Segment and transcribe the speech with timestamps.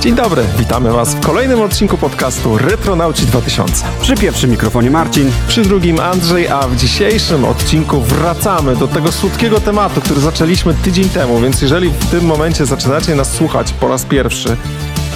[0.00, 3.84] Dzień dobry, witamy Was w kolejnym odcinku podcastu Retronauci 2000.
[4.00, 5.30] Przy pierwszym mikrofonie Marcin.
[5.48, 11.08] Przy drugim Andrzej, a w dzisiejszym odcinku wracamy do tego słodkiego tematu, który zaczęliśmy tydzień
[11.08, 14.56] temu, więc jeżeli w tym momencie zaczynacie nas słuchać po raz pierwszy,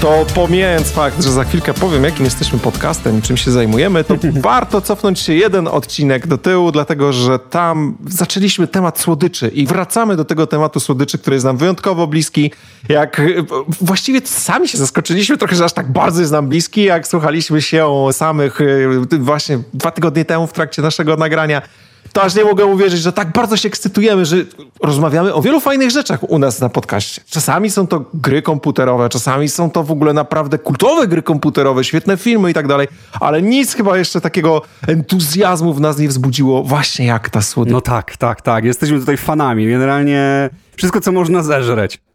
[0.00, 4.14] to pomijając fakt, że za chwilkę powiem, jakim jesteśmy podcastem i czym się zajmujemy, to
[4.40, 10.16] warto cofnąć się jeden odcinek do tyłu, dlatego że tam zaczęliśmy temat słodyczy i wracamy
[10.16, 12.50] do tego tematu słodyczy, który jest nam wyjątkowo bliski.
[12.88, 13.20] Jak
[13.80, 18.08] właściwie sami się zaskoczyliśmy trochę, że aż tak bardzo jest nam bliski, jak słuchaliśmy się
[18.12, 21.62] samych y, właśnie dwa tygodnie temu w trakcie naszego nagrania
[22.13, 24.36] to aż nie mogę uwierzyć, że tak bardzo się ekscytujemy, że
[24.82, 27.22] rozmawiamy o wielu fajnych rzeczach u nas na podcaście.
[27.31, 32.17] Czasami są to gry komputerowe, czasami są to w ogóle naprawdę kultowe gry komputerowe, świetne
[32.17, 32.89] filmy i tak dalej,
[33.20, 37.72] ale nic chyba jeszcze takiego entuzjazmu w nas nie wzbudziło właśnie jak ta słodycz.
[37.72, 38.64] No tak, tak, tak.
[38.64, 39.67] Jesteśmy tutaj fanami.
[39.67, 42.00] Generalnie wszystko, co można zeżreć.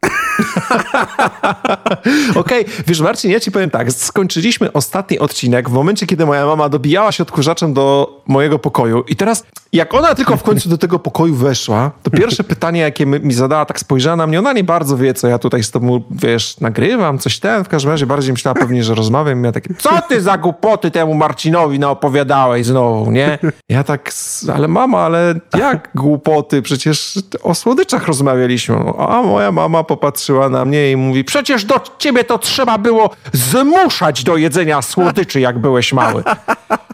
[2.36, 2.84] Okej, okay.
[2.86, 7.12] wiesz Marcin, ja ci powiem tak, skończyliśmy ostatni odcinek w momencie, kiedy moja mama dobijała
[7.12, 11.34] się odkurzaczem do mojego pokoju i teraz jak ona tylko w końcu do tego pokoju
[11.34, 15.14] weszła, to pierwsze pytanie, jakie mi zadała, tak spojrzała na mnie, ona nie bardzo wie,
[15.14, 18.84] co ja tutaj z tobą, wiesz, nagrywam, coś ten, w każdym razie bardziej myślała pewnie,
[18.84, 23.38] że rozmawiam i miała takie, co ty za głupoty temu Marcinowi naopowiadałeś znowu, nie?
[23.68, 24.12] Ja tak,
[24.54, 28.76] ale mama, ale jak głupoty, przecież o słodyczach rozmawialiśmy.
[29.08, 34.24] A moja mama popatrzyła na mnie i mówi, przecież do ciebie to trzeba było zmuszać
[34.24, 36.22] do jedzenia słodyczy, jak byłeś mały.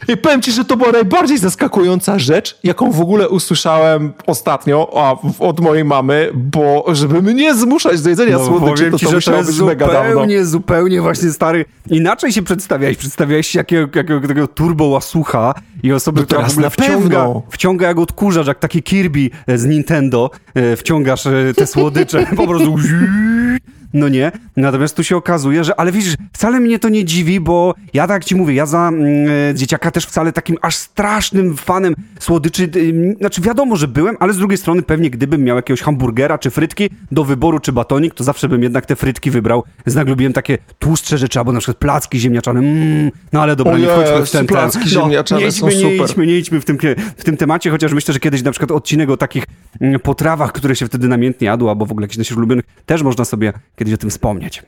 [0.09, 5.17] I powiem ci, że to była najbardziej zaskakująca rzecz, jaką w ogóle usłyszałem ostatnio a,
[5.45, 9.31] od mojej mamy, bo żeby mnie zmuszać do jedzenia no, słodyczy, to, ci, to że
[9.31, 11.65] to jest zupełnie, zupełnie właśnie stary.
[11.91, 12.97] Inaczej się przedstawiałeś.
[12.97, 17.89] Przedstawiałeś się jakiego, jakiego takiego turbo łasucha i osoby, no która w ogóle wciąga, wciąga
[17.89, 20.31] jak odkurzacz, jak taki Kirby z Nintendo.
[20.55, 22.77] E, wciągasz e, te słodycze po prostu
[23.95, 24.33] no nie.
[24.57, 28.25] Natomiast tu się okazuje, że, ale widzisz, wcale mnie to nie dziwi, bo ja tak
[28.25, 29.07] ci mówię, ja za mm,
[29.51, 34.33] e, dzieciaka też wcale takim aż strasznym fanem słodyczy, y, znaczy wiadomo, że byłem, ale
[34.33, 38.25] z drugiej strony pewnie gdybym miał jakiegoś hamburgera czy frytki do wyboru, czy batonik, to
[38.25, 39.65] zawsze bym jednak te frytki wybrał.
[39.87, 43.87] Znak lubiłem takie tłustsze rzeczy, albo na przykład placki ziemniaczane, mm, no ale dobra, nie
[43.87, 46.79] wchodźmy w ten placki no, ziemniaczane nie idźmy, nie idźmy, nie idźmy w tym,
[47.17, 49.45] w tym temacie, chociaż myślę, że kiedyś na przykład odcinek o takich
[49.81, 53.25] mm, potrawach, które się wtedy namiętnie jadło, albo w ogóle jakichś naszych ulubionych, też można
[53.25, 54.63] sobie kiedyś o tym wspomnieć.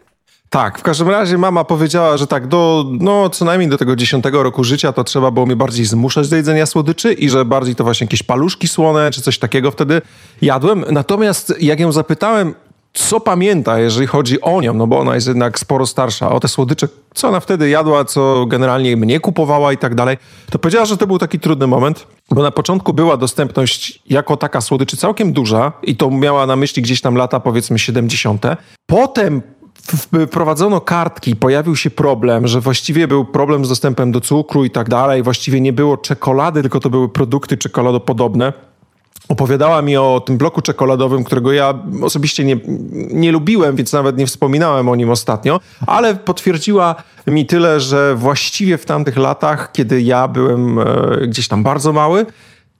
[0.50, 4.42] Tak, w każdym razie mama powiedziała, że tak, do, no co najmniej do tego dziesiątego
[4.42, 7.84] roku życia to trzeba było mnie bardziej zmuszać do jedzenia słodyczy i że bardziej to
[7.84, 10.02] właśnie jakieś paluszki słone czy coś takiego wtedy
[10.42, 10.84] jadłem.
[10.90, 12.54] Natomiast jak ją zapytałem,
[12.98, 16.48] co pamięta, jeżeli chodzi o nią, no bo ona jest jednak sporo starsza, o te
[16.48, 20.16] słodycze, co ona wtedy jadła, co generalnie mnie kupowała i tak dalej,
[20.50, 24.60] to powiedziała, że to był taki trudny moment, bo na początku była dostępność jako taka
[24.60, 28.46] słodyczy całkiem duża i to miała na myśli gdzieś tam lata powiedzmy 70.
[28.86, 29.42] Potem
[30.26, 34.88] wprowadzono kartki, pojawił się problem, że właściwie był problem z dostępem do cukru i tak
[34.88, 38.52] dalej, właściwie nie było czekolady, tylko to były produkty czekoladopodobne.
[39.28, 42.56] Opowiadała mi o tym bloku czekoladowym, którego ja osobiście nie,
[42.92, 46.94] nie lubiłem, więc nawet nie wspominałem o nim ostatnio, ale potwierdziła
[47.26, 50.84] mi tyle, że właściwie w tamtych latach, kiedy ja byłem e,
[51.26, 52.26] gdzieś tam bardzo mały,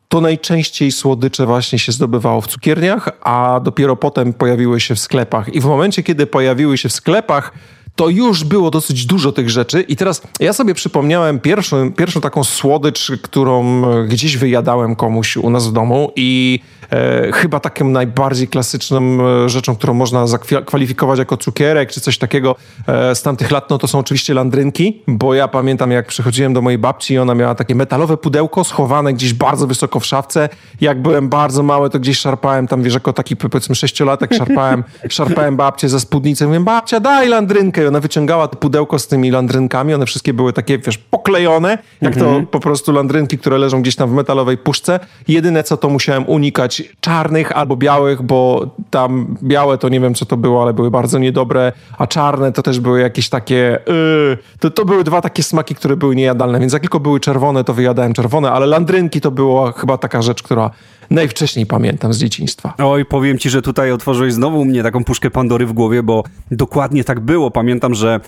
[0.09, 5.55] to najczęściej słodycze właśnie się zdobywało w cukierniach, a dopiero potem pojawiły się w sklepach.
[5.55, 7.53] I w momencie, kiedy pojawiły się w sklepach,
[7.99, 9.81] to już było dosyć dużo tych rzeczy.
[9.81, 15.69] I teraz ja sobie przypomniałem pierwszą, pierwszą taką słodycz, którą gdzieś wyjadałem komuś u nas
[15.69, 16.61] w domu i
[16.91, 22.57] e, chyba takim najbardziej klasyczną e, rzeczą, którą można zakwalifikować jako cukierek czy coś takiego
[22.87, 26.63] e, z tamtych lat, no to są oczywiście landrynki, bo ja pamiętam jak przychodziłem do
[26.63, 30.49] mojej babci i ona miała takie metalowe pudełko schowane gdzieś bardzo wysoko w szafce.
[30.81, 35.57] Jak byłem bardzo mały, to gdzieś szarpałem tam, wiesz, jako taki powiedzmy sześciolatek szarpałem, szarpałem
[35.57, 36.47] babcię za spódnicę.
[36.47, 40.79] Mówię, babcia, daj landrynkę ona wyciągała to pudełko z tymi landrynkami, one wszystkie były takie,
[40.79, 42.47] wiesz, poklejone, jak to mhm.
[42.47, 45.01] po prostu landrynki, które leżą gdzieś tam w metalowej puszce.
[45.29, 50.27] Jedyne co to musiałem unikać czarnych albo białych, bo tam białe to nie wiem co
[50.27, 54.71] to było, ale były bardzo niedobre, a czarne to też były jakieś takie, yy, to,
[54.71, 58.13] to były dwa takie smaki, które były niejadalne, więc jak tylko były czerwone, to wyjadałem
[58.13, 60.71] czerwone, ale landrynki to była chyba taka rzecz, która
[61.11, 62.75] najwcześniej pamiętam z dzieciństwa.
[62.79, 67.05] Oj, powiem ci, że tutaj otworzyłeś znowu mnie taką puszkę Pandory w głowie, bo dokładnie
[67.05, 67.51] tak było.
[67.51, 68.21] Pamiętam, że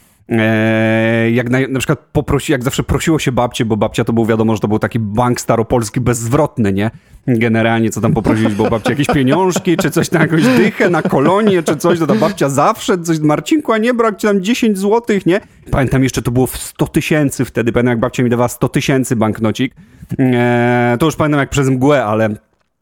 [1.32, 4.54] jak na, na, przykład poprosi, jak zawsze prosiło się babcie, bo babcia to był wiadomo,
[4.54, 6.90] że to był taki bank staropolski bezzwrotny, nie?
[7.26, 11.62] Generalnie co tam poprosić, bo babcia jakieś pieniążki, czy coś na jakąś dychę, na kolonię,
[11.62, 15.26] czy coś, to ta babcia zawsze coś, Marcinku, a nie brak ci tam 10 złotych,
[15.26, 15.40] nie?
[15.70, 19.16] Pamiętam jeszcze to było w 100 tysięcy wtedy, pamiętam jak babcia mi dawała 100 tysięcy
[19.16, 19.74] banknocik.
[20.18, 22.28] E, to już pamiętam jak przez mgłę, ale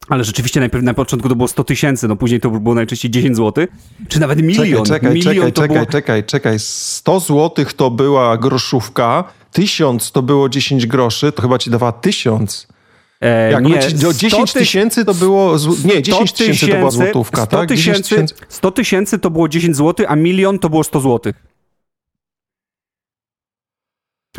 [0.09, 3.37] ale rzeczywiście najpierw na początku to było 100 tysięcy, no później to było najczęściej 10
[3.37, 3.67] zł,
[4.07, 4.85] czy nawet milion.
[4.85, 5.85] Czekaj, milion czekaj, czekaj, było...
[5.85, 6.59] czekaj, czekaj.
[6.59, 12.67] 100 zł to była groszówka, 1000 to było 10 groszy, to chyba ci dawała 1000.
[13.21, 13.79] E, Jak nie,
[14.13, 15.55] 10 tysięcy to było.
[15.85, 17.69] Nie, 10 tysięcy to była złotówka, 100 tak?
[17.69, 21.33] Tysięcy, 100 tysięcy to było 10 zł, a milion to było 100 zł.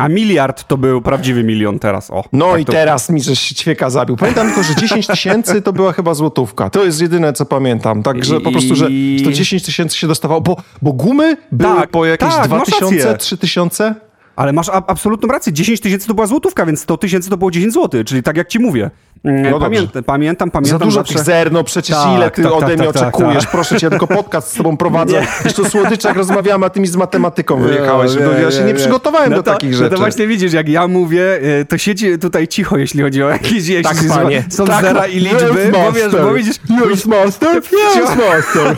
[0.00, 2.24] A miliard to był prawdziwy milion teraz, o.
[2.32, 2.72] No tak i to...
[2.72, 4.16] teraz mi żeś ćwieka zabił.
[4.16, 6.70] Pamiętam tylko, że 10 tysięcy to była chyba złotówka.
[6.70, 8.02] To jest jedyne, co pamiętam.
[8.02, 8.86] Także po prostu, że
[9.24, 13.18] to 10 tysięcy się dostawało, bo, bo gumy były tak, po jakieś tak, 2 tysiące,
[13.18, 13.94] 3 tysiące.
[14.36, 15.52] Ale masz absolutną rację.
[15.52, 18.48] 10 tysięcy to była złotówka, więc 100 tysięcy to było 10 zł, czyli tak jak
[18.48, 18.90] ci mówię.
[19.24, 20.78] No pamiętam, pamiętam, pamiętam.
[20.78, 21.14] Za dużo zawsze...
[21.14, 23.44] tych zer, no przecież tak, ile ty tak, ode tak, mnie tak, tak oczekujesz?
[23.44, 23.52] Tak.
[23.52, 25.22] Proszę cię, tylko podcast z tobą prowadzę.
[25.44, 28.12] Jeszcze o słodyczach rozmawiamy, a ty mi z matematyką wyjechałeś.
[28.24, 29.90] No, ja się nie przygotowałem no do to, takich rzeczy.
[29.90, 33.28] No to właśnie widzisz, jak ja mówię, e, to siedzi tutaj cicho, jeśli chodzi o
[33.28, 34.44] jakieś jeśli tak, panie.
[34.48, 36.56] Są tak, zera i liczby, bo wiesz, bo widzisz...
[36.92, 38.76] Yes, master, yes, master.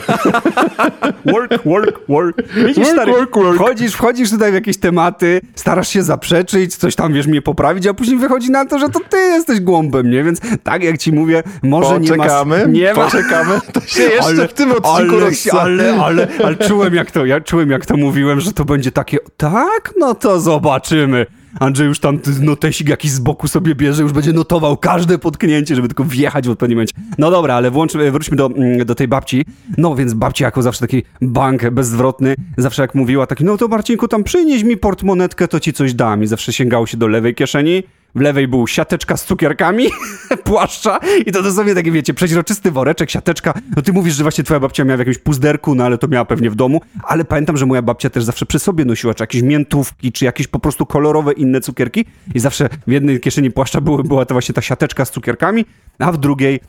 [1.25, 2.53] work, work, work.
[2.55, 3.55] Widzisz, work, stary, work, work.
[3.55, 7.93] Wchodzisz, wchodzisz tutaj w jakieś tematy, starasz się zaprzeczyć, coś tam, wiesz, mnie poprawić, a
[7.93, 10.23] później wychodzi na to, że to ty jesteś głąbem, nie?
[10.23, 10.32] Więc
[10.63, 12.71] tak jak ci mówię, może poczekamy, nie ma...
[12.71, 15.15] Nie poczekamy, to się jeszcze ale, w tym odcinku
[15.51, 18.91] ale, ale, ale, ale czułem jak to, ja czułem jak to mówiłem, że to będzie
[18.91, 19.93] takie, tak?
[19.99, 21.25] No to zobaczymy.
[21.59, 25.87] Andrzej już tam notesik jakiś z boku sobie bierze, już będzie notował każde potknięcie, żeby
[25.87, 26.93] tylko wjechać w odpowiednim momencie.
[27.17, 29.45] No dobra, ale włącz, wróćmy do, mm, do tej babci.
[29.77, 34.07] No więc babci jako zawsze taki bank bezzwrotny, zawsze jak mówiła taki, no to Marcinku
[34.07, 36.23] tam przynieś mi portmonetkę, to ci coś dam.
[36.23, 37.83] I zawsze sięgało się do lewej kieszeni,
[38.15, 39.87] w lewej był siateczka z cukierkami,
[40.43, 43.53] płaszcza i to dosłownie taki, wiecie, przeźroczysty woreczek, siateczka.
[43.75, 46.25] No ty mówisz, że właśnie twoja babcia miała w jakimś puzderku, no ale to miała
[46.25, 49.41] pewnie w domu, ale pamiętam, że moja babcia też zawsze przy sobie nosiła, czy jakieś
[49.41, 52.05] miętówki, czy jakieś po prostu kolorowe inne cukierki
[52.35, 55.65] i zawsze w jednej kieszeni płaszcza były, była to właśnie ta siateczka z cukierkami,
[55.99, 56.59] a w drugiej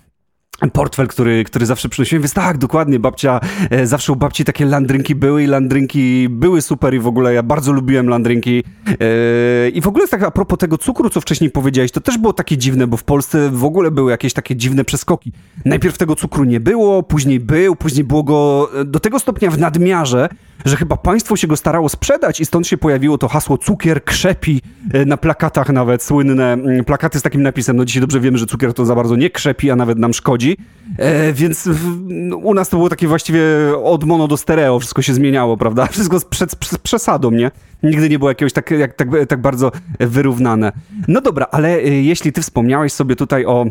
[0.72, 3.40] portfel, który, który zawsze przynosiłem, więc tak, dokładnie, babcia,
[3.70, 7.42] e, zawsze u babci takie landrynki były i landrynki były super i w ogóle ja
[7.42, 11.90] bardzo lubiłem landrynki e, i w ogóle tak a propos tego cukru, co wcześniej powiedziałeś,
[11.90, 15.32] to też było takie dziwne, bo w Polsce w ogóle były jakieś takie dziwne przeskoki.
[15.64, 19.58] Najpierw tego cukru nie było, później był, później było go e, do tego stopnia w
[19.58, 20.28] nadmiarze,
[20.64, 24.60] że chyba państwo się go starało sprzedać i stąd się pojawiło to hasło cukier krzepi
[24.92, 27.76] e, na plakatach nawet, słynne mm, plakaty z takim napisem.
[27.76, 30.56] No dzisiaj dobrze wiemy, że cukier to za bardzo nie krzepi, a nawet nam szkodzi,
[30.98, 33.42] e, więc w, no, u nas to było takie właściwie
[33.84, 35.86] od mono do stereo, wszystko się zmieniało, prawda?
[35.92, 37.50] Wszystko z, przed, z przesadą, nie?
[37.82, 40.72] Nigdy nie było jakiegoś tak, jak, tak, tak bardzo wyrównane.
[41.08, 43.66] No dobra, ale e, jeśli ty wspomniałeś sobie tutaj o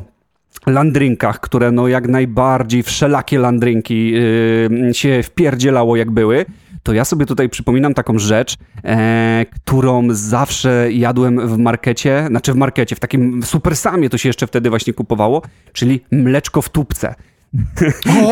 [0.65, 6.45] landrynkach, które no jak najbardziej wszelakie landrynki yy, się wpierdzielało jak były,
[6.83, 12.55] to ja sobie tutaj przypominam taką rzecz, e, którą zawsze jadłem w markecie, znaczy w
[12.55, 15.41] markecie, w takim supersamie to się jeszcze wtedy właśnie kupowało,
[15.73, 17.15] czyli mleczko w tubce.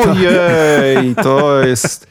[0.06, 2.08] Ojej, to jest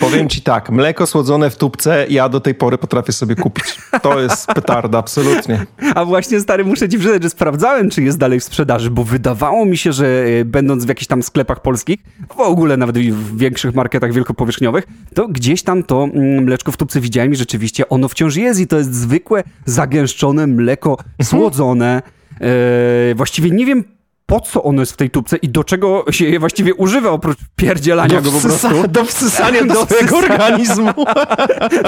[0.00, 3.78] Powiem ci tak, mleko słodzone w tubce ja do tej pory potrafię sobie kupić.
[4.02, 5.66] To jest petarda, absolutnie.
[5.94, 9.66] A właśnie, stary, muszę ci przyznać, że sprawdzałem, czy jest dalej w sprzedaży, bo wydawało
[9.66, 12.00] mi się, że e, będąc w jakichś tam sklepach polskich,
[12.36, 17.00] w ogóle nawet w większych marketach wielkopowierzchniowych, to gdzieś tam to mm, mleczko w tubce
[17.00, 22.02] widziałem i rzeczywiście ono wciąż jest i to jest zwykłe, zagęszczone mleko słodzone.
[22.40, 23.84] Eee, właściwie nie wiem
[24.30, 27.38] po co ono jest w tej tubce i do czego się je właściwie używa oprócz
[27.56, 28.68] pierdzielania do go po prostu.
[28.88, 30.90] Do wsysania do, do swojego organizmu.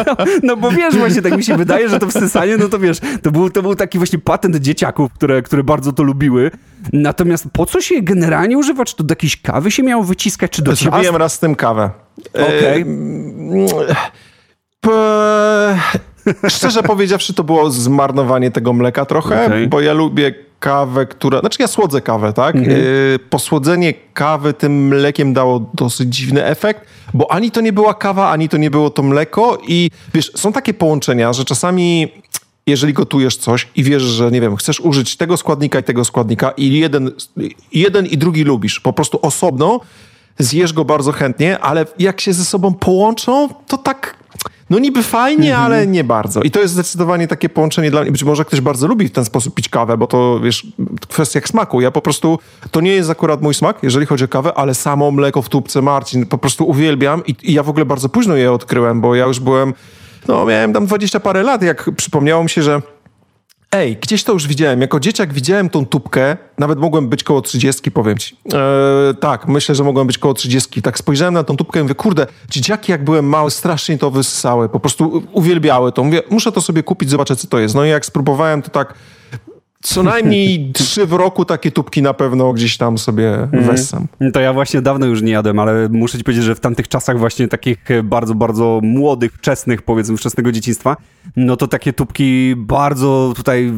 [0.07, 2.99] No, no, bo wiesz, właśnie tak mi się wydaje, że to wsysanie, no to wiesz,
[3.23, 6.51] to był, to był taki właśnie patent dzieciaków, które, które bardzo to lubiły.
[6.93, 8.85] Natomiast po co się je generalnie używa?
[8.85, 10.91] Czy to do jakiejś kawy się miało wyciskać, czy do ciasta?
[10.91, 11.91] Zrobiłem raz z tym kawę.
[12.35, 12.85] Okej.
[14.83, 15.77] Okay.
[16.49, 19.67] Szczerze powiedziawszy, to było zmarnowanie tego mleka trochę, okay.
[19.67, 21.41] bo ja lubię kawę, która...
[21.41, 22.57] Znaczy ja słodzę kawę, tak?
[22.57, 22.79] Mhm.
[22.79, 28.31] Yy, posłodzenie kawy tym mlekiem dało dosyć dziwny efekt, bo ani to nie była kawa,
[28.31, 32.09] ani to nie było to mleko i wiesz, są takie połączenia, że czasami
[32.67, 36.51] jeżeli gotujesz coś i wiesz, że nie wiem, chcesz użyć tego składnika i tego składnika
[36.51, 37.11] i jeden,
[37.73, 39.81] jeden i drugi lubisz, po prostu osobno,
[40.39, 44.22] zjesz go bardzo chętnie, ale jak się ze sobą połączą, to tak
[44.73, 45.65] no niby fajnie, mhm.
[45.65, 46.43] ale nie bardzo.
[46.43, 48.13] I to jest zdecydowanie takie połączenie dla mnie.
[48.13, 50.67] Być może ktoś bardzo lubi w ten sposób pić kawę, bo to, wiesz,
[51.09, 51.81] kwestia smaku.
[51.81, 52.39] Ja po prostu,
[52.71, 55.83] to nie jest akurat mój smak, jeżeli chodzi o kawę, ale samo mleko w tubce
[55.83, 59.27] Marcin po prostu uwielbiam i, i ja w ogóle bardzo późno je odkryłem, bo ja
[59.27, 59.75] już byłem,
[60.29, 62.83] no miałem tam dwadzieścia parę lat, jak przypomniało mi się, że
[63.75, 64.81] Ej, gdzieś to już widziałem.
[64.81, 68.37] Jako dzieciak widziałem tą tubkę, nawet mogłem być koło 30, powiem ci.
[68.53, 70.83] Eee, tak, myślę, że mogłem być koło 30.
[70.83, 74.69] Tak spojrzałem na tą tubkę i mówię, kurde, dzieciaki jak byłem mały, strasznie to wysysały,
[74.69, 76.05] po prostu uwielbiały to.
[76.05, 77.75] Mówię, muszę to sobie kupić, zobaczę co to jest.
[77.75, 78.95] No i jak spróbowałem, to tak
[79.83, 83.65] co najmniej trzy w roku takie tubki na pewno gdzieś tam sobie mm.
[83.65, 84.07] wessam.
[84.33, 87.19] To ja właśnie dawno już nie jadłem, ale muszę ci powiedzieć, że w tamtych czasach
[87.19, 90.97] właśnie takich bardzo, bardzo młodych, wczesnych, powiedzmy, wczesnego dzieciństwa,
[91.37, 93.73] no to takie tubki bardzo tutaj,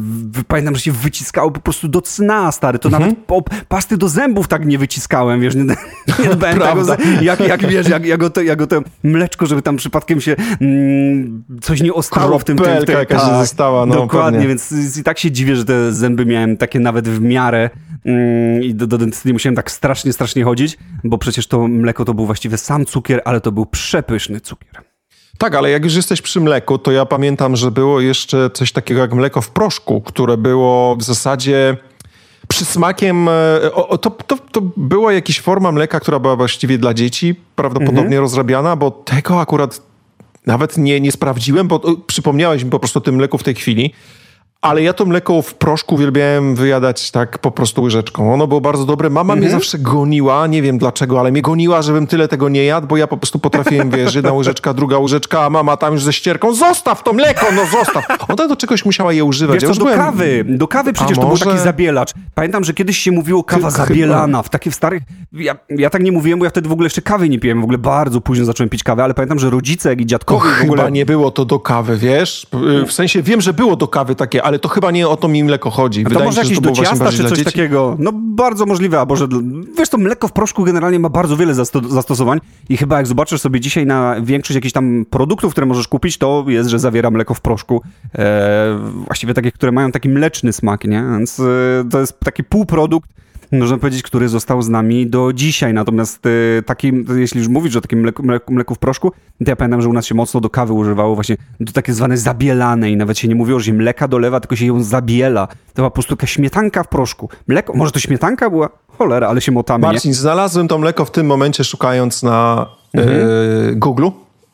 [0.47, 2.79] pamiętam, że się wyciskały po prostu do cna, stary.
[2.79, 3.25] To nawet mhm.
[3.25, 7.89] po, pasty do zębów tak nie wyciskałem, wiesz, nie, nie dbałem tego, jak, jak, wiesz,
[7.89, 12.43] jak, jak, to, jak to mleczko, żeby tam przypadkiem się mm, coś nie ostało w
[12.43, 12.57] tym.
[12.57, 14.47] W tym, jakaś tak, została, no Dokładnie, pewnie.
[14.47, 17.69] więc i tak się dziwię, że te zęby miałem takie nawet w miarę
[18.05, 22.13] mm, i do, do dentysty musiałem tak strasznie, strasznie chodzić, bo przecież to mleko to
[22.13, 24.81] był właściwie sam cukier, ale to był przepyszny cukier.
[25.37, 29.01] Tak, ale jak już jesteś przy mleku, to ja pamiętam, że było jeszcze coś takiego
[29.01, 31.77] jak mleko w proszku, które było w zasadzie
[32.47, 33.29] przysmakiem.
[33.29, 38.01] E, o, to, to, to była jakaś forma mleka, która była właściwie dla dzieci, prawdopodobnie
[38.01, 38.21] mhm.
[38.21, 39.81] rozrabiana, bo tego akurat
[40.45, 43.93] nawet nie, nie sprawdziłem, bo przypomniałeś mi po prostu o tym mleku w tej chwili.
[44.61, 48.33] Ale ja to mleko w proszku uwielbiałem wyjadać tak po prostu łyżeczką.
[48.33, 49.09] Ono było bardzo dobre.
[49.09, 49.39] Mama mhm.
[49.39, 52.97] mnie zawsze goniła, nie wiem dlaczego, ale mnie goniła, żebym tyle tego nie jadł, bo
[52.97, 56.53] ja po prostu potrafiłem, wiesz, jedna łyżeczka, druga łyżeczka, a mama tam już ze ścierką,
[56.53, 58.05] zostaw to mleko, no zostaw.
[58.29, 59.55] Ona do czegoś musiała je używać.
[59.55, 59.99] Wiesz ja co, do byłem...
[59.99, 61.45] kawy, do kawy przecież to może...
[61.45, 62.11] był taki zabielacz.
[62.35, 63.85] Pamiętam, że kiedyś się mówiło kawa Chyba.
[63.85, 65.03] zabielana, w takich starych...
[65.33, 67.63] Ja, ja tak nie mówiłem, bo ja wtedy w ogóle jeszcze kawy nie piłem, w
[67.63, 70.81] ogóle bardzo późno zacząłem pić kawę, ale pamiętam, że rodzice, jak i dziadkowie w ogóle...
[70.81, 72.47] chyba nie było to do kawy, wiesz?
[72.87, 75.43] W sensie wiem, że było do kawy takie, ale to chyba nie o to mi
[75.43, 76.03] mleko chodzi.
[76.03, 77.95] Wydaje to może jakieś do ciasta czy coś takiego.
[77.99, 79.27] No bardzo możliwe, albo że...
[79.77, 83.41] Wiesz, to mleko w proszku generalnie ma bardzo wiele zasto zastosowań i chyba jak zobaczysz
[83.41, 87.33] sobie dzisiaj na większość jakichś tam produktów, które możesz kupić, to jest, że zawiera mleko
[87.33, 87.81] w proszku.
[88.15, 91.03] E, właściwie takie, które mają taki mleczny smak, nie?
[91.11, 91.43] Więc e,
[91.91, 93.09] to jest taki półprodukt,
[93.51, 95.73] można powiedzieć, który został z nami do dzisiaj.
[95.73, 99.55] Natomiast y, takim, jeśli już mówisz o takim mleku, mleku, mleku w proszku, to ja
[99.55, 102.97] pamiętam, że u nas się mocno do kawy używało właśnie do takiej zwanej zabielanej.
[102.97, 105.47] Nawet się nie mówiło, że się mleka dolewa, tylko się ją zabiela.
[105.47, 107.29] To była po prostu taka śmietanka w proszku.
[107.47, 108.69] Mleko, może to śmietanka była?
[108.87, 110.15] Cholera, ale się motamy, Marcin, nie?
[110.15, 113.17] znalazłem to mleko w tym momencie szukając na mhm.
[113.17, 114.07] yy, Google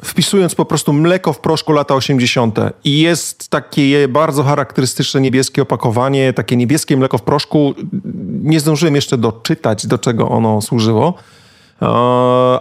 [0.03, 2.60] wpisując po prostu mleko w proszku lata 80.
[2.84, 7.74] I jest takie bardzo charakterystyczne niebieskie opakowanie, takie niebieskie mleko w proszku.
[8.43, 11.13] Nie zdążyłem jeszcze doczytać, do czego ono służyło.
[11.81, 11.86] E,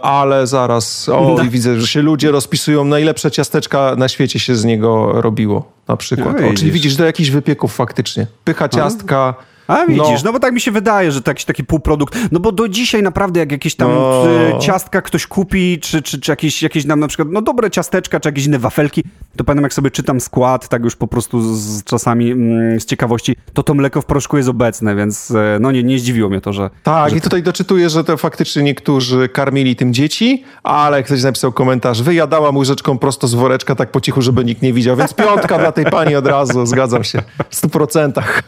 [0.01, 1.43] ale zaraz, o, no.
[1.49, 6.41] widzę, że się ludzie rozpisują, najlepsze ciasteczka na świecie się z niego robiło, na przykład.
[6.41, 8.27] No, o, czyli widzisz, do jakichś wypieków faktycznie.
[8.43, 9.35] Pycha ciastka,
[9.71, 10.25] a widzisz, no.
[10.25, 12.17] no bo tak mi się wydaje, że to jakiś taki półprodukt.
[12.31, 14.59] No bo do dzisiaj naprawdę jak jakieś tam no.
[14.59, 18.29] ciastka ktoś kupi, czy, czy, czy jakieś, jakieś nam na przykład, no dobre ciasteczka, czy
[18.29, 19.03] jakieś inne wafelki,
[19.37, 23.35] to pamiętam jak sobie czytam skład, tak już po prostu z, czasami mm, z ciekawości,
[23.53, 26.53] to to mleko w proszku jest obecne, więc e, no nie, nie zdziwiło mnie to,
[26.53, 26.69] że...
[26.83, 27.17] Tak, że...
[27.17, 32.49] i tutaj doczytuję, że to faktycznie niektórzy karmili tym dzieci, ale ktoś napisał komentarz, wyjadała
[32.49, 35.85] łyżeczką prosto z woreczka tak po cichu, żeby nikt nie widział, więc piątka dla tej
[35.85, 38.43] pani od razu, zgadzam się, w stu procentach.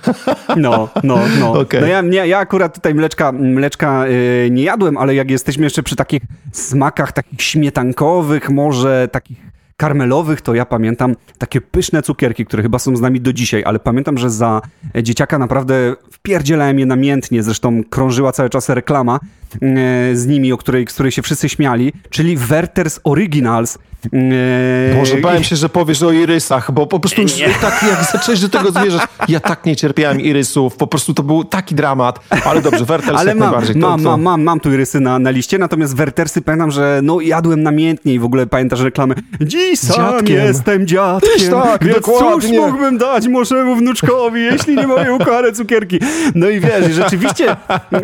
[0.55, 1.53] No, no, no.
[1.63, 1.81] Okay.
[1.81, 5.83] No ja, ja, ja akurat tutaj mleczka, mleczka yy, nie jadłem, ale jak jesteśmy jeszcze
[5.83, 12.63] przy takich smakach takich śmietankowych, może takich karmelowych, to ja pamiętam takie pyszne cukierki, które
[12.63, 14.61] chyba są z nami do dzisiaj, ale pamiętam, że za
[15.01, 19.19] dzieciaka naprawdę wpierdzielałem je namiętnie, zresztą krążyła cały czas reklama
[19.61, 23.77] e, z nimi, o której, z której się wszyscy śmiali, czyli Werther's Originals,
[24.13, 27.49] Eee, Może bałem się, że powiesz o irysach, bo po prostu już nie.
[27.61, 31.43] tak jak zacząłeś do tego zmierzać, ja tak nie cierpiałem irysów, po prostu to był
[31.43, 33.75] taki dramat, ale dobrze, Werters ale jak mam, najbardziej.
[33.75, 37.21] Mam, to, mam, mam, mam tu irysy na, na liście, natomiast Wertersy pamiętam, że no
[37.21, 40.35] jadłem namiętnie i w ogóle pamiętasz reklamy, dziś sam dziadkiem.
[40.35, 42.41] jestem dziadkiem, tak, więc dokładnie.
[42.41, 45.99] cóż mógłbym dać mojemu wnuczkowi, jeśli nie moje ukarę cukierki.
[46.35, 47.55] No i wiesz, rzeczywiście,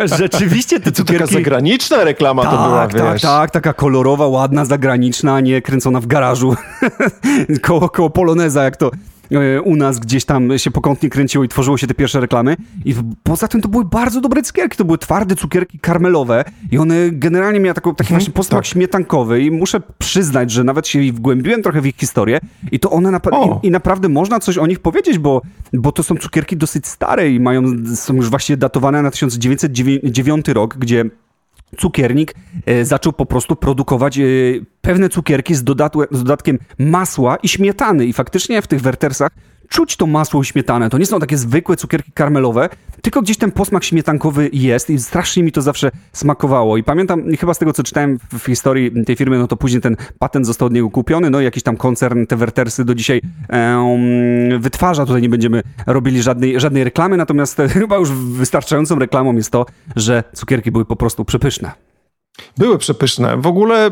[0.06, 1.24] rzeczywiście te cukierki...
[1.24, 3.22] To taka zagraniczna reklama tak, to była, tak, wiesz.
[3.22, 6.56] Tak, tak, taka kolorowa, ładna, zagraniczna, nie kręcona ona w garażu
[7.62, 8.92] koło, koło Poloneza, jak to
[9.32, 12.56] e, u nas gdzieś tam się pokątnie kręciło i tworzyło się te pierwsze reklamy.
[12.86, 14.78] I poza tym to były bardzo dobre cukierki.
[14.78, 18.66] To były twarde cukierki karmelowe i one generalnie miały taką, taki mhm, właśnie posmak tak.
[18.66, 22.40] śmietankowy i muszę przyznać, że nawet się wgłębiłem trochę w ich historię
[22.72, 23.20] i to one
[23.64, 25.42] i, i, naprawdę można coś o nich powiedzieć, bo,
[25.74, 27.64] bo to są cukierki dosyć stare i mają,
[27.96, 31.06] są już właśnie datowane na 1909 rok, gdzie
[31.78, 32.36] cukiernik
[32.66, 34.24] e, zaczął po prostu produkować e,
[34.82, 35.60] pewne cukierki z,
[36.12, 38.06] z dodatkiem masła i śmietany.
[38.06, 39.32] I faktycznie w tych wertersach
[39.70, 40.90] czuć to masło i śmietanę.
[40.90, 42.70] To nie są takie zwykłe cukierki karmelowe,
[43.02, 46.78] tylko gdzieś ten posmak śmietankowy jest i strasznie mi to zawsze smakowało.
[46.78, 49.98] I pamiętam, chyba z tego co czytałem w historii tej firmy, no to później ten
[50.20, 54.62] patent został od niego kupiony, no i jakiś tam koncern te wertersy do dzisiaj um,
[54.62, 55.06] wytwarza.
[55.06, 60.24] Tutaj nie będziemy robili żadnej, żadnej reklamy, natomiast chyba już wystarczającą reklamą jest to, że
[60.34, 61.72] cukierki były po prostu przepyszne.
[62.58, 63.38] Były przepyszne.
[63.38, 63.92] W ogóle,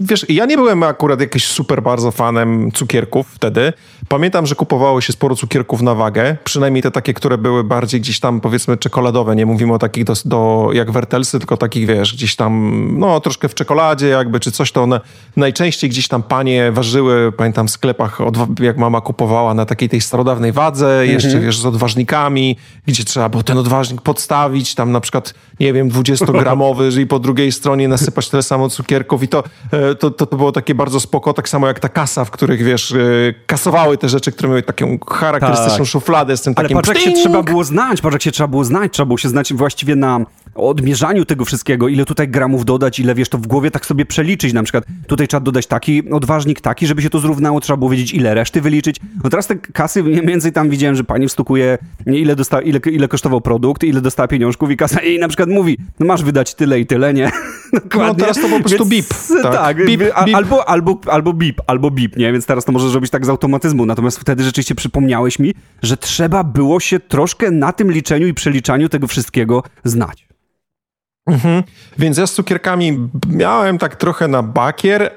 [0.00, 3.72] wiesz, ja nie byłem akurat jakiś super bardzo fanem cukierków wtedy,
[4.08, 8.20] Pamiętam, że kupowało się sporo cukierków na wagę, przynajmniej te takie, które były bardziej gdzieś
[8.20, 9.36] tam powiedzmy czekoladowe.
[9.36, 13.48] Nie mówimy o takich do, do jak wertelsy, tylko takich wiesz, gdzieś tam no troszkę
[13.48, 15.00] w czekoladzie jakby, czy coś, to one
[15.36, 18.18] najczęściej gdzieś tam panie ważyły, pamiętam w sklepach,
[18.60, 21.10] jak mama kupowała na takiej tej starodawnej wadze, mhm.
[21.10, 22.56] jeszcze wiesz, z odważnikami,
[22.86, 27.52] gdzie trzeba było ten odważnik podstawić, tam na przykład, nie wiem, 20-gramowy i po drugiej
[27.52, 31.32] stronie nasypać tyle samo cukierków i to, e, to, to, to było takie bardzo spoko,
[31.32, 32.96] tak samo jak ta kasa, w których wiesz, e,
[33.98, 35.86] te rzeczy, które miały taką charakterystyczną tak.
[35.86, 36.76] szufladę z tym Ale takim...
[36.76, 39.18] Ale patrz, jak się trzeba było znać, patrz, jak się trzeba było znać, trzeba było
[39.18, 40.20] się znać właściwie na
[40.54, 44.52] odmierzaniu tego wszystkiego, ile tutaj gramów dodać, ile wiesz, to w głowie tak sobie przeliczyć,
[44.52, 48.14] na przykład tutaj trzeba dodać taki odważnik, taki, żeby się to zrównało, trzeba było wiedzieć,
[48.14, 48.96] ile reszty wyliczyć.
[49.24, 53.08] No teraz te kasy, mniej więcej tam widziałem, że pani wstukuje, ile, dosta, ile, ile
[53.08, 56.80] kosztował produkt, ile dostała pieniążków i kasa i na przykład mówi, no masz wydać tyle
[56.80, 57.30] i tyle, nie?
[57.72, 58.06] Dokładnie.
[58.06, 59.06] No teraz to po prostu bip.
[59.42, 60.34] Tak, tak bip, bip.
[60.34, 62.32] Albo, albo, albo bip, albo bip, nie?
[62.32, 63.86] Więc teraz to możesz robić tak z automatyzmu.
[63.86, 68.88] Natomiast wtedy rzeczywiście przypomniałeś mi, że trzeba było się troszkę na tym liczeniu i przeliczaniu
[68.88, 70.31] tego wszystkiego znać.
[71.26, 71.62] Mhm.
[71.98, 75.10] Więc ja z cukierkami miałem tak trochę na bakier, e,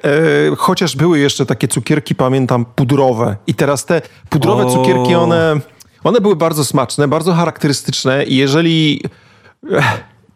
[0.58, 3.36] chociaż były jeszcze takie cukierki, pamiętam, pudrowe.
[3.48, 4.70] I teraz te pudrowe o.
[4.70, 5.60] cukierki, one,
[6.04, 9.02] one były bardzo smaczne, bardzo charakterystyczne i jeżeli...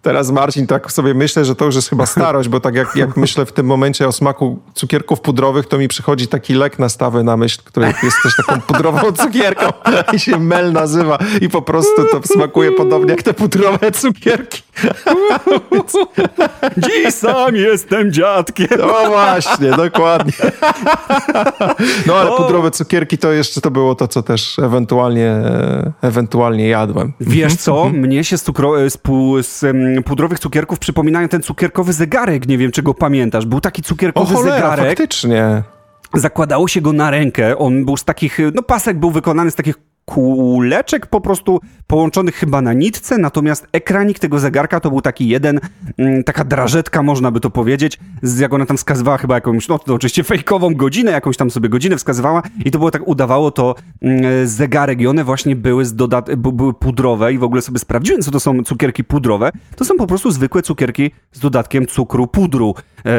[0.02, 3.18] Teraz Marcin, tak sobie myślę, że to już jest chyba starość, bo tak jak, jak
[3.18, 7.24] myślę w tym momencie o smaku cukierków pudrowych, to mi przychodzi taki lek na stawę
[7.24, 9.66] na myśl, który jest też taką pudrową cukierką
[10.14, 14.69] i się mel nazywa i po prostu to smakuje podobnie jak te pudrowe cukierki.
[16.78, 18.68] Dziś sam jestem dziadkiem.
[18.78, 20.34] No właśnie, dokładnie.
[22.08, 25.36] No ale pudrowe cukierki to jeszcze to było to, co też ewentualnie,
[26.02, 27.14] ewentualnie jadłem.
[27.20, 28.98] Wiesz co, mnie się z, cukro, z,
[29.48, 29.66] z
[30.06, 33.46] pudrowych cukierków przypominają ten cukierkowy zegarek, nie wiem czy go pamiętasz.
[33.46, 34.88] Był taki cukierkowy o cholera, zegarek.
[34.88, 35.64] faktycznie.
[36.14, 37.58] Zakładało się go na rękę.
[37.58, 39.76] On był z takich, no pasek był wykonany z takich
[40.10, 45.60] kuleczek po prostu połączonych chyba na nitce, natomiast ekranik tego zegarka to był taki jeden,
[45.98, 48.00] mm, taka drażetka można by to powiedzieć,
[48.40, 51.98] jak ona tam wskazywała chyba jakąś, no to oczywiście fejkową godzinę, jakąś tam sobie godzinę
[51.98, 56.36] wskazywała i to było tak, udawało to mm, zegarek i one właśnie były, z dodat
[56.36, 59.52] były pudrowe i w ogóle sobie sprawdziłem, co to są cukierki pudrowe.
[59.76, 62.76] To są po prostu zwykłe cukierki z dodatkiem cukru, pudru.
[63.06, 63.14] Eee,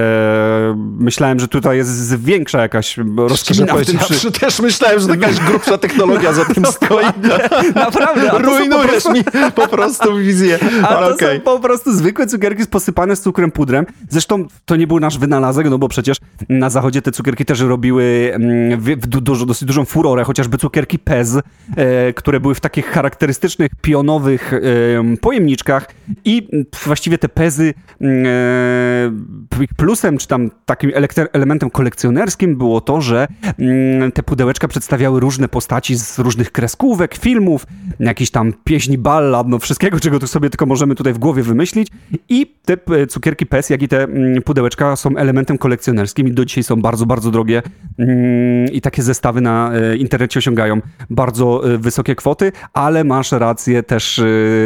[0.99, 3.99] myślałem, że tutaj jest większa jakaś rozkmina w tym.
[4.25, 6.80] Ja też myślałem, że jakaś grubsza technologia za tym stoi.
[7.75, 8.31] Naprawdę.
[8.39, 9.13] Rujnujesz prostu...
[9.13, 10.59] mi po prostu wizję.
[10.83, 11.37] A to okay.
[11.37, 13.87] są po prostu zwykłe cukierki posypane z cukrem pudrem.
[14.09, 16.17] Zresztą to nie był nasz wynalazek, no bo przecież
[16.49, 20.99] na zachodzie te cukierki też robiły mm, w, w dużo, dosyć dużą furorę, chociażby cukierki
[20.99, 21.37] Pez,
[21.77, 25.87] e, które były w takich charakterystycznych, pionowych e, pojemniczkach
[26.25, 26.49] i
[26.85, 30.93] właściwie te Pezy mm, e, plusem, czy tam takim
[31.33, 37.67] elementem kolekcjonerskim było to, że mm, te pudełeczka przedstawiały różne postaci z różnych kreskówek, filmów,
[38.01, 41.89] jakiś tam pieśni, ballad, no wszystkiego, czego tu sobie tylko możemy tutaj w głowie wymyślić
[42.29, 46.45] i te e, cukierki PES, jak i te mm, pudełeczka są elementem kolekcjonerskim i do
[46.45, 47.63] dzisiaj są bardzo, bardzo drogie
[47.99, 53.83] mm, i takie zestawy na e, internecie osiągają bardzo e, wysokie kwoty, ale masz rację,
[53.83, 54.21] też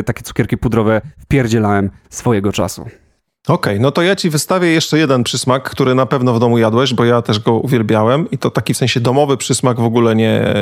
[0.07, 2.83] takie cukierki pudrowe wpierdzielałem swojego czasu.
[2.83, 2.95] Okej,
[3.49, 6.95] okay, no to ja ci wystawię jeszcze jeden przysmak, który na pewno w domu jadłeś,
[6.95, 10.55] bo ja też go uwielbiałem i to taki w sensie domowy przysmak w ogóle nie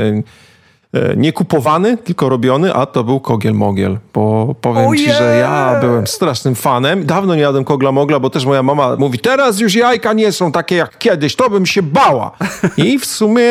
[1.16, 3.98] nie kupowany, tylko robiony, a to był Kogiel Mogiel.
[4.14, 5.18] Bo powiem oh ci, yeah!
[5.18, 7.07] że ja byłem strasznym fanem.
[7.07, 10.52] Dawno nie jadłem Kogla Mogla, bo też moja mama mówi, teraz już jajka nie są
[10.52, 12.31] takie jak kiedyś, to bym się bała.
[12.76, 13.48] I w sumie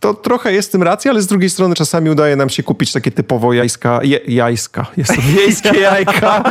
[0.00, 3.10] to trochę jest tym racja, ale z drugiej strony czasami udaje nam się kupić takie
[3.10, 6.42] typowo jajska, je, jajska, jest to wiejskie jajka.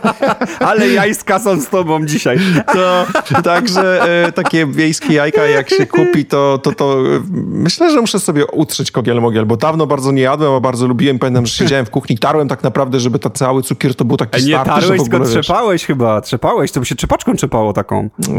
[0.70, 2.38] ale jajska są z tobą dzisiaj.
[2.72, 3.06] To,
[3.42, 6.96] także e, takie wiejskie jajka jak się kupi, to, to, to
[7.34, 11.18] myślę, że muszę sobie utrzeć Kogiel mogiel, bo dawno bardzo nie jadłem, a bardzo lubiłem.
[11.18, 14.44] Pamiętam, że siedziałem w kuchni, tarłem tak naprawdę, żeby ta cały cukier to był taki
[14.44, 18.10] nie starty, tarłeś, tylko trzepałeś chyba, trzepałeś, to by się trzepaczką trzepało taką.
[18.28, 18.36] Yy,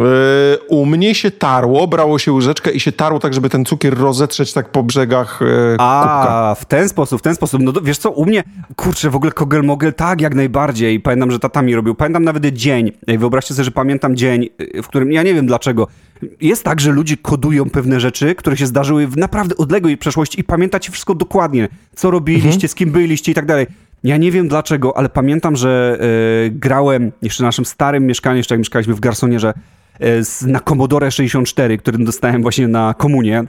[0.67, 4.53] u mnie się tarło, brało się łyżeczkę i się tarło tak, żeby ten cukier rozetrzeć
[4.53, 6.55] tak po brzegach yy, A, kubka.
[6.55, 7.61] w ten sposób, w ten sposób.
[7.61, 8.43] No wiesz co, u mnie,
[8.75, 10.99] kurczę, w ogóle kogel mogel tak, jak najbardziej.
[10.99, 11.95] Pamiętam, że tata mi robił.
[11.95, 12.91] Pamiętam nawet dzień.
[13.07, 14.49] Wyobraźcie sobie, że pamiętam dzień,
[14.83, 15.87] w którym, ja nie wiem dlaczego,
[16.41, 20.43] jest tak, że ludzie kodują pewne rzeczy, które się zdarzyły w naprawdę odległej przeszłości i
[20.43, 22.69] pamiętacie wszystko dokładnie, co robiliście, mhm.
[22.69, 23.67] z kim byliście i tak dalej.
[24.03, 25.99] Ja nie wiem dlaczego, ale pamiętam, że
[26.45, 29.53] y, grałem jeszcze w naszym starym mieszkaniu, jeszcze jak mieszkaliśmy w Garsonierze,
[30.01, 33.43] y, na Commodore 64, który dostałem właśnie na komunie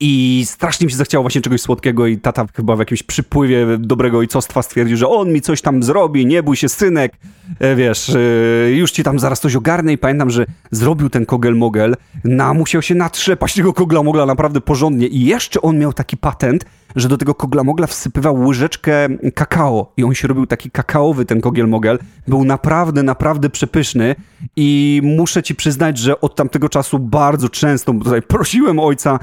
[0.00, 4.18] I strasznie mi się zachciało właśnie czegoś słodkiego i tata chyba w jakimś przypływie dobrego
[4.18, 7.12] ojcostwa stwierdził, że on mi coś tam zrobi, nie bój się synek,
[7.60, 11.94] e, wiesz, e, już ci tam zaraz coś ogarnę i pamiętam, że zrobił ten kogel-mogel,
[12.24, 15.06] na, musiał się natrzepać tego kogla-mogla naprawdę porządnie.
[15.06, 16.64] I jeszcze on miał taki patent,
[16.96, 19.92] że do tego kogla-mogla wsypywał łyżeczkę kakao.
[19.96, 21.98] I on się robił taki kakaowy ten kogiel-mogel.
[22.28, 24.14] Był naprawdę, naprawdę przepyszny.
[24.56, 29.18] I muszę ci przyznać, że od tamtego czasu bardzo często tutaj prosiłem ojca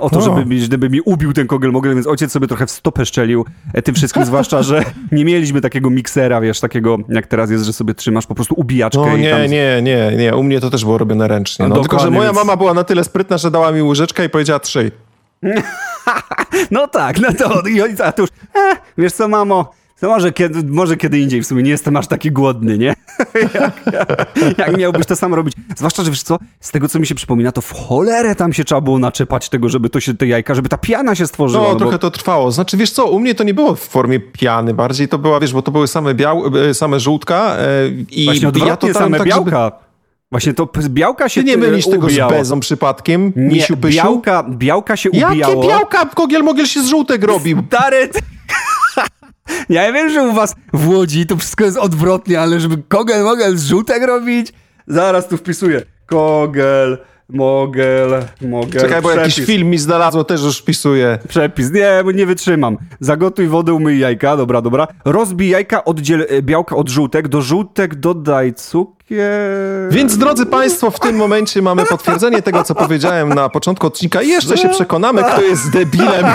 [0.00, 3.44] o to, żeby, żeby mi ubił ten kogel-mogel, więc ojciec sobie trochę w stopę szczelił
[3.74, 7.72] e, tym wszystkim, zwłaszcza, że nie mieliśmy takiego miksera, wiesz, takiego jak teraz jest, że
[7.72, 9.40] sobie trzymasz po prostu ubijaczkę no, nie, tam...
[9.42, 11.68] nie, nie, nie, u mnie to też było robione ręcznie.
[11.68, 12.36] No, tylko, że moja więc...
[12.36, 14.90] mama była na tyle sprytna, że dała mi łyżeczkę i powiedziała trzy.
[16.70, 20.72] no tak, no to i ojca to już, eh, wiesz co, mamo, to może kiedy,
[20.72, 22.86] może kiedy indziej w sumie, nie jestem aż taki głodny, nie?
[23.54, 25.54] jak, jak, miałbyś to samo robić?
[25.76, 28.64] Zwłaszcza, że wiesz co, z tego co mi się przypomina, to w cholerę tam się
[28.64, 31.62] trzeba było naczepać tego, żeby to się, te jajka, żeby ta piana się stworzyła.
[31.62, 31.98] No, no trochę bo...
[31.98, 32.52] to trwało.
[32.52, 35.52] Znaczy, wiesz co, u mnie to nie było w formie piany, bardziej to była, wiesz,
[35.52, 39.26] bo to były same biał, e, same żółtka e, i Właśnie ja to same tak,
[39.26, 39.64] białka.
[39.64, 39.90] Żeby...
[40.30, 43.32] Właśnie to białka się Ty nie mylisz tego z bezą przypadkiem?
[43.36, 45.54] Nie, misiu, białka, białka się Jakie ubijało.
[45.54, 46.06] Jakie białka?
[46.06, 47.62] Kogiel Mogiel się z żółtek robił.
[47.68, 48.10] Stary...
[49.68, 53.56] ja wiem, że u was w Łodzi to wszystko jest odwrotnie, ale żeby Kogel Mogel
[53.56, 54.52] z żółtek robić?
[54.86, 55.82] Zaraz tu wpisuję.
[56.06, 56.98] Kogel
[57.32, 58.80] Mogel, mogel.
[58.80, 59.36] Czekaj, bo Przepis.
[59.36, 61.18] jakiś film mi znalazło, też już wpisuję.
[61.28, 61.72] Przepis.
[61.72, 62.76] Nie, nie wytrzymam.
[63.00, 64.36] Zagotuj wodę, umyj jajka.
[64.36, 64.86] Dobra, dobra.
[65.04, 67.28] Rozbij jajka, oddziel e, białka od żółtek.
[67.28, 68.99] Do żółtek dodaj cukier.
[69.90, 74.22] Więc drodzy Państwo, w tym momencie mamy potwierdzenie tego, co powiedziałem na początku odcinka.
[74.22, 76.26] Jeszcze się przekonamy, kto jest debilem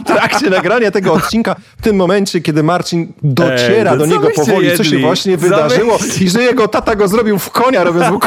[0.00, 1.56] w trakcie nagrania tego odcinka.
[1.78, 4.78] W tym momencie, kiedy Marcin dociera Ej, do niego powoli, jedli?
[4.78, 8.20] co się właśnie wydarzyło i że jego tata go zrobił w konia, robiąc mu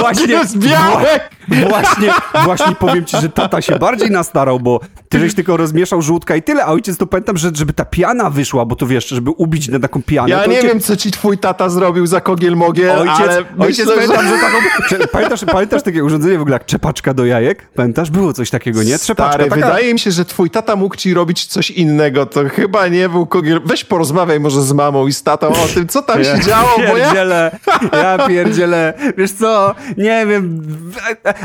[0.00, 1.30] Właśnie z białek.
[1.68, 2.10] Właśnie,
[2.44, 6.42] właśnie powiem ci, że tata się bardziej nastarał, bo ty żeś tylko rozmieszał żółtka i
[6.42, 9.68] tyle, a ojciec to pamiętam, że żeby ta piana wyszła, bo to wiesz, żeby ubić
[9.68, 10.30] na taką pianę.
[10.30, 10.64] Ja nie ojciec...
[10.64, 14.36] wiem, co ci twój tata zrobił za kogiel mogiel, ojciec, ale ojciec myślę, pamiętam, że...
[14.36, 15.08] że taką...
[15.12, 17.68] Pamiętasz, pamiętasz takie urządzenie w ogóle jak czepaczka do jajek?
[17.74, 18.10] Pamiętasz?
[18.10, 18.98] Było coś takiego, nie?
[18.98, 19.32] Trzepaczka.
[19.32, 19.66] Stary, taka...
[19.66, 23.26] wydaje mi się, że twój tata mógł ci robić coś innego, to chyba nie był
[23.26, 23.60] kogiel...
[23.64, 26.96] Weź porozmawiaj może z mamą i z tatą o tym, co tam się działo, bo
[26.96, 27.50] ja...
[27.92, 28.94] ja pierdzielę.
[29.18, 30.62] Wiesz co, nie wiem,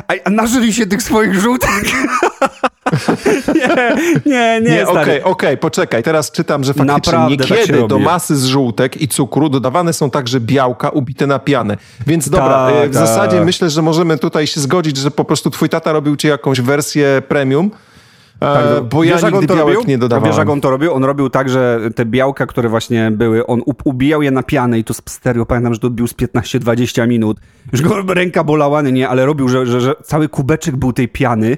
[0.07, 1.71] a, a nażyli się tych swoich żółtek.
[3.55, 3.87] nie,
[4.25, 4.87] nie, nie.
[4.87, 6.03] Okej, okej, okay, okay, poczekaj.
[6.03, 9.93] Teraz czytam, że faktycznie Naprawdę tak niekiedy tak do masy z żółtek i cukru dodawane
[9.93, 11.77] są także białka ubite na pianę.
[12.07, 13.07] Więc dobra, tak, w tak.
[13.07, 16.61] zasadzie myślę, że możemy tutaj się zgodzić, że po prostu twój tata robił ci jakąś
[16.61, 17.71] wersję premium.
[18.39, 19.89] E, tak, bo ja nigdy białek robił?
[19.89, 20.31] nie dodawałem.
[20.31, 20.93] Wiesz, jak on to robił?
[20.93, 24.83] On robił tak, że te białka, które właśnie były, on ubijał je na pianę i
[24.83, 27.37] to z stereo, pamiętam, że to odbił z 15-20 minut.
[27.71, 31.57] Już go ręka bolała, nie, ale robił, że, że, że cały kubeczek był tej piany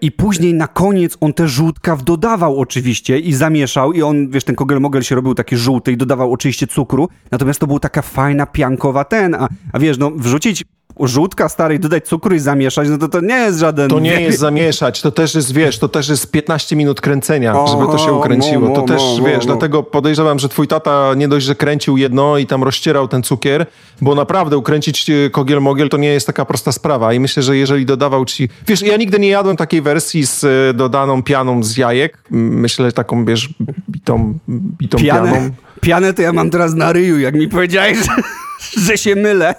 [0.00, 4.56] I później na koniec on te żółtka dodawał oczywiście i zamieszał i on, wiesz, ten
[4.56, 9.04] kogel-mogel się robił taki żółty i dodawał oczywiście cukru, natomiast to był taka fajna, piankowa
[9.04, 10.64] ten, a, a wiesz, no wrzucić
[11.00, 13.90] żółtka starej, dodać cukru i zamieszać, no to to nie jest żaden...
[13.90, 17.66] To nie jest zamieszać, to też jest, wiesz, to też jest 15 minut kręcenia, o,
[17.68, 18.60] żeby to się ukręciło.
[18.60, 21.96] Mo, mo, to też, mo, wiesz, dlatego podejrzewam, że twój tata nie dość, że kręcił
[21.96, 23.66] jedno i tam rozcierał ten cukier,
[24.00, 27.86] bo naprawdę ukręcić e, kogiel-mogiel to nie jest taka prosta sprawa i myślę, że jeżeli
[27.86, 28.48] dodawał ci...
[28.66, 33.24] Wiesz, ja nigdy nie jadłem takiej wersji z e, dodaną pianą z jajek, myślę taką,
[33.24, 33.48] wiesz,
[33.90, 35.50] bitą, bitą Pianę, pianą.
[35.80, 38.22] Pianę to ja mam teraz na ryju, jak mi powiedziałeś, że
[38.60, 39.54] że się mylę.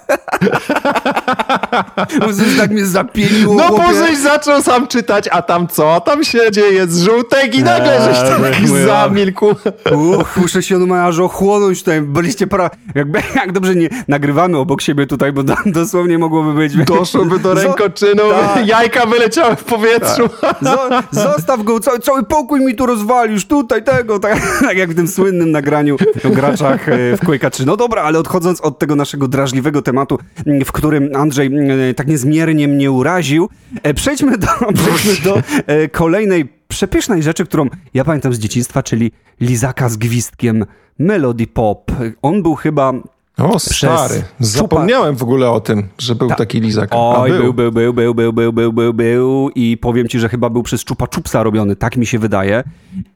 [2.58, 3.54] Tak mnie zapieniło.
[3.54, 6.00] No później zaczął sam czytać, a tam co?
[6.00, 9.46] Tam się dzieje z żółtek i nagle żeś tak zamilkł.
[9.92, 12.00] Uch, muszę się no aż ochłonąć tutaj.
[12.00, 12.70] Byliście pra...
[12.94, 16.76] Jakby, jak dobrze nie nagrywamy obok siebie tutaj, bo dosłownie mogłoby być...
[16.76, 18.66] Doszłoby do rękoczynu, tak.
[18.66, 20.28] jajka wyleciały w powietrzu.
[20.40, 21.04] Tak.
[21.10, 25.08] Zostaw go, cały, cały pokój mi tu rozwalisz, tutaj tego, tak, tak jak w tym
[25.08, 27.66] słynnym nagraniu o graczach e, w Quake'a 3.
[27.66, 30.18] No dobra, ale odchodząc od tego naszego drażliwego tematu,
[30.64, 31.50] w którym Andrzej
[31.90, 33.48] e, tak niezmiernie mnie uraził,
[33.82, 34.46] e, przejdźmy do,
[34.84, 40.64] przejdźmy do e, kolejnej przepysznej rzeczy, którą ja pamiętam z dzieciństwa, czyli lizaka z gwizdkiem
[40.98, 41.92] Melody Pop.
[42.22, 42.92] On był chyba
[43.38, 44.22] o, stary.
[44.40, 46.34] Zapomniałem w ogóle o tym, że był Ta.
[46.34, 46.90] taki lizak.
[46.92, 47.54] Oj, był.
[47.54, 50.84] był, był, był, był, był, był, był, był i powiem ci, że chyba był przez
[50.84, 52.64] Czupa Czupsa robiony, tak mi się wydaje.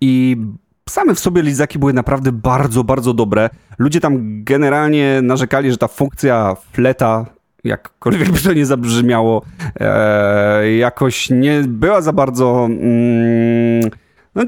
[0.00, 0.36] I
[0.90, 3.51] same w sobie lizaki były naprawdę bardzo, bardzo dobre.
[3.79, 7.27] Ludzie tam generalnie narzekali, że ta funkcja fleta,
[7.64, 9.42] jakkolwiek by to nie zabrzmiało,
[9.81, 12.66] e, jakoś nie była za bardzo...
[12.70, 13.90] Mm,
[14.35, 14.42] no,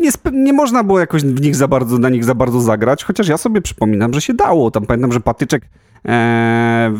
[0.00, 3.28] nie, nie, można było jakoś w nich za bardzo, na nich za bardzo zagrać, chociaż
[3.28, 4.70] ja sobie przypominam, że się dało.
[4.70, 5.62] Tam pamiętam, że patyczek
[6.08, 6.92] e,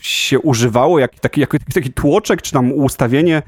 [0.00, 3.42] się używało, jak, taki, taki tłoczek, czy tam ustawienie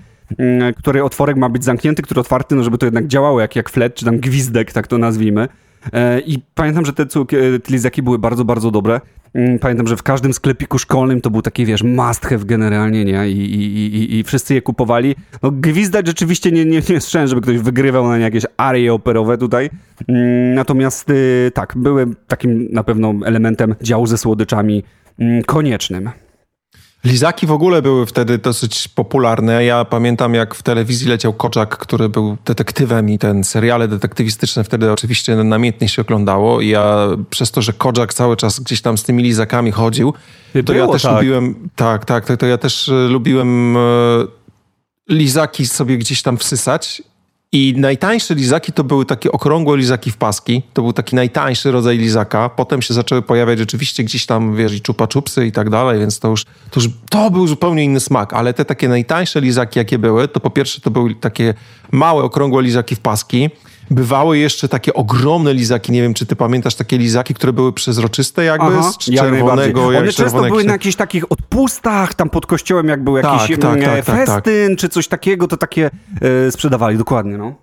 [0.77, 3.95] który otworek ma być zamknięty, który otwarty, no żeby to jednak działało jak, jak flet,
[3.95, 5.49] czy tam gwizdek, tak to nazwijmy.
[5.93, 7.27] E, I pamiętam, że te, te
[7.71, 9.01] lizaki były bardzo, bardzo dobre.
[9.35, 13.29] Mm, pamiętam, że w każdym sklepiku szkolnym to był taki, wiesz, must have generalnie, nie?
[13.29, 15.15] I, i, i, i wszyscy je kupowali.
[15.43, 19.71] No gwizdać rzeczywiście nie, nie, nie słyszałem, żeby ktoś wygrywał na jakieś arie operowe tutaj.
[20.09, 24.83] Mm, natomiast y, tak, były takim na pewno elementem działu ze słodyczami
[25.19, 26.11] mm, koniecznym.
[27.05, 29.65] Lizaki w ogóle były wtedy dosyć popularne.
[29.65, 34.93] Ja pamiętam, jak w telewizji leciał Koczak, który był detektywem i ten seriale detektywistyczne wtedy
[34.93, 36.61] oczywiście namiętnie się oglądało.
[36.61, 40.15] I ja przez to, że Koczak cały czas gdzieś tam z tymi lizakami chodził,
[40.53, 41.15] to Było, ja też tak.
[41.15, 43.81] lubiłem, tak, tak, to, to ja też e, lubiłem e,
[45.09, 47.03] lizaki sobie gdzieś tam wsysać
[47.53, 50.63] i najtańsze lizaki to były takie okrągłe lizaki w paski.
[50.73, 52.49] To był taki najtańszy rodzaj lizaka.
[52.49, 56.19] Potem się zaczęły pojawiać rzeczywiście gdzieś tam, wiesz, i czupa czupsy i tak dalej, więc
[56.19, 58.33] to już, to już to był zupełnie inny smak.
[58.33, 61.55] Ale te takie najtańsze lizaki, jakie były, to po pierwsze to były takie
[61.91, 63.51] małe, okrągłe lizaki w paski.
[63.91, 68.45] Bywały jeszcze takie ogromne lizaki, nie wiem, czy ty pamiętasz takie lizaki, które były przezroczyste
[68.45, 69.93] jakby, Aha, z czerwonego.
[69.93, 73.61] Jak One często były na jakichś takich odpustach, tam pod kościołem jak był jakiś tak,
[73.61, 75.91] tak, tak, tak, festyn, czy coś takiego, to takie
[76.47, 77.55] e, sprzedawali, dokładnie, no.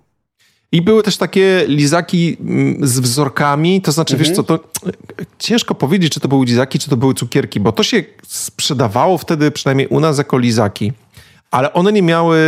[0.72, 4.28] I były też takie lizaki mm, z wzorkami, to znaczy, mhm.
[4.28, 4.60] wiesz co, to
[5.38, 9.50] ciężko powiedzieć, czy to były lizaki, czy to były cukierki, bo to się sprzedawało wtedy,
[9.50, 10.92] przynajmniej u nas, jako lizaki
[11.50, 12.38] ale one nie miały,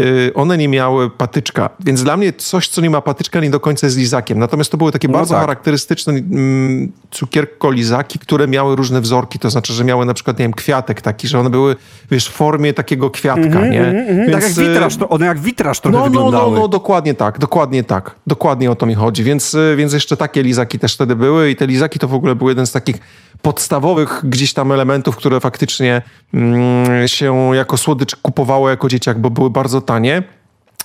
[0.00, 3.60] y, one nie miały patyczka, więc dla mnie coś, co nie ma patyczka, nie do
[3.60, 4.38] końca jest lizakiem.
[4.38, 5.40] Natomiast to były takie no bardzo tak.
[5.40, 10.52] charakterystyczne mm, cukierko-lizaki, które miały różne wzorki, to znaczy, że miały na przykład, nie wiem,
[10.52, 11.76] kwiatek taki, że one były,
[12.10, 13.86] wiesz, w formie takiego kwiatka, mm -hmm, nie?
[13.86, 16.50] Mm -hmm, więc, tak jak witraż, to one jak witraż trochę no, wyglądały.
[16.50, 19.92] No, no, no, dokładnie tak, dokładnie tak, dokładnie o to mi chodzi, więc, y, więc
[19.92, 22.72] jeszcze takie lizaki też wtedy były i te lizaki to w ogóle był jeden z
[22.72, 22.96] takich
[23.42, 26.02] podstawowych gdzieś tam elementów, które faktycznie
[26.34, 30.22] mm, się jako słodycz kupowało jako dzieciak, bo były bardzo tanie.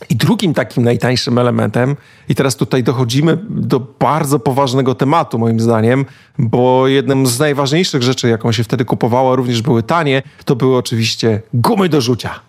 [0.10, 1.96] I drugim takim najtańszym elementem,
[2.30, 6.06] i teraz tutaj dochodzimy do bardzo poważnego tematu, moim zdaniem,
[6.38, 11.42] bo jednym z najważniejszych rzeczy, jaką się wtedy kupowało, również były tanie, to były oczywiście
[11.54, 12.39] gumy do rzucia.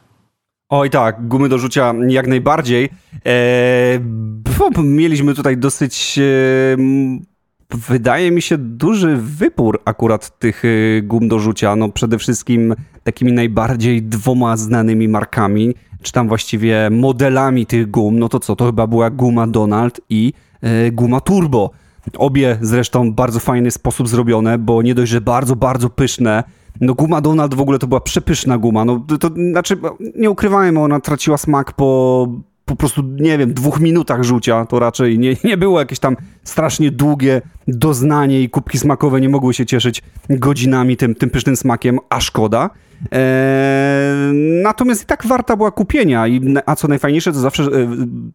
[0.68, 2.90] Oj tak, gumy do rzucia jak najbardziej.
[3.24, 4.00] Eee,
[4.82, 6.76] mieliśmy tutaj dosyć e,
[7.70, 11.76] wydaje mi się duży wybór akurat tych y, gum do rzucia.
[11.76, 18.28] No przede wszystkim takimi najbardziej dwoma znanymi markami, czy tam właściwie modelami tych gum, no
[18.28, 20.32] to co, to chyba była guma Donald i
[20.86, 21.70] y, guma Turbo.
[22.16, 26.44] Obie zresztą bardzo fajny sposób zrobione, bo nie dość, że bardzo, bardzo pyszne,
[26.80, 28.84] no guma Donald w ogóle to była przepyszna guma.
[28.84, 29.76] No to, to znaczy,
[30.16, 32.28] nie ukrywajmy, ona traciła smak po
[32.64, 36.90] po prostu, nie wiem, dwóch minutach rzucia, to raczej nie, nie było jakieś tam strasznie
[36.90, 42.20] długie doznanie i kubki smakowe nie mogły się cieszyć godzinami tym, tym pysznym smakiem, a
[42.20, 42.70] szkoda.
[43.12, 46.26] Eee, natomiast i tak warta była kupienia.
[46.28, 47.68] I, a co najfajniejsze, to zawsze e,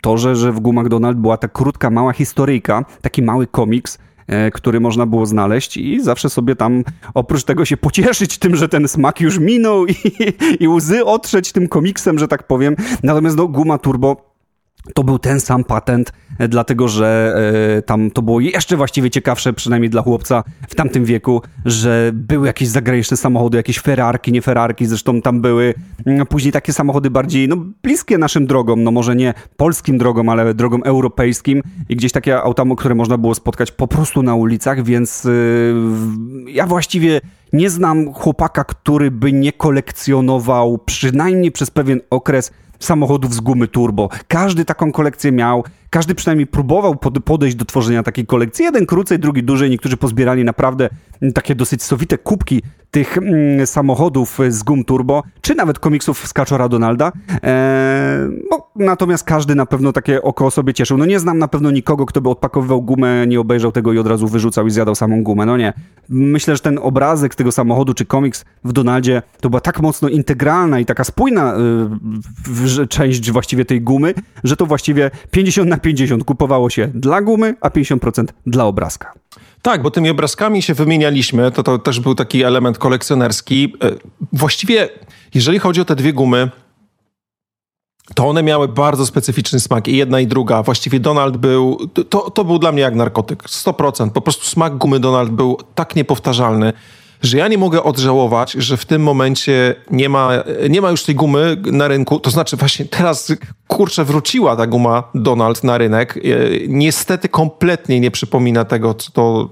[0.01, 3.97] to, że, że w Gumach Donald była ta krótka, mała historyjka, taki mały komiks,
[4.53, 8.87] który można było znaleźć i zawsze sobie tam oprócz tego się pocieszyć tym, że ten
[8.87, 9.93] smak już minął i,
[10.59, 12.75] i łzy otrzeć tym komiksem, że tak powiem.
[13.03, 14.28] Natomiast no, Guma Turbo
[14.93, 17.35] to był ten sam patent, e, dlatego że
[17.77, 22.47] e, tam to było jeszcze właściwie ciekawsze, przynajmniej dla chłopca w tamtym wieku, że były
[22.47, 25.73] jakieś zagraniczne samochody, jakieś Ferrarki, nie Ferrarki, zresztą tam były
[26.05, 30.53] mm, później takie samochody bardziej no, bliskie naszym drogom, no może nie polskim drogom, ale
[30.53, 31.63] drogom europejskim.
[31.89, 35.73] I gdzieś takie autamo, które można było spotkać po prostu na ulicach, więc y,
[36.47, 37.21] ja właściwie
[37.53, 44.09] nie znam chłopaka, który by nie kolekcjonował przynajmniej przez pewien okres samochodów z gumy turbo.
[44.27, 48.65] Każdy taką kolekcję miał, każdy przynajmniej próbował podejść do tworzenia takiej kolekcji.
[48.65, 49.69] Jeden krócej, drugi dłużej.
[49.69, 50.89] Niektórzy pozbierali naprawdę
[51.33, 56.69] takie dosyć sowite kubki tych mm, samochodów z gum turbo, czy nawet komiksów z Kaczora
[56.69, 57.11] Donalda.
[57.43, 60.97] Eee, no, natomiast każdy na pewno takie oko sobie cieszył.
[60.97, 64.07] No nie znam na pewno nikogo, kto by odpakowywał gumę, nie obejrzał tego i od
[64.07, 65.45] razu wyrzucał i zjadał samą gumę.
[65.45, 65.73] No nie.
[66.09, 70.79] Myślę, że ten obrazek tego samochodu, czy komiks w Donaldzie, to była tak mocno integralna
[70.79, 71.55] i taka spójna
[72.81, 77.55] y, część właściwie tej gumy, że to właściwie 50 na 50 kupowało się dla gumy,
[77.61, 79.13] a 50% dla obrazka.
[79.61, 83.73] Tak, bo tymi obrazkami się wymienialiśmy, to, to też był taki element kolekcjonerski.
[83.83, 83.91] E,
[84.33, 84.89] właściwie,
[85.33, 86.49] jeżeli chodzi o te dwie gumy,
[88.15, 90.63] to one miały bardzo specyficzny smak i jedna i druga.
[90.63, 91.77] Właściwie Donald był,
[92.09, 94.09] to, to był dla mnie jak narkotyk, 100%.
[94.09, 96.73] Po prostu smak gumy Donald był tak niepowtarzalny
[97.21, 100.31] że ja nie mogę odżałować, że w tym momencie nie ma,
[100.69, 102.19] nie ma już tej gumy na rynku.
[102.19, 103.33] To znaczy właśnie teraz,
[103.67, 106.17] kurczę, wróciła ta guma Donald na rynek.
[106.17, 106.19] E,
[106.67, 109.49] niestety kompletnie nie przypomina tego, co to,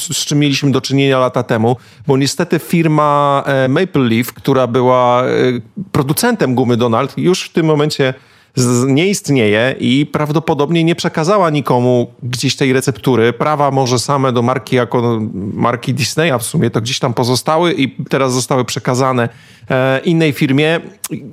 [0.00, 1.76] z czym mieliśmy do czynienia lata temu,
[2.06, 5.26] bo niestety firma e, Maple Leaf, która była e,
[5.92, 8.14] producentem gumy Donald, już w tym momencie
[8.86, 13.32] nie istnieje i prawdopodobnie nie przekazała nikomu gdzieś tej receptury.
[13.32, 15.20] Prawa może same do marki jako
[15.54, 19.28] marki Disneya w sumie to gdzieś tam pozostały i teraz zostały przekazane
[19.70, 20.80] e, innej firmie.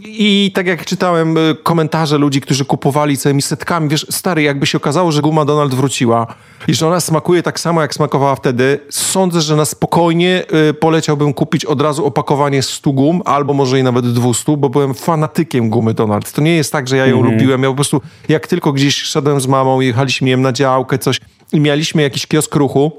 [0.02, 4.78] I tak jak czytałem e, komentarze ludzi, którzy kupowali całymi setkami, wiesz, stary, jakby się
[4.78, 6.28] okazało, że guma Donald wróciła
[6.68, 11.34] i że ona smakuje tak samo, jak smakowała wtedy, sądzę, że na spokojnie e, poleciałbym
[11.34, 15.94] kupić od razu opakowanie 100 gum, albo może i nawet 200, bo byłem fanatykiem gumy
[15.94, 16.32] Donald.
[16.32, 17.32] To nie jest tak, że ja ją mm.
[17.32, 17.64] lubiłem.
[17.64, 21.20] Ja po prostu, jak tylko gdzieś szedłem z mamą, jechaliśmy jem na działkę, coś
[21.54, 22.92] i mieliśmy jakiś kiosk ruchu,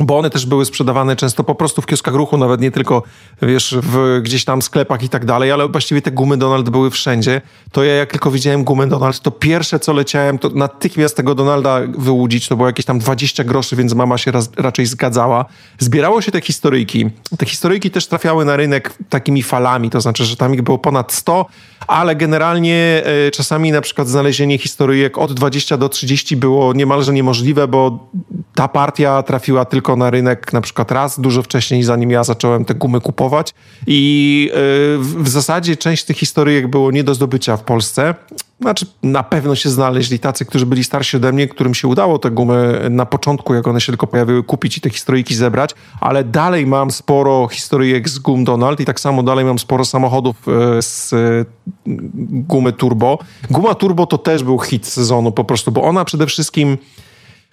[0.00, 3.02] bo one też były sprzedawane często po prostu w kioskach ruchu, nawet nie tylko,
[3.42, 7.40] wiesz, w gdzieś tam sklepach i tak dalej, ale właściwie te gumy Donald były wszędzie.
[7.72, 11.80] To ja jak tylko widziałem gumę Donald, to pierwsze co leciałem, to natychmiast tego Donalda
[11.98, 15.44] wyłudzić, to było jakieś tam 20 groszy, więc mama się raz, raczej zgadzała.
[15.78, 17.10] Zbierało się te historyjki.
[17.38, 21.12] Te historyjki też trafiały na rynek takimi falami, to znaczy, że tam ich było ponad
[21.12, 21.46] 100,
[21.86, 27.68] ale generalnie e, czasami na przykład znalezienie historyjek od 20 do 30 było niemalże niemożliwe,
[27.68, 28.08] bo
[28.54, 32.74] ta partia trafiła tylko na rynek na przykład raz, dużo wcześniej, zanim ja zacząłem te
[32.74, 33.54] gumy kupować
[33.86, 34.56] i e,
[34.98, 38.14] w zasadzie część tych historyjek było nie do zdobycia w Polsce.
[38.60, 42.30] Znaczy, na pewno się znaleźli tacy, którzy byli starsi ode mnie, którym się udało te
[42.30, 46.66] gumy na początku, jak one się tylko pojawiły, kupić i te historyjki zebrać, ale dalej
[46.66, 51.14] mam sporo historyjek z gum Donald i tak samo dalej mam sporo samochodów e, z
[52.30, 53.18] gumy turbo.
[53.50, 56.78] Guma turbo to też był hit sezonu po prostu, bo ona przede wszystkim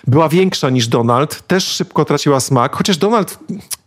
[0.08, 3.40] była większa niż Donald, też szybko traciła smak, chociaż Donald,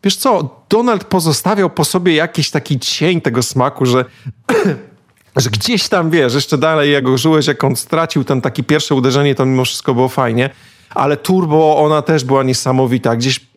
[0.04, 4.04] wiesz co, Donald pozostawiał po sobie jakiś taki cień tego smaku, że
[5.36, 8.94] że gdzieś tam, wiesz, jeszcze dalej jak go żyłeś, jak on stracił ten takie pierwsze
[8.94, 10.50] uderzenie, to mimo wszystko było fajnie,
[10.90, 13.16] ale Turbo, ona też była niesamowita.
[13.16, 13.49] Gdzieś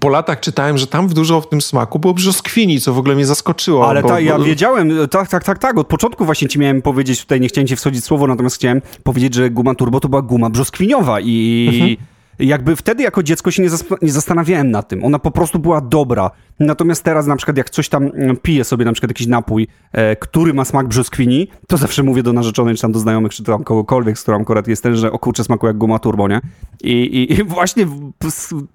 [0.00, 3.14] po latach czytałem, że tam w dużo w tym smaku było brzoskwini, co w ogóle
[3.14, 3.88] mnie zaskoczyło.
[3.88, 7.20] Ale bo, ta, ja wiedziałem, tak, tak, tak, tak, od początku właśnie ci miałem powiedzieć,
[7.20, 10.50] tutaj nie chciałem ci wschodzić słowo, natomiast chciałem powiedzieć, że guma turbo to była guma
[10.50, 11.68] brzoskwiniowa i...
[11.72, 13.68] Mhm jakby wtedy jako dziecko się nie,
[14.02, 15.04] nie, zastanawiałem nad tym.
[15.04, 16.30] Ona po prostu była dobra.
[16.60, 20.16] Natomiast teraz na przykład jak coś tam mm, piję sobie, na przykład jakiś napój, e,
[20.16, 23.64] który ma smak brzoskwini, to zawsze mówię do narzeczonej, czy tam do znajomych, czy tam
[23.64, 26.40] kogokolwiek, z którą akurat jestem, że o kurczę smakuje jak guma turbo, nie?
[26.82, 27.86] I, i, i właśnie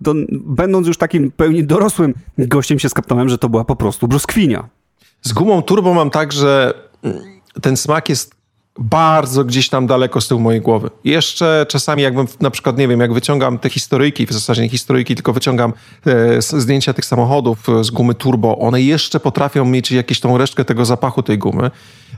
[0.01, 4.69] do, będąc już takim pełni dorosłym gościem się skapnąłem, że to była po prostu brzoskwinia.
[5.21, 6.73] Z gumą turbo mam tak, że
[7.61, 8.38] ten smak jest
[8.79, 10.89] bardzo gdzieś tam daleko z tyłu mojej głowy.
[11.03, 15.15] Jeszcze czasami jakbym na przykład, nie wiem, jak wyciągam te historyjki, w zasadzie nie historyjki,
[15.15, 15.73] tylko wyciągam
[16.05, 20.65] e, zdjęcia tych samochodów e, z gumy turbo, one jeszcze potrafią mieć jakąś tą resztkę
[20.65, 21.71] tego zapachu tej gumy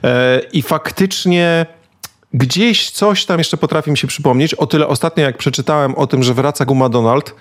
[0.04, 1.66] e, i faktycznie
[2.34, 4.54] gdzieś coś tam jeszcze potrafi mi się przypomnieć.
[4.54, 7.36] O tyle ostatnio jak przeczytałem o tym, że wraca guma Donald,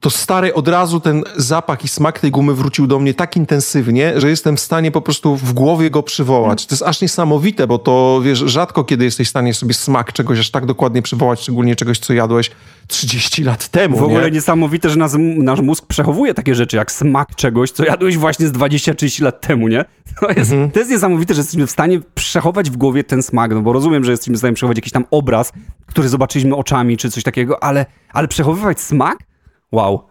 [0.00, 4.20] to stary od razu ten zapach i smak tej gumy wrócił do mnie tak intensywnie,
[4.20, 6.66] że jestem w stanie po prostu w głowie go przywołać.
[6.66, 10.38] To jest aż niesamowite, bo to wiesz, rzadko kiedy jesteś w stanie sobie smak czegoś
[10.38, 12.50] aż tak dokładnie przywołać, szczególnie czegoś, co jadłeś
[12.88, 13.98] 30 lat temu.
[13.98, 14.30] W ogóle nie?
[14.30, 18.52] niesamowite, że nas, nasz mózg przechowuje takie rzeczy jak smak czegoś, co jadłeś właśnie z
[18.52, 19.84] 20-30 lat temu, nie?
[20.20, 20.70] To jest, mhm.
[20.70, 24.04] to jest niesamowite, że jesteśmy w stanie przechować w głowie ten smak, no bo rozumiem,
[24.04, 25.52] że jesteśmy w stanie przechować jakiś tam obraz,
[25.86, 29.29] który zobaczyliśmy oczami czy coś takiego, ale, ale przechowywać smak?
[29.72, 30.02] Wow.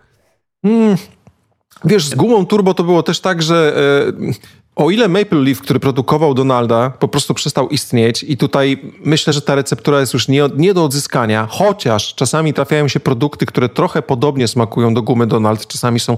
[0.63, 0.98] Mm,
[1.86, 3.76] wiesz, z gumą turbo to było też tak, że
[4.08, 4.32] e,
[4.76, 9.41] o ile Maple Leaf, który produkował Donalda, po prostu przestał istnieć i tutaj myślę, że
[9.41, 14.02] ta receptura jest już nie, nie do odzyskania, chociaż czasami trafiają się produkty, które trochę
[14.02, 16.17] podobnie smakują do gumy Donald, czasami są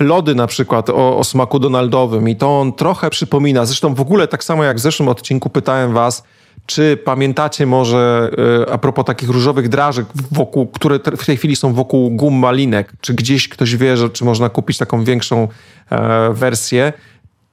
[0.00, 4.28] lody na przykład o, o smaku donaldowym i to on trochę przypomina, zresztą w ogóle
[4.28, 6.22] tak samo jak w zeszłym odcinku pytałem was,
[6.70, 8.30] czy pamiętacie może
[8.66, 12.92] e, a propos takich różowych drażek, wokół, które w tej chwili są wokół gum malinek?
[13.00, 15.48] Czy gdzieś ktoś wie, że, czy można kupić taką większą
[15.90, 16.92] e, wersję?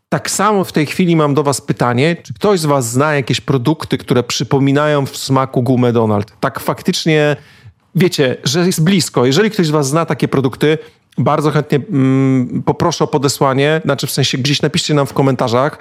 [0.10, 3.42] Tak samo w tej chwili mam do Was pytanie, czy ktoś z Was zna jakieś
[3.42, 6.32] produkty, które przypominają w smaku gumę Donald?
[6.40, 7.36] Tak faktycznie,
[7.96, 9.26] wiecie, że jest blisko.
[9.26, 10.78] Jeżeli ktoś z Was zna takie produkty,
[11.18, 15.78] bardzo chętnie mm, poproszę o podesłanie, znaczy w sensie gdzieś napiszcie nam w komentarzach,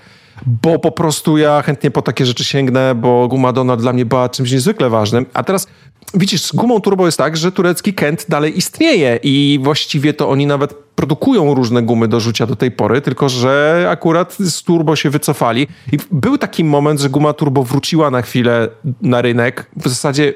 [0.47, 4.29] bo po prostu ja chętnie po takie rzeczy sięgnę, bo guma Donald dla mnie była
[4.29, 5.27] czymś niezwykle ważnym.
[5.35, 5.67] A teraz
[6.15, 10.47] widzisz, z gumą turbo jest tak, że turecki Kent dalej istnieje i właściwie to oni
[10.47, 15.11] nawet produkują różne gumy do rzucia do tej pory, tylko że akurat z turbo się
[15.11, 15.67] wycofali.
[15.93, 18.69] I był taki moment, że guma turbo wróciła na chwilę
[19.03, 19.67] na rynek.
[19.77, 20.35] W zasadzie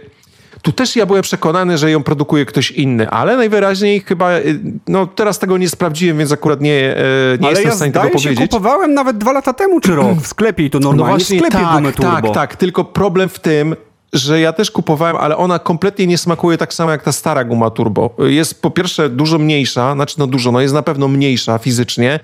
[0.63, 5.07] tu też ja byłem przekonany, że ją produkuje ktoś inny, ale najwyraźniej chyba, y, no
[5.07, 6.97] teraz tego nie sprawdziłem, więc akurat nie,
[7.35, 8.39] y, nie ale jestem ja w stanie tego powiedzieć.
[8.39, 11.37] się kupowałem nawet dwa lata temu czy rok w sklepie i to normalnie no właśnie,
[11.37, 12.11] w sklepie tak, Turbo.
[12.11, 13.77] Tak, tak, tylko problem w tym,
[14.13, 17.71] że ja też kupowałem, ale ona kompletnie nie smakuje tak samo jak ta stara guma
[17.71, 18.11] turbo.
[18.19, 22.21] Jest po pierwsze dużo mniejsza, znaczy no dużo, no jest na pewno mniejsza fizycznie.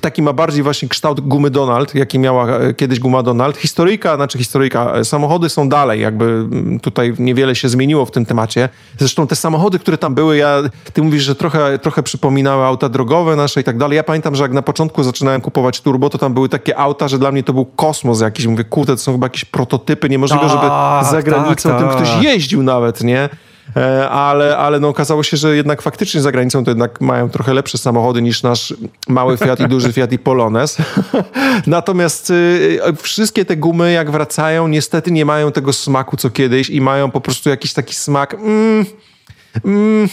[0.00, 3.56] Taki ma bardziej właśnie kształt gumy Donald, jaki miała e, kiedyś guma Donald.
[3.56, 8.26] Historyjka, znaczy historyjka, e, samochody są dalej, jakby mm, tutaj niewiele się zmieniło w tym
[8.26, 8.68] temacie.
[8.98, 10.62] Zresztą te samochody, które tam były, ja,
[10.92, 13.96] ty mówisz, że trochę, trochę przypominały auta drogowe nasze i tak dalej.
[13.96, 17.18] Ja pamiętam, że jak na początku zaczynałem kupować turbo, to tam były takie auta, że
[17.18, 18.46] dla mnie to był kosmos jakiś.
[18.46, 22.10] Mówię, kurde, to są chyba jakieś prototypy, niemożliwe, żeby tak, za granicą tak, tym ktoś
[22.10, 22.22] tak.
[22.22, 23.28] jeździł nawet, nie?
[23.76, 27.54] E, ale, ale no okazało się, że jednak faktycznie za granicą to jednak mają trochę
[27.54, 28.74] lepsze samochody niż nasz
[29.08, 30.76] mały Fiat i duży Fiat i Polones.
[31.66, 36.80] Natomiast y, wszystkie te gumy jak wracają, niestety nie mają tego smaku co kiedyś i
[36.80, 38.86] mają po prostu jakiś taki smak mm,
[39.64, 40.08] mm.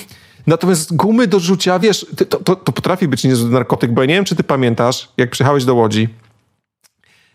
[0.47, 4.13] Natomiast gumy do rzucia, wiesz, to, to, to potrafi być niezły narkotyk, bo ja nie
[4.13, 6.09] wiem, czy ty pamiętasz, jak przyjechałeś do Łodzi,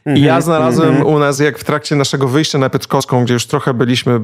[0.07, 1.07] i ja mhm, znalazłem -hmm.
[1.07, 4.21] u nas, jak w trakcie naszego wyjścia na Piotrkowską, gdzie już trochę byliśmy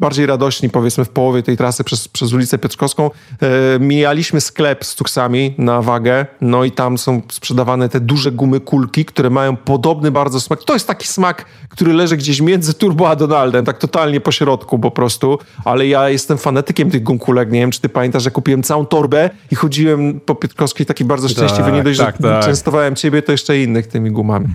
[0.00, 3.10] bardziej radośni, powiedzmy w połowie tej trasy przez, przez ulicę Piotrkowską,
[3.40, 8.60] e, mijaliśmy sklep z tuksami na wagę, no i tam są sprzedawane te duże gumy
[8.60, 10.64] kulki, które mają podobny bardzo smak.
[10.64, 14.78] To jest taki smak, który leży gdzieś między Turbo a Donaldem, tak totalnie po środku
[14.78, 18.62] po prostu, ale ja jestem fanatykiem tych gumkulek, nie wiem, czy ty pamiętasz, że kupiłem
[18.62, 22.44] całą torbę i chodziłem po Piotrkowskiej taki bardzo szczęśliwy, tak, nie dość, tak, że tak.
[22.44, 24.46] częstowałem ciebie, to jeszcze innych tymi gumami.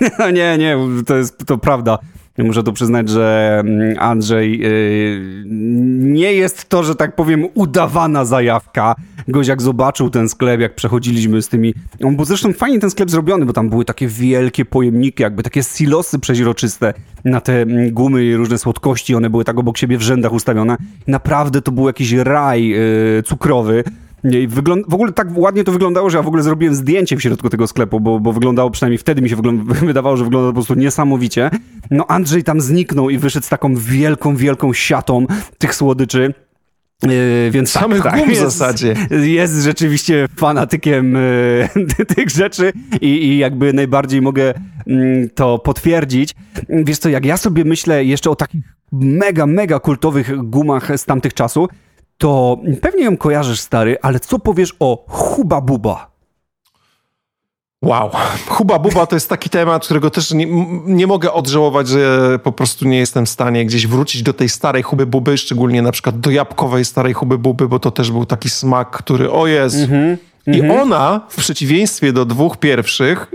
[0.38, 1.98] Nie, nie, to jest to prawda.
[2.38, 5.44] Muszę tu przyznać, że mm, Andrzej yy,
[5.98, 8.94] nie jest to, że tak powiem, udawana zajawka.
[9.28, 11.74] Goś jak zobaczył ten sklep, jak przechodziliśmy z tymi...
[12.04, 15.62] On był zresztą fajnie ten sklep zrobiony, bo tam były takie wielkie pojemniki, jakby takie
[15.62, 16.94] silosy przeźroczyste
[17.24, 19.14] na te mm, gumy i różne słodkości.
[19.14, 20.76] One były tak obok siebie w rzędach ustawione.
[21.06, 23.84] Naprawdę to był jakiś raj yy, cukrowy.
[24.24, 27.22] Nie, wygląd- w ogóle tak ładnie to wyglądało, że ja w ogóle zrobiłem zdjęcie w
[27.22, 30.74] środku tego sklepu, bo, bo wyglądało przynajmniej wtedy mi się wydawało, że wygląda po prostu
[30.74, 31.50] niesamowicie.
[31.90, 35.26] No Andrzej tam zniknął i wyszedł z taką wielką, wielką siatą
[35.58, 36.34] tych słodyczy.
[37.02, 38.94] Yy, więc Samych tak, tak, w zasadzie.
[39.10, 44.54] Jest rzeczywiście fanatykiem yy, tych rzeczy i, i, jakby najbardziej mogę
[44.86, 46.34] yy, to potwierdzić.
[46.68, 51.34] Wiesz co, jak ja sobie myślę jeszcze o takich mega, mega kultowych gumach z tamtych
[51.34, 51.68] czasów,
[52.22, 56.10] to pewnie ją kojarzysz, stary, ale co powiesz o Huba Buba?
[57.82, 58.10] Wow.
[58.48, 60.46] Huba Buba to jest taki temat, którego też nie,
[60.86, 64.82] nie, mogę odżałować, że po prostu nie jestem w stanie gdzieś wrócić do tej starej
[64.82, 68.50] Huby Buby, szczególnie na przykład do jabłkowej starej Huby Buby, bo to też był taki
[68.50, 69.76] smak, który, o jest.
[69.76, 70.16] Mm -hmm,
[70.46, 70.82] I mm -hmm.
[70.82, 73.34] ona, w przeciwieństwie do dwóch pierwszych,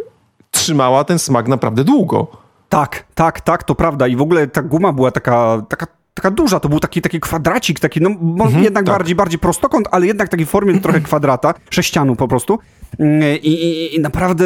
[0.52, 2.28] trzymała ten smak naprawdę długo.
[2.70, 4.08] Tak, tak, tak, to prawda.
[4.08, 5.88] I w ogóle ta guma była taka, taka
[6.18, 8.96] taka duża, to był taki, taki kwadracik, taki, no mhm, jednak tak.
[8.96, 12.60] bardziej, bardziej prostokąt, ale jednak taki w formie trochę kwadrata, sześcianu po prostu.
[13.00, 14.46] Mm, I, i, i naprawdę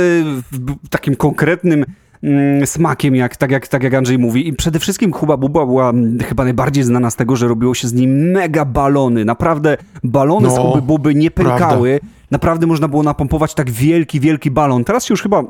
[0.90, 1.86] takim konkretnym
[2.24, 4.48] mm, smakiem, jak, tak, jak, tak jak Andrzej mówi.
[4.48, 7.88] I przede wszystkim Huba Buba była mm, chyba najbardziej znana z tego, że robiło się
[7.88, 9.26] z nim mega balony.
[9.26, 12.00] Naprawdę balony no, z Huby Buby nie pękały.
[12.00, 12.18] Prawda.
[12.32, 14.84] Naprawdę można było napompować tak wielki, wielki balon.
[14.84, 15.44] Teraz się już chyba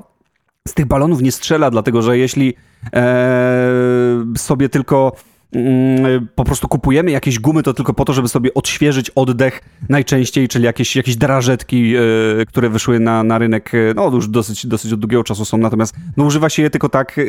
[0.67, 2.53] z tych balonów nie strzela, dlatego że jeśli
[2.93, 3.67] e,
[4.37, 5.11] sobie tylko
[6.35, 10.65] po prostu kupujemy jakieś gumy to tylko po to, żeby sobie odświeżyć oddech najczęściej, czyli
[10.65, 12.01] jakieś, jakieś drażetki, e,
[12.45, 15.95] które wyszły na, na rynek, e, no już dosyć, dosyć od długiego czasu są, natomiast
[16.17, 17.19] no, używa się je tylko tak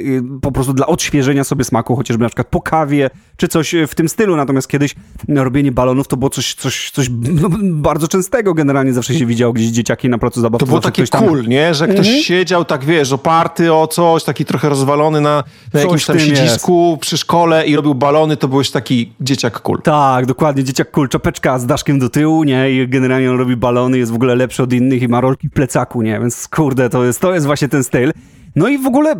[0.43, 4.09] po prostu dla odświeżenia sobie smaku, chociażby na przykład po kawie, czy coś w tym
[4.09, 4.95] stylu, natomiast kiedyś
[5.29, 9.69] robienie balonów to było coś, coś, coś no, bardzo częstego, generalnie zawsze się widziało gdzieś
[9.69, 10.61] dzieciaki na placu zabaw.
[10.61, 11.25] To było takie tam...
[11.25, 11.75] cool, nie?
[11.75, 12.25] Że ktoś mhm.
[12.25, 17.03] siedział tak, wiesz, oparty o coś, taki trochę rozwalony na, na jakimś tam siedzisku jest.
[17.03, 19.83] przy szkole i robił balon balony, to byłeś taki dzieciak kul.
[19.83, 21.09] Tak, dokładnie, dzieciak kul.
[21.09, 22.71] Czopeczka z daszkiem do tyłu, nie?
[22.71, 25.53] I generalnie on robi balony, jest w ogóle lepszy od innych i ma rolki w
[25.53, 26.21] plecaku, nie?
[26.21, 28.13] Więc kurde, to jest, to jest właśnie ten styl.
[28.57, 29.15] No i w ogóle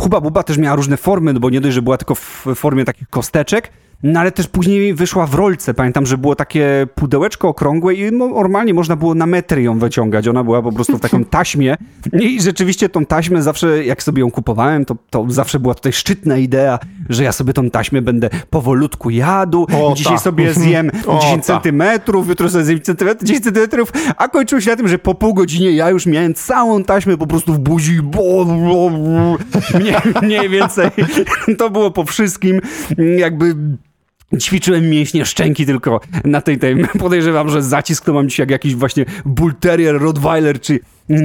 [0.00, 2.84] Huba Buba też miała różne formy, no bo nie dość, że była tylko w formie
[2.84, 3.72] takich kosteczek,
[4.02, 5.74] no ale też później wyszła w rolce.
[5.74, 10.28] Pamiętam, że było takie pudełeczko okrągłe i no, normalnie można było na metry ją wyciągać.
[10.28, 11.76] Ona była po prostu w takim taśmie.
[12.20, 16.36] I rzeczywiście tą taśmę zawsze, jak sobie ją kupowałem, to, to zawsze była tutaj szczytna
[16.36, 16.78] idea,
[17.08, 19.66] że ja sobie tą taśmę będę powolutku jadł.
[19.72, 20.18] O, Dzisiaj ta.
[20.18, 21.52] sobie zjem o, 10 ta.
[21.52, 22.80] centymetrów, jutro sobie zjem
[23.22, 26.84] 10 centymetrów, a kończyło się na tym, że po pół godzinie ja już miałem całą
[26.84, 27.96] taśmę po prostu w buzi.
[29.80, 30.90] Mniej, mniej więcej.
[31.58, 32.60] To było po wszystkim.
[33.16, 33.54] Jakby
[34.40, 36.76] ćwiczyłem mięśnie szczęki tylko na tej tej.
[36.98, 40.80] Podejrzewam, że zacisk to mam dzisiaj jak jakiś właśnie bull terrier, rottweiler czy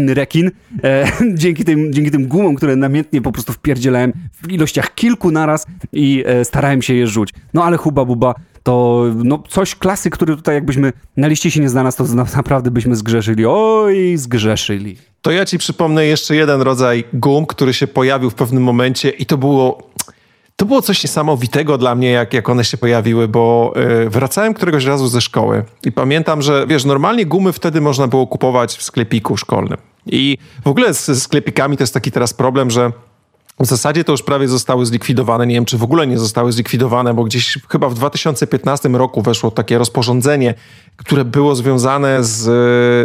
[0.07, 0.51] rekin.
[0.83, 5.65] E, dzięki, tym, dzięki tym gumom, które namiętnie po prostu wpierdzielałem w ilościach kilku naraz
[5.93, 7.29] i e, starałem się je rzuć.
[7.53, 11.69] No ale huba buba to no, coś klasy, który tutaj jakbyśmy na liście się nie
[11.69, 13.45] znalazł, to naprawdę byśmy zgrzeszyli.
[13.47, 14.97] Oj, zgrzeszyli.
[15.21, 19.25] To ja ci przypomnę jeszcze jeden rodzaj gum, który się pojawił w pewnym momencie i
[19.25, 19.90] to było
[20.61, 24.85] to było coś niesamowitego dla mnie, jak, jak one się pojawiły, bo yy, wracałem któregoś
[24.85, 29.37] razu ze szkoły i pamiętam, że wiesz, normalnie gumy wtedy można było kupować w sklepiku
[29.37, 29.77] szkolnym.
[30.05, 32.91] I w ogóle z sklepikami to jest taki teraz problem, że
[33.59, 35.47] w zasadzie to już prawie zostały zlikwidowane.
[35.47, 39.51] Nie wiem, czy w ogóle nie zostały zlikwidowane, bo gdzieś chyba w 2015 roku weszło
[39.51, 40.53] takie rozporządzenie,
[40.97, 42.39] które było związane z,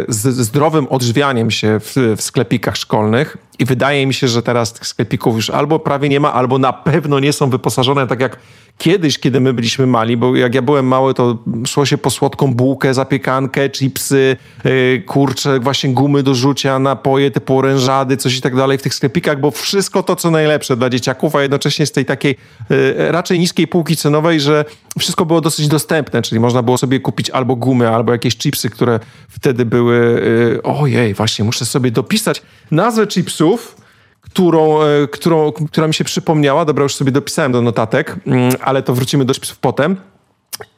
[0.09, 3.37] z zdrowym odżywianiem się w, w, sklepikach szkolnych.
[3.59, 6.73] I wydaje mi się, że teraz tych sklepików już albo prawie nie ma, albo na
[6.73, 8.37] pewno nie są wyposażone tak jak
[8.77, 12.53] kiedyś, kiedy my byliśmy mali, bo jak ja byłem mały, to szło się po słodką
[12.53, 18.55] bułkę, zapiekankę, chipsy, yy, kurcze, właśnie gumy do rzucia, napoje typu orężady, coś i tak
[18.55, 22.05] dalej w tych sklepikach, bo wszystko to, co najlepsze dla dzieciaków, a jednocześnie z tej
[22.05, 22.35] takiej
[22.69, 24.65] yy, raczej niskiej półki cenowej, że
[24.99, 28.99] wszystko było dosyć dostępne, czyli można było sobie kupić albo gumy, albo jakieś chipsy, które
[29.29, 30.21] wtedy były,
[30.53, 33.86] yy, ojej, właśnie muszę sobie dopisać nazwę chipsów,
[34.29, 36.65] którą, e, którą, która mi się przypomniała.
[36.65, 39.95] Dobra, już sobie dopisałem do notatek, mm, ale to wrócimy do chipsów potem.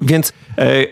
[0.02, 0.86] Więc e,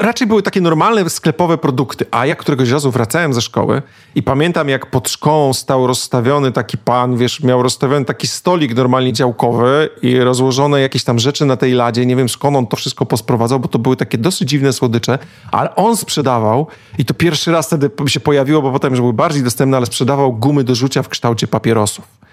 [0.00, 2.06] raczej były takie normalne sklepowe produkty.
[2.10, 3.82] A ja któregoś razu wracałem ze szkoły
[4.14, 9.12] i pamiętam, jak pod szkołą stał rozstawiony taki pan, wiesz, miał rozstawiony taki stolik normalnie
[9.12, 12.06] działkowy i rozłożone jakieś tam rzeczy na tej ladzie.
[12.06, 15.18] Nie wiem skąd on to wszystko posprowadzał, bo to były takie dosyć dziwne słodycze,
[15.52, 16.66] ale on sprzedawał
[16.98, 20.32] i to pierwszy raz wtedy się pojawiło, bo potem już były bardziej dostępne, ale sprzedawał
[20.32, 22.31] gumy do rzucia w kształcie papierosów.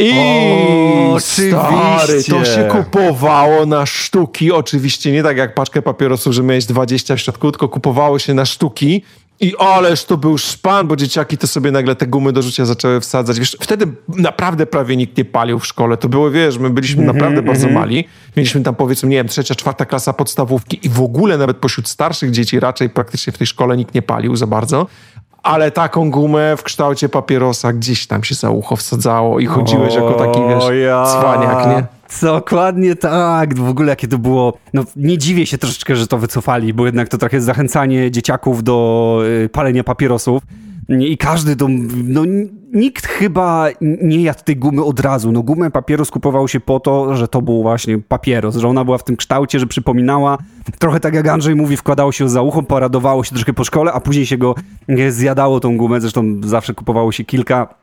[0.00, 4.52] I o, stary, to się kupowało na sztuki.
[4.52, 8.44] Oczywiście nie tak jak paczkę papierosów, że miałeś 20 w środku, tylko kupowało się na
[8.44, 9.02] sztuki.
[9.40, 13.00] I ależ to był szpan, bo dzieciaki to sobie nagle te gumy do rzucia zaczęły
[13.00, 13.38] wsadzać.
[13.38, 15.96] Wiesz, wtedy naprawdę prawie nikt nie palił w szkole.
[15.96, 17.80] To było, wiesz, my byliśmy mm -hmm, naprawdę bardzo mm -hmm.
[17.80, 18.04] mali.
[18.36, 22.30] Mieliśmy tam powiedzmy, nie wiem, trzecia, czwarta klasa podstawówki i w ogóle nawet pośród starszych
[22.30, 24.86] dzieci raczej praktycznie w tej szkole nikt nie palił za bardzo
[25.42, 30.00] ale taką gumę w kształcie papierosa gdzieś tam się za ucho wsadzało i chodziłeś o,
[30.00, 31.04] jako taki, wiesz, ja.
[31.04, 31.84] cwaniak, nie?
[32.22, 33.54] Dokładnie tak.
[33.54, 34.52] W ogóle jakie to było.
[34.74, 39.18] No, nie dziwię się troszeczkę, że to wycofali, bo jednak to trochę zachęcanie dzieciaków do
[39.44, 40.42] y, palenia papierosów.
[40.98, 41.66] I każdy to,
[42.04, 42.22] no
[42.72, 45.32] nikt chyba nie jadł tej gumy od razu.
[45.32, 48.98] No gumę papieros kupował się po to, że to był właśnie papieros, że ona była
[48.98, 50.38] w tym kształcie, że przypominała,
[50.78, 54.00] trochę tak jak Andrzej mówi, wkładało się za ucho, paradowało się troszkę po szkole, a
[54.00, 54.54] później się go
[55.08, 57.79] zjadało tą gumę, zresztą zawsze kupowało się kilka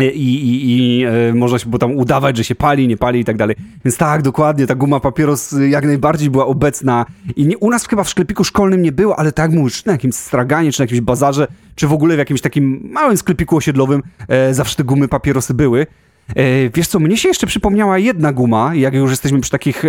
[0.00, 3.24] i, i, i e, można się bo tam udawać, że się pali, nie pali i
[3.24, 3.56] tak dalej.
[3.84, 8.04] Więc tak, dokładnie, ta guma papieros jak najbardziej była obecna i nie, u nas chyba
[8.04, 11.48] w sklepiku szkolnym nie było, ale tak mówisz, na jakimś straganie, czy na jakimś bazarze,
[11.74, 15.86] czy w ogóle w jakimś takim małym sklepiku osiedlowym e, zawsze te gumy papierosy były.
[16.36, 19.88] E, wiesz co, mnie się jeszcze przypomniała jedna guma, jak już jesteśmy przy takich e,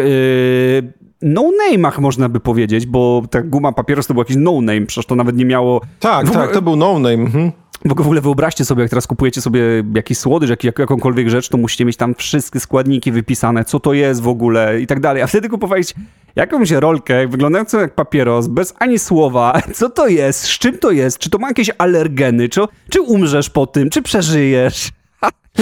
[1.22, 5.36] no-name'ach można by powiedzieć, bo ta guma papieros to był jakiś no-name, przecież to nawet
[5.36, 5.82] nie miało...
[6.00, 6.46] Tak, ogóle...
[6.46, 7.24] tak, to był no-name.
[7.24, 7.52] Mhm.
[7.86, 9.62] Bo w ogóle wyobraźcie sobie, jak teraz kupujecie sobie
[9.96, 13.94] jakiś słodycz, jak, jak, jakąkolwiek rzecz, to musicie mieć tam wszystkie składniki wypisane, co to
[13.94, 15.22] jest w ogóle i tak dalej.
[15.22, 15.96] A wtedy kupowaliście
[16.36, 21.18] jakąś rolkę wyglądającą jak papieros, bez ani słowa, co to jest, z czym to jest,
[21.18, 24.90] czy to ma jakieś alergeny, czy, czy umrzesz po tym, czy przeżyjesz.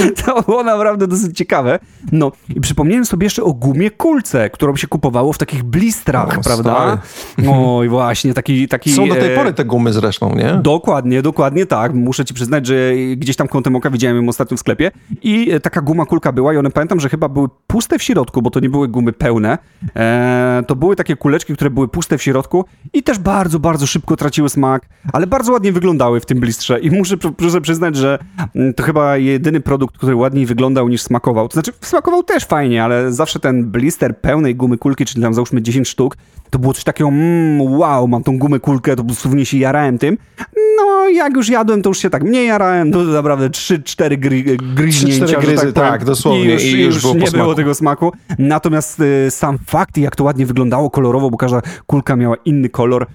[0.26, 1.80] To było naprawdę dosyć ciekawe.
[2.12, 6.42] No i przypomniałem sobie jeszcze o gumie kulce, którą się kupowało w takich blistrach, o,
[6.42, 6.98] prawda?
[7.50, 8.92] Oj, właśnie, taki, taki...
[8.92, 10.60] Są do tej e, pory te gumy zresztą, nie?
[10.64, 11.94] Dokładnie, dokładnie tak.
[11.94, 14.92] Muszę ci przyznać, że gdzieś tam kątem oka widziałem ją ostatnio w sklepie
[15.22, 18.42] i e, taka guma kulka była i one pamiętam, że chyba były puste w środku,
[18.42, 19.58] bo to nie były gumy pełne.
[19.96, 24.16] E, to były takie kuleczki, które były puste w środku i też bardzo, bardzo szybko
[24.16, 28.20] traciły smak, ale bardzo ładnie wyglądały w tym blistrze i muszę, muszę przyznać, że
[28.56, 31.48] mm, to chyba jedyny produkt, produkt, który ładniej wyglądał niż smakował.
[31.48, 35.62] To znaczy, smakował też fajnie, ale zawsze ten blister pełnej gumy kulki, czyli tam załóżmy
[35.62, 36.18] 10 sztuk,
[36.50, 40.18] to było coś takiego, mm, wow, mam tą gumę kulkę, to dosłownie się jarałem tym.
[40.78, 44.44] No, jak już jadłem, to już się tak mniej jarałem, to naprawdę 3-4 gry,
[44.76, 45.26] gryźnięcia.
[45.26, 46.46] 3-4 gryzy, tak, tak, dosłownie.
[46.46, 48.12] I już, i już, już było nie było tego smaku.
[48.40, 53.08] Natomiast y, sam fakt, jak to ładnie wyglądało kolorowo, bo każda kulka miała inny kolor,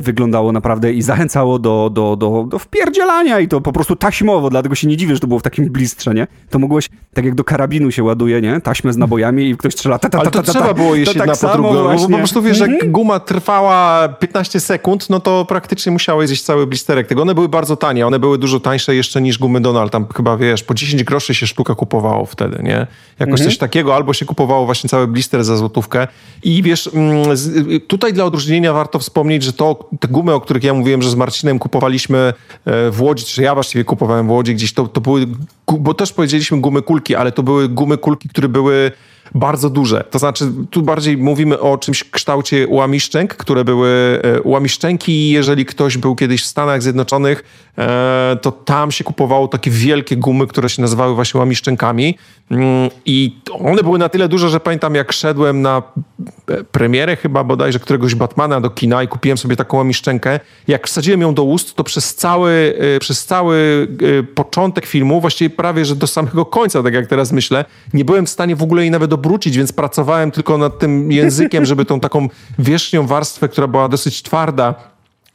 [0.00, 4.74] wyglądało naprawdę i zachęcało do, do, do, do wpierdzielania i to po prostu taśmowo, dlatego
[4.74, 6.26] się nie dziwię, że to było w takim blistrze, nie?
[6.50, 8.60] To mogłeś, tak jak do karabinu się ładuje, nie?
[8.60, 11.34] Taśmę z nabojami i ktoś strzela ta, ta, ta, Ale to trzeba było jeść jedna
[11.34, 12.92] tak po drugą, bo po prostu wiesz, jak mhm.
[12.92, 17.22] guma trwała 15 sekund, no to praktycznie musiałeś zjeść cały blisterek tego.
[17.22, 19.92] One były bardzo tanie, one były dużo tańsze jeszcze niż gumy Donald.
[19.92, 22.86] Tam chyba, wiesz, po 10 groszy się sztuka kupowało wtedy, nie?
[23.18, 23.50] Jakoś mhm.
[23.50, 26.08] coś takiego, albo się kupowało właśnie cały blister za złotówkę.
[26.42, 27.24] I wiesz, mm,
[27.86, 31.14] tutaj dla odróżnienia warto wspomnieć, że to, te gumy, o których ja mówiłem, że z
[31.14, 32.18] Marcinem kupowaliśmy
[32.64, 35.26] e, w Łodzi, czy ja właściwie kupowałem w Łodzi gdzieś, to, to były,
[35.78, 38.92] bo też powiedzieliśmy gumy kulki, ale to były gumy kulki, które były
[39.34, 40.04] bardzo duże.
[40.10, 45.30] To znaczy, tu bardziej mówimy o czymś w kształcie łamiszczęk, które były e, łamiszczęki.
[45.30, 47.44] Jeżeli ktoś był kiedyś w Stanach Zjednoczonych,
[47.78, 52.18] e, to tam się kupowało takie wielkie gumy, które się nazywały właśnie łamiszczękami.
[52.50, 55.82] Mm, I one były na tyle duże, że pamiętam, jak szedłem na
[56.72, 60.40] premierę chyba bodajże któregoś Batmana do kina i kupiłem sobie taką łamiszczękę.
[60.68, 63.88] Jak wsadziłem ją do ust, to przez cały, przez cały
[64.34, 67.64] początek filmu, właściwie prawie, że do samego końca, tak jak teraz myślę,
[67.94, 71.64] nie byłem w stanie w ogóle jej nawet obrócić, więc pracowałem tylko nad tym językiem,
[71.64, 74.74] żeby tą taką wierzchnią warstwę, która była dosyć twarda,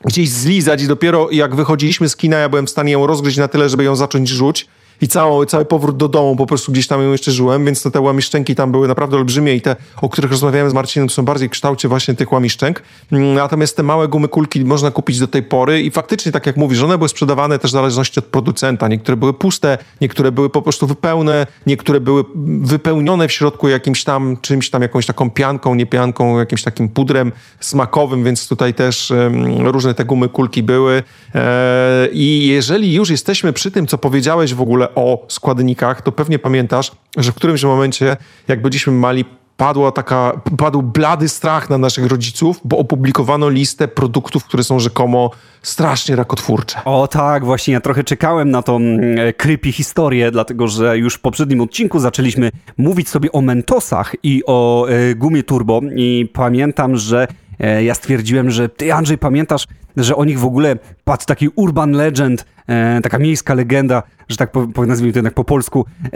[0.05, 3.47] gdzieś zlizać i dopiero jak wychodziliśmy z kina, ja byłem w stanie ją rozgryźć na
[3.47, 4.67] tyle, żeby ją zacząć rzuć
[5.01, 7.91] i cały, cały powrót do domu po prostu gdzieś tam ją jeszcze żyłem, więc te,
[7.91, 11.47] te łamiszczęki tam były naprawdę olbrzymie i te, o których rozmawiałem z Marcinem, są bardziej
[11.47, 12.81] w kształcie właśnie tych łamiszczęk.
[13.11, 16.57] Mm, natomiast te małe gumy kulki można kupić do tej pory i faktycznie, tak jak
[16.57, 18.87] mówisz, one były sprzedawane też w zależności od producenta.
[18.87, 22.23] Niektóre były puste, niektóre były po prostu wypełne, niektóre były
[22.61, 27.31] wypełnione w środku jakimś tam, czymś tam, jakąś taką pianką, nie pianką, jakimś takim pudrem
[27.59, 31.03] smakowym, więc tutaj też um, różne te gumy kulki były.
[31.35, 36.39] E, I jeżeli już jesteśmy przy tym, co powiedziałeś w ogóle o składnikach, to pewnie
[36.39, 38.17] pamiętasz, że w którymś momencie,
[38.47, 39.25] jak byliśmy mali,
[39.57, 45.31] padła taka, padł blady strach na naszych rodziców, bo opublikowano listę produktów, które są rzekomo
[45.61, 46.79] strasznie rakotwórcze.
[46.85, 51.19] O tak, właśnie ja trochę czekałem na tą e, creepy historię, dlatego że już w
[51.19, 57.27] poprzednim odcinku zaczęliśmy mówić sobie o Mentosach i o e, gumie turbo i pamiętam, że
[57.59, 59.67] e, ja stwierdziłem, że ty Andrzej pamiętasz,
[59.97, 64.51] że o nich w ogóle padł taki urban legend, e, taka miejska legenda, że tak
[64.51, 66.09] po, nazwijmy to jednak po polsku, e,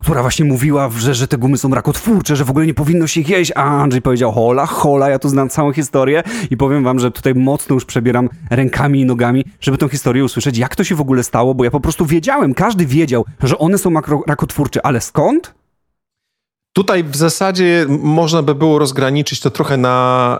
[0.00, 3.20] która właśnie mówiła, że, że te gumy są rakotwórcze, że w ogóle nie powinno się
[3.20, 6.98] ich jeść, a Andrzej powiedział hola, hola, ja tu znam całą historię i powiem wam,
[6.98, 10.94] że tutaj mocno już przebieram rękami i nogami, żeby tę historię usłyszeć, jak to się
[10.94, 13.90] w ogóle stało, bo ja po prostu wiedziałem, każdy wiedział, że one są
[14.26, 15.54] rakotwórcze, ale skąd?
[16.72, 20.38] Tutaj w zasadzie można by było rozgraniczyć to trochę na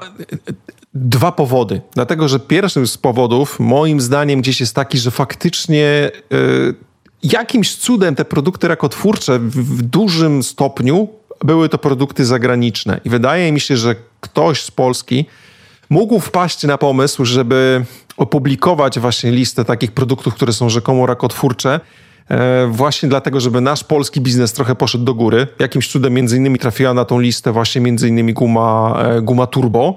[0.97, 1.81] dwa powody.
[1.95, 6.75] Dlatego, że pierwszym z powodów, moim zdaniem, gdzieś jest taki, że faktycznie y,
[7.23, 11.09] jakimś cudem te produkty rakotwórcze w, w dużym stopniu
[11.45, 13.01] były to produkty zagraniczne.
[13.05, 15.25] I wydaje mi się, że ktoś z Polski
[15.91, 17.85] mógł wpaść na pomysł, żeby
[18.17, 21.81] opublikować właśnie listę takich produktów, które są rzekomo rakotwórcze,
[22.29, 25.47] e, właśnie dlatego, żeby nasz polski biznes trochę poszedł do góry.
[25.59, 29.97] Jakimś cudem między innymi trafiła na tą listę właśnie między innymi guma, e, guma turbo.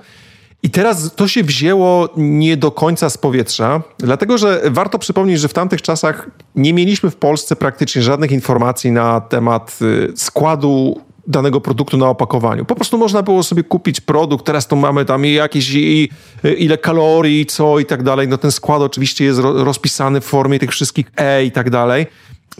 [0.63, 5.47] I teraz to się wzięło nie do końca z powietrza, dlatego że warto przypomnieć, że
[5.47, 11.61] w tamtych czasach nie mieliśmy w Polsce praktycznie żadnych informacji na temat y, składu danego
[11.61, 12.65] produktu na opakowaniu.
[12.65, 16.09] Po prostu można było sobie kupić produkt, teraz to mamy tam jakieś i,
[16.57, 18.27] ile kalorii, co i tak dalej.
[18.27, 22.07] No ten skład oczywiście jest rozpisany w formie tych wszystkich E i tak dalej.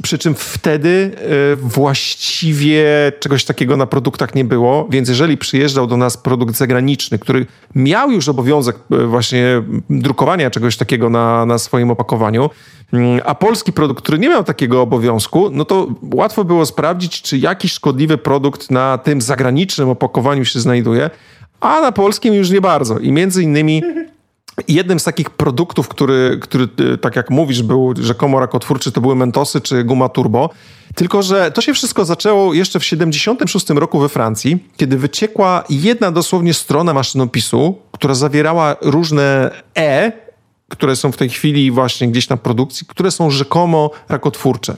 [0.04, 2.86] Przy czym wtedy e, właściwie
[3.20, 8.12] czegoś takiego na produktach nie było, więc jeżeli przyjeżdżał do nas produkt zagraniczny, który miał
[8.12, 12.50] już obowiązek e, właśnie drukowania czegoś takiego na, na swoim opakowaniu,
[12.94, 17.38] mm, a polski produkt, który nie miał takiego obowiązku, no to łatwo było sprawdzić, czy
[17.38, 21.10] jakiś szkodliwy produkt na tym zagranicznym opakowaniu się znajduje,
[21.60, 23.00] a na polskim już nie bardzo.
[23.00, 23.84] I między innymi
[24.68, 29.16] Jednym z takich produktów, który, który, y, tak jak mówisz, był rzekomo rakotwórczy, to były
[29.16, 30.50] Mentosy czy guma turbo.
[30.96, 36.12] Tylko, że to się wszystko zaczęło jeszcze w 76 roku we Francji, kiedy wyciekła jedna
[36.12, 40.12] dosłownie strona maszynopisu, która zawierała różne E,
[40.70, 44.76] które są w tej chwili właśnie gdzieś na produkcji, które są rzekomo rakotwórcze.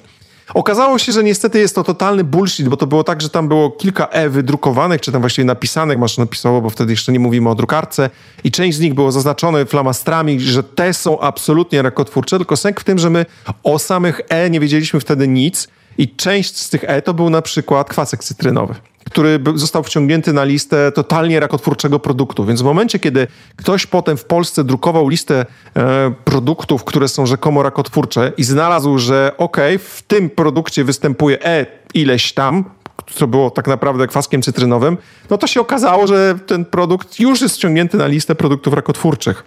[0.54, 3.72] Okazało się, że niestety jest to totalny bullshit, bo to było tak, że tam było
[3.72, 8.10] kilka E wydrukowanych, czy tam właściwie napisanych maszynopisowo, bo wtedy jeszcze nie mówimy o drukarce
[8.44, 12.84] i część z nich było zaznaczone flamastrami, że te są absolutnie rakotwórcze, tylko sęk w
[12.84, 13.26] tym, że my
[13.64, 17.42] o samych E nie wiedzieliśmy wtedy nic i część z tych E to był na
[17.42, 18.76] przykład kwasek cytrynowy
[19.12, 22.46] który został wciągnięty na listę totalnie rakotwórczego produktu.
[22.46, 25.46] Więc w momencie, kiedy ktoś potem w Polsce drukował listę
[25.76, 31.46] e, produktów, które są rzekomo rakotwórcze i znalazł, że okej, okay, w tym produkcie występuje
[31.46, 32.66] E ileś tam,
[33.14, 34.98] co było tak naprawdę kwaskiem cytrynowym,
[35.30, 39.44] no to się okazało, że ten produkt już jest wciągnięty na listę produktów rakotwórczych.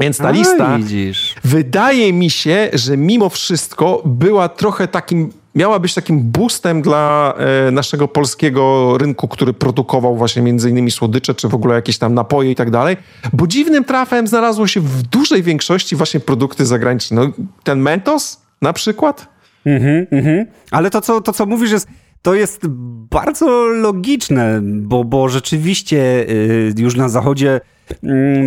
[0.00, 1.34] Więc ta A, lista, widzisz.
[1.44, 7.70] wydaje mi się, że mimo wszystko była trochę takim miała być takim boostem dla e,
[7.70, 12.50] naszego polskiego rynku, który produkował właśnie między innymi słodycze, czy w ogóle jakieś tam napoje
[12.50, 12.96] i tak dalej,
[13.32, 17.16] bo dziwnym trafem znalazło się w dużej większości właśnie produkty zagraniczne.
[17.16, 17.32] No,
[17.64, 19.28] ten Mentos na przykład.
[19.66, 20.46] Mhm, mhm.
[20.70, 21.88] Ale to co, to, co mówisz jest
[22.22, 22.66] to jest
[23.10, 27.60] bardzo logiczne, bo, bo rzeczywiście y, już na zachodzie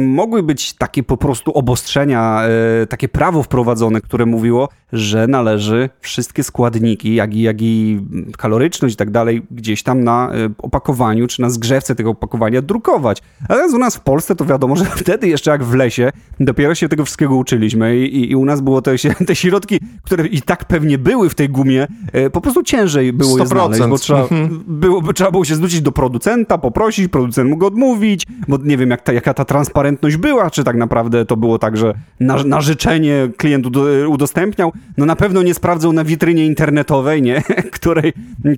[0.07, 2.41] mogły być takie po prostu obostrzenia,
[2.81, 7.99] e, takie prawo wprowadzone, które mówiło, że należy wszystkie składniki, jak i, jak i
[8.37, 13.21] kaloryczność i tak dalej, gdzieś tam na e, opakowaniu czy na zgrzewce tego opakowania drukować.
[13.49, 16.89] Ale u nas w Polsce to wiadomo, że wtedy jeszcze jak w lesie, dopiero się
[16.89, 18.95] tego wszystkiego uczyliśmy i, i u nas było te,
[19.27, 23.37] te środki, które i tak pewnie były w tej gumie, e, po prostu ciężej było
[23.37, 23.39] 100%.
[23.39, 24.63] je znaleźć, bo trzeba, mhm.
[24.67, 29.01] było, trzeba było się zwrócić do producenta, poprosić, producent mógł odmówić, bo nie wiem jak
[29.01, 33.29] ta, jaka ta transparentność była, czy tak naprawdę to było tak, że na, na życzenie
[33.37, 33.65] klient
[34.07, 37.41] udostępniał, no na pewno nie sprawdzał na witrynie internetowej, nie?
[37.79, 38.13] której,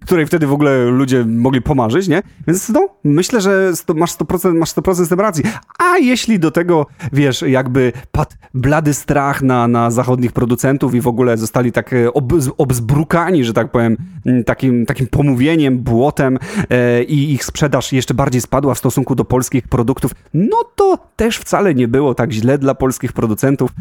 [0.05, 2.23] której wtedy w ogóle ludzie mogli pomarzyć, nie?
[2.47, 5.43] Więc no, myślę, że masz 100%, masz 100% z tym racji.
[5.79, 11.07] A jeśli do tego, wiesz, jakby padł blady strach na, na zachodnich producentów i w
[11.07, 13.97] ogóle zostali tak e, ob, obzbrukani, że tak powiem,
[14.45, 19.67] takim, takim pomówieniem, błotem e, i ich sprzedaż jeszcze bardziej spadła w stosunku do polskich
[19.67, 23.71] produktów, no to też wcale nie było tak źle dla polskich producentów,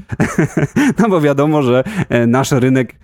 [0.98, 2.94] no bo wiadomo, że e, nasz rynek,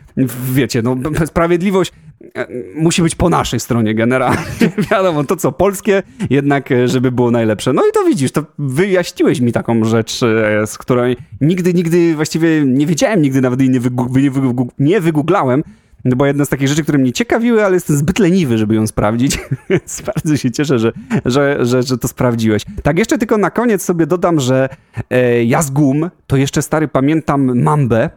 [0.52, 0.96] wiecie, no
[1.26, 1.92] sprawiedliwość
[2.34, 4.42] e, musi być po naszej stronie generalnie.
[4.90, 7.72] Wiadomo, to co polskie, jednak e, żeby było najlepsze.
[7.72, 10.20] No i to widzisz, to wyjaśniłeś mi taką rzecz,
[10.66, 14.30] z której nigdy, nigdy właściwie nie wiedziałem, nigdy nawet jej nie, nie,
[14.78, 15.62] nie wygooglałem,
[16.06, 18.86] no bo jedna z takich rzeczy, które mnie ciekawiły, ale jestem zbyt leniwy, żeby ją
[18.86, 19.38] sprawdzić,
[19.70, 20.92] więc bardzo się cieszę, że,
[21.24, 22.62] że, że, że to sprawdziłeś.
[22.82, 24.68] Tak, jeszcze tylko na koniec sobie dodam, że
[25.10, 28.10] e, ja z gum, to jeszcze stary pamiętam Mambę,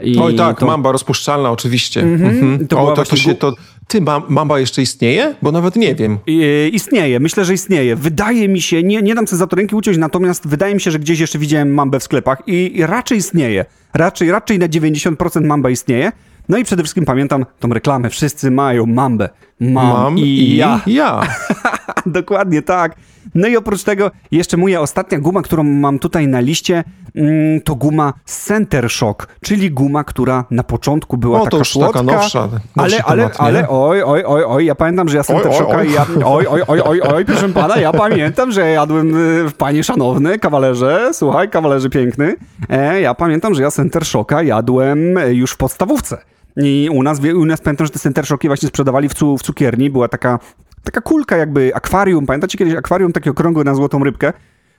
[0.00, 0.66] i Oj tak, to...
[0.66, 2.02] mamba rozpuszczalna oczywiście.
[2.02, 2.66] Mm -hmm.
[2.68, 3.54] To, o, to, to się to...
[3.88, 5.34] Ty, mamba jeszcze istnieje?
[5.42, 6.18] Bo nawet nie wiem.
[6.26, 7.96] I, istnieje, myślę, że istnieje.
[7.96, 10.90] Wydaje mi się, nie, nie dam sobie za to ręki uciąć, natomiast wydaje mi się,
[10.90, 13.64] że gdzieś jeszcze widziałem mambę w sklepach i, i raczej istnieje.
[13.94, 16.12] Raczej, raczej na 90% mamba istnieje.
[16.48, 18.10] No i przede wszystkim pamiętam tą reklamę.
[18.10, 19.28] Wszyscy mają mambę.
[19.60, 20.80] Mam, Mam i, i ja.
[20.86, 21.22] ja.
[22.06, 22.96] Dokładnie tak.
[23.34, 26.84] No i oprócz tego jeszcze moja ostatnia guma, którą mam tutaj na liście,
[27.14, 31.72] mm, to guma Center Shock, czyli guma, która na początku była no, taka to już
[31.72, 35.22] słodka, taka nowsza, ale, ale, temat, ale, oj, oj, oj, oj, ja pamiętam, że ja
[35.22, 38.70] Center oj, Shocka, oj, ja, oj, oj, oj, oj, oj, proszę pana, ja pamiętam, że
[38.70, 39.16] jadłem,
[39.46, 42.36] y, panie szanowny, kawalerze, słuchaj, kawalerze piękny,
[42.68, 46.18] e, ja pamiętam, że ja Center Shocka jadłem już w podstawówce.
[46.56, 49.42] I u nas, u nas pamiętam, że te Center Shocki właśnie sprzedawali w, cu, w
[49.42, 49.90] cukierni.
[49.90, 50.38] Była taka,
[50.84, 52.26] taka kulka jakby akwarium.
[52.26, 54.32] Pamiętacie kiedyś akwarium takie okrągłe na złotą rybkę?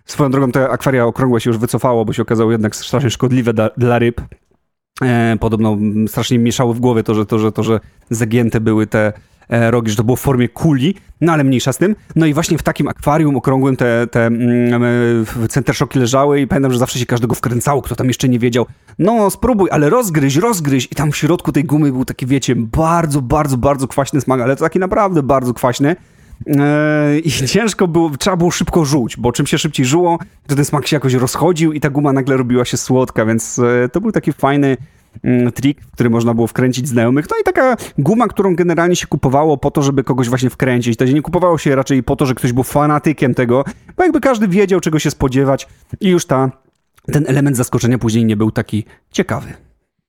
[0.05, 3.69] Swoją drogą te akwaria okrągłe się już wycofało, bo się okazało jednak strasznie szkodliwe dla,
[3.77, 4.21] dla ryb.
[5.01, 9.13] E, podobno strasznie mieszały w głowie to, że to, że to, że zagięte były te
[9.49, 11.95] rogi, że to było w formie kuli, no ale mniejsza z tym.
[12.15, 14.83] No i właśnie w takim akwarium okrągłym te, te mm,
[15.43, 18.65] e, centerszoki leżały i pamiętam, że zawsze się każdego wkręcało, kto tam jeszcze nie wiedział.
[18.99, 20.87] No spróbuj, ale rozgryź, rozgryź.
[20.91, 24.55] I tam w środku tej gumy był taki, wiecie, bardzo, bardzo, bardzo kwaśny smak, ale
[24.55, 25.95] to taki naprawdę bardzo kwaśny.
[26.47, 30.65] E, I ciężko było, trzeba było szybko żuć, bo czym się szybciej żuło, to ten
[30.65, 34.33] smak się jakoś rozchodził i ta guma nagle robiła się słodka, więc to był taki
[34.33, 34.77] fajny,
[35.23, 37.25] Mm, trik, który można było wkręcić znajomych.
[37.31, 40.97] No i taka guma, którą generalnie się kupowało po to, żeby kogoś właśnie wkręcić.
[40.97, 43.63] To nie kupowało się raczej po to, że ktoś był fanatykiem tego,
[43.97, 45.67] bo jakby każdy wiedział, czego się spodziewać
[45.99, 46.51] i już ta,
[47.11, 49.66] ten element zaskoczenia później nie był taki ciekawy.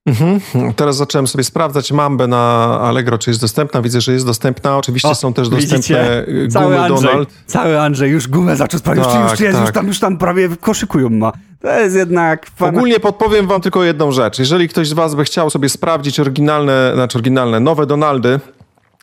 [0.08, 0.72] Mhm.
[0.76, 2.38] Teraz zacząłem sobie sprawdzać Mambę na
[2.80, 3.82] Allegro, czy jest dostępna.
[3.82, 4.76] Widzę, że jest dostępna.
[4.76, 7.28] Oczywiście o, są też dostępne gumy cały Andrzej, Donald.
[7.46, 9.06] Cały Andrzej już gumę zaczął sprawdzać.
[9.06, 9.66] Tak, już, jest, tak.
[9.66, 11.32] już, tam, już tam prawie koszykują ma.
[11.60, 12.50] To jest jednak...
[12.56, 12.76] Fan...
[12.76, 14.38] Ogólnie podpowiem wam tylko jedną rzecz.
[14.38, 18.40] Jeżeli ktoś z was by chciał sobie sprawdzić oryginalne, znaczy oryginalne, nowe Donaldy,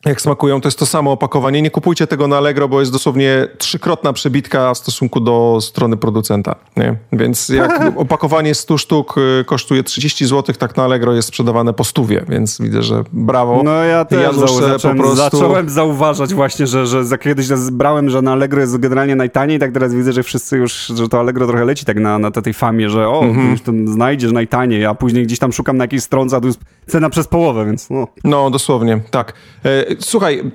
[0.06, 1.62] jak smakują, to jest to samo opakowanie.
[1.62, 6.56] Nie kupujcie tego na Allegro, bo jest dosłownie trzykrotna przebitka w stosunku do strony producenta.
[6.78, 6.96] Nie?
[7.14, 11.84] Więc jak opakowanie 100 sztuk y, kosztuje 30 zł, tak na Allegro jest sprzedawane po
[11.84, 13.64] stówie, więc widzę, że brawo.
[13.64, 15.16] No ja też Janusz zacząłem, po prostu...
[15.16, 19.72] zacząłem zauważać właśnie, że, że za kiedyś brałem, że na Allegro jest generalnie najtaniej, tak
[19.72, 22.90] teraz widzę, że wszyscy już, że to Allegro trochę leci tak na, na tej famie,
[22.90, 23.52] że o, mm -hmm.
[23.52, 26.60] już tam znajdziesz najtaniej, a później gdzieś tam szukam na jakiejś stronce, a tu jest
[26.88, 28.08] cena przez połowę, więc no.
[28.24, 29.34] No, dosłownie, tak.
[30.00, 30.52] Słuchaj,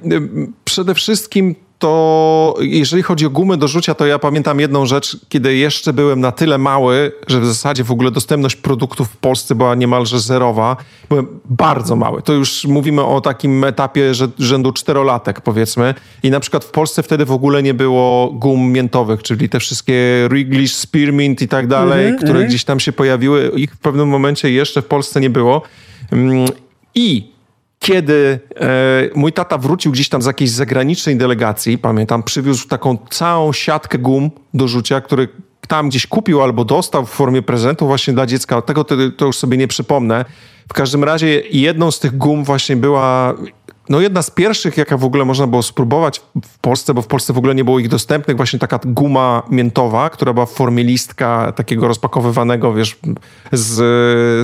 [0.65, 5.57] przede wszystkim to jeżeli chodzi o gumy do rzucia, to ja pamiętam jedną rzecz, kiedy
[5.57, 9.75] jeszcze byłem na tyle mały, że w zasadzie w ogóle dostępność produktów w Polsce była
[9.75, 10.77] niemalże zerowa.
[11.09, 12.23] Byłem bardzo mały.
[12.23, 15.95] To już mówimy o takim etapie że, rzędu czterolatek, powiedzmy.
[16.23, 19.95] I na przykład w Polsce wtedy w ogóle nie było gum miętowych, czyli te wszystkie
[20.31, 23.53] Wrigley's, Spearmint i tak dalej, mm -hmm, które mm gdzieś tam się pojawiły.
[23.57, 25.63] Ich w pewnym momencie jeszcze w Polsce nie było.
[26.13, 26.49] Mm,
[26.95, 27.33] I
[27.81, 28.69] kiedy e,
[29.15, 34.31] mój tata wrócił gdzieś tam z jakiejś zagranicznej delegacji, pamiętam, przywiózł taką całą siatkę gum
[34.55, 35.29] do rzucia, który
[35.69, 38.63] tam gdzieś kupił albo dostał w formie prezentu właśnie dla dziecka.
[38.63, 40.25] Tego to, to już sobie nie przypomnę.
[40.69, 43.35] W każdym razie jedną z tych gum właśnie była
[43.89, 47.33] no jedna z pierwszych, jaka w ogóle można było spróbować w Polsce, bo w Polsce
[47.33, 51.53] w ogóle nie było ich dostępnych, właśnie taka guma miętowa, która była w formie listka
[51.53, 52.99] takiego rozpakowywanego, wiesz,
[53.53, 53.77] z,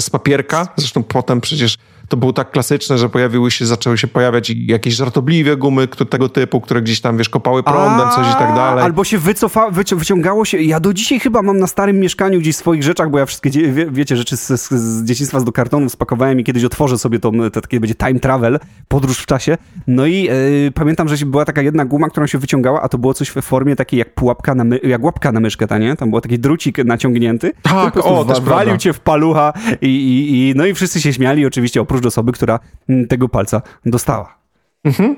[0.04, 0.68] z papierka.
[0.76, 1.78] Zresztą potem przecież
[2.08, 6.60] to było tak klasyczne, że pojawiły się, zaczęły się pojawiać jakieś żartobliwe gumy tego typu,
[6.60, 8.84] które gdzieś tam, wiesz, kopały prądem, coś i tak dalej.
[8.84, 12.82] Albo się wycofa, wyciągało się, ja do dzisiaj chyba mam na starym mieszkaniu gdzieś swoich
[12.82, 16.40] rzeczach, bo ja wszystkie, wie, wiecie, rzeczy z, z, z, dzieciństwa z do kartonu spakowałem
[16.40, 19.58] i kiedyś otworzę sobie to, to takie będzie time travel, podróż w czasie.
[19.86, 23.14] No i yy, pamiętam, że była taka jedna guma, którą się wyciągała, a to było
[23.14, 25.96] coś w formie takiej jak pułapka na, my, jak łapka na myszkę, ta, nie?
[25.96, 27.52] Tam był taki drucik naciągnięty.
[27.62, 31.46] Tak, o, też walił cię w palucha i, i, i, no i wszyscy się śmiali,
[31.46, 34.38] oczywiście oprócz osoby, która mm, tego palca dostała.
[34.84, 35.16] Mhm.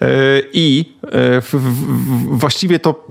[0.00, 0.06] E,
[0.52, 1.42] I e,
[2.30, 3.06] właściwie to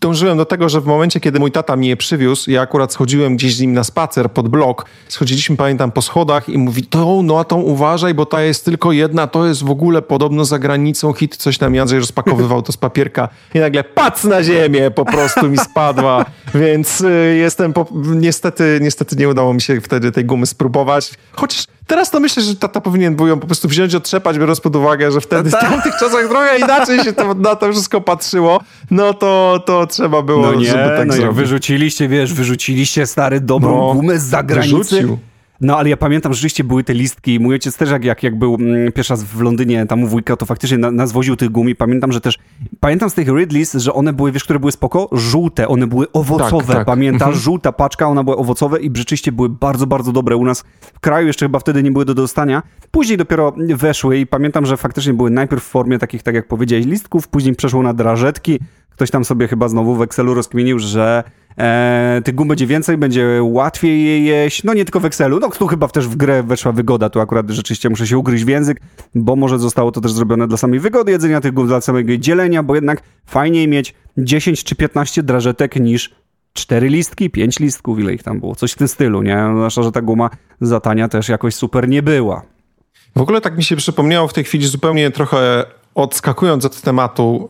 [0.00, 3.56] dążyłem do tego, że w momencie, kiedy mój tata mnie przywiózł, ja akurat schodziłem gdzieś
[3.56, 7.44] z nim na spacer pod blok, schodziliśmy, pamiętam, po schodach i mówi, to, no a
[7.44, 11.36] tą uważaj, bo ta jest tylko jedna, to jest w ogóle podobno za granicą hit,
[11.36, 15.58] coś tam Jędrzej rozpakowywał to z papierka i nagle pac na ziemię po prostu mi
[15.58, 21.12] spadła, więc y, jestem, po, niestety, niestety nie udało mi się wtedy tej gumy spróbować,
[21.32, 24.76] chociaż Teraz to myślę, że tata powinien był ją po prostu wziąć, otrzepać, biorąc pod
[24.76, 28.60] uwagę, że wtedy w tamtych czasach trochę inaczej się to, na to wszystko patrzyło,
[28.90, 31.36] no to, to trzeba było, no nie, żeby tak no zrobić.
[31.36, 34.74] wyrzuciliście, wiesz, wyrzuciliście stary dobrą no, gumę z zagranicy.
[34.76, 35.18] Wyrzucił.
[35.60, 37.40] No ale ja pamiętam, że rzeczywiście były te listki.
[37.40, 40.36] Mój ojciec też jak, jak, jak był mm, pierwszy raz w Londynie, tam u wujka,
[40.36, 41.74] to faktycznie na, nas woził tych gumi.
[41.74, 42.38] Pamiętam, że też,
[42.80, 45.08] pamiętam z tych Ridleys, że one były, wiesz, które były spoko?
[45.12, 46.86] Żółte, one były owocowe, tak, tak.
[46.86, 47.28] pamiętasz?
[47.28, 47.42] Mhm.
[47.42, 50.36] Żółta paczka, ona była owocowe i rzeczywiście były bardzo, bardzo dobre.
[50.36, 52.62] U nas w kraju jeszcze chyba wtedy nie były do dostania.
[52.90, 56.86] Później dopiero weszły i pamiętam, że faktycznie były najpierw w formie takich, tak jak powiedziałeś,
[56.86, 58.58] listków, później przeszło na drażetki.
[58.94, 61.24] Ktoś tam sobie chyba znowu w Excelu rozkminił, że
[61.58, 64.64] E, tych gum będzie więcej, będzie łatwiej je jeść.
[64.64, 65.40] No nie tylko w Excelu.
[65.40, 67.10] No tu chyba też w grę weszła wygoda.
[67.10, 68.80] Tu akurat rzeczywiście muszę się ugryźć w język,
[69.14, 72.62] bo może zostało to też zrobione dla samej wygody jedzenia tych gum, dla samego dzielenia,
[72.62, 76.14] bo jednak fajniej mieć 10 czy 15 drażetek niż
[76.52, 78.54] 4 listki, 5 listków, ile ich tam było.
[78.54, 79.44] Coś w tym stylu, nie?
[79.54, 80.30] Zwłaszcza, że ta guma
[80.60, 82.42] za tania też jakoś super nie była.
[83.16, 85.64] W ogóle tak mi się przypomniało w tej chwili zupełnie trochę
[85.94, 87.48] odskakując od tematu,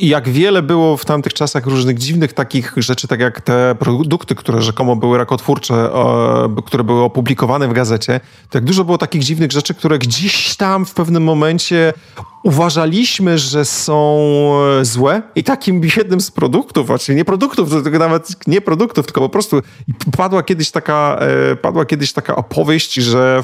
[0.00, 4.62] jak wiele było w tamtych czasach różnych dziwnych takich rzeczy, tak jak te produkty, które
[4.62, 5.90] rzekomo były rakotwórcze,
[6.66, 8.20] które były opublikowane w gazecie,
[8.50, 11.92] to jak dużo było takich dziwnych rzeczy, które gdzieś tam w pewnym momencie
[12.46, 14.18] uważaliśmy, że są
[14.80, 15.22] e, złe.
[15.34, 19.62] I takim jednym z produktów, właśnie nie produktów, tylko nawet nie produktów, tylko po prostu
[20.16, 21.18] padła kiedyś taka,
[21.52, 23.42] e, padła kiedyś taka opowieść, że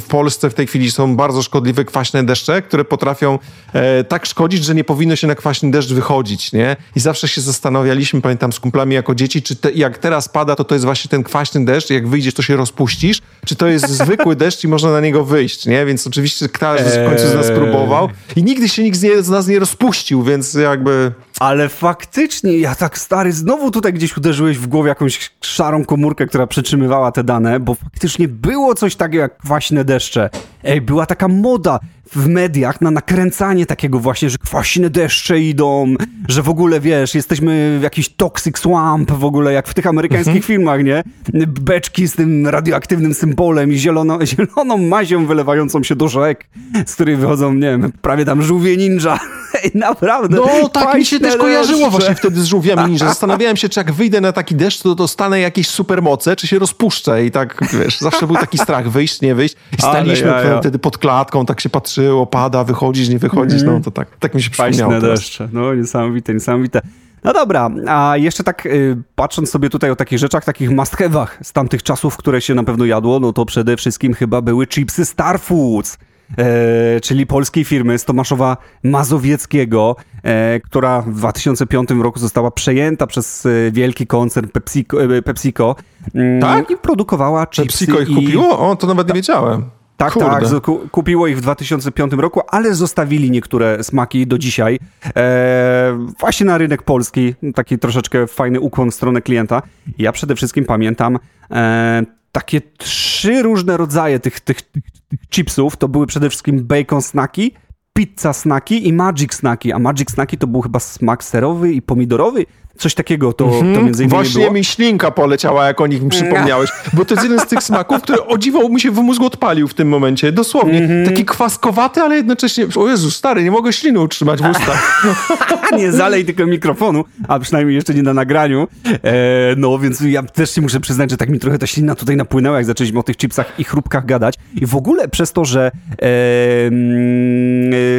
[0.00, 3.38] w, Polsce w tej chwili są bardzo szkodliwe kwaśne deszcze, które potrafią
[3.72, 6.76] e, tak szkodzić, że nie powinno się na kwaśny deszcz wychodzić, nie?
[6.96, 10.64] I zawsze się zastanawialiśmy, pamiętam z kumplami jako dzieci, czy te, jak teraz pada, to
[10.64, 14.36] to jest właśnie ten kwaśny deszcz, jak wyjdziesz, to się rozpuścisz, czy to jest zwykły
[14.36, 15.86] deszcz i można na niego wyjść, nie?
[15.86, 17.56] Więc oczywiście każdy w końcu z nas eee.
[17.56, 21.12] próbował i nigdy się nikt z, nie, z nas nie rozpuścił, więc jakby...
[21.40, 26.46] Ale faktycznie, ja tak stary, znowu tutaj gdzieś uderzyłeś w głowę jakąś szarą komórkę, która
[26.46, 30.30] przytrzymywała te dane, bo faktycznie było coś takiego jak kwaśne deszcze.
[30.64, 31.80] Ej, była taka moda
[32.12, 35.94] w mediach na nakręcanie takiego właśnie, że kwaśne deszcze idą,
[36.28, 40.36] że w ogóle, wiesz, jesteśmy w jakiś toxic swamp w ogóle, jak w tych amerykańskich
[40.36, 40.42] mhm.
[40.42, 41.02] filmach, nie?
[41.46, 46.46] Beczki z tym radioaktywnym symbolem i zielono, zieloną mazią wylewającą się do rzek,
[46.86, 49.18] z której wychodzą, nie wiem, prawie tam żółwie ninja.
[49.64, 50.36] Ej, naprawdę.
[50.36, 53.08] No, tak mi się też kojarzyło właśnie wtedy z żółwiami ninja.
[53.08, 57.24] Zastanawiałem się, czy jak wyjdę na taki deszcz, to dostanę jakieś supermoce, czy się rozpuszczę
[57.24, 59.54] i tak, wiesz, zawsze był taki strach wyjść, nie wyjść.
[59.78, 60.60] I staliśmy ja, ja.
[60.60, 64.42] wtedy pod klatką, tak się patrzyło, pada, wychodzisz, nie wychodzisz, no to tak, tak mi
[64.42, 65.48] się przypomniało deszcze.
[65.52, 66.80] No, niesamowite, niesamowite.
[67.24, 70.96] No dobra, a jeszcze tak y, patrząc sobie tutaj o takich rzeczach, takich must
[71.42, 75.04] z tamtych czasów, które się na pewno jadło, no to przede wszystkim chyba były chipsy
[75.04, 75.98] Starfoods.
[76.38, 83.46] E, czyli polskiej firmy z Tomaszowa Mazowieckiego, e, która w 2005 roku została przejęta przez
[83.46, 85.76] e, wielki koncern PepsiCo, e, PepsiCo
[86.14, 86.70] mm, tak?
[86.70, 87.86] i produkowała chipsy.
[87.86, 88.14] PepsiCo ich i...
[88.14, 88.70] kupiło?
[88.70, 89.64] O, to nawet nie wiedziałem.
[89.96, 90.50] Tak, Kurde.
[90.50, 94.78] tak, kupiło ich w 2005 roku, ale zostawili niektóre smaki do dzisiaj.
[95.16, 99.62] E, właśnie na rynek polski, taki troszeczkę fajny ukłon w stronę klienta.
[99.98, 101.18] Ja przede wszystkim pamiętam
[101.50, 105.76] e, takie trzy różne rodzaje tych, tych, tych, tych chipsów.
[105.76, 107.54] To były przede wszystkim bacon snaki,
[107.92, 109.72] pizza snaki i magic snaki.
[109.72, 112.46] A magic snaki to był chyba smak serowy i pomidorowy.
[112.78, 113.84] Coś takiego to, to mhm.
[113.84, 114.52] między innymi Właśnie było.
[114.52, 118.02] mi ślinka poleciała, jak o nich mi przypomniałeś, bo to jest jeden z tych smaków,
[118.02, 120.78] który o dziwo mi się w mózgu odpalił w tym momencie, dosłownie.
[120.78, 121.08] Mm -hmm.
[121.08, 125.04] Taki kwaskowaty, ale jednocześnie, o Jezu, stary, nie mogę śliny utrzymać w ustach.
[125.78, 128.68] nie zalej tylko mikrofonu, a przynajmniej jeszcze nie na nagraniu.
[128.84, 129.12] E,
[129.56, 132.56] no, więc ja też się muszę przyznać, że tak mi trochę ta ślina tutaj napłynęła,
[132.56, 134.34] jak zaczęliśmy o tych chipsach i chrupkach gadać.
[134.54, 135.70] I w ogóle przez to, że
[136.02, 136.06] e,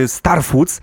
[0.07, 0.82] Star Foods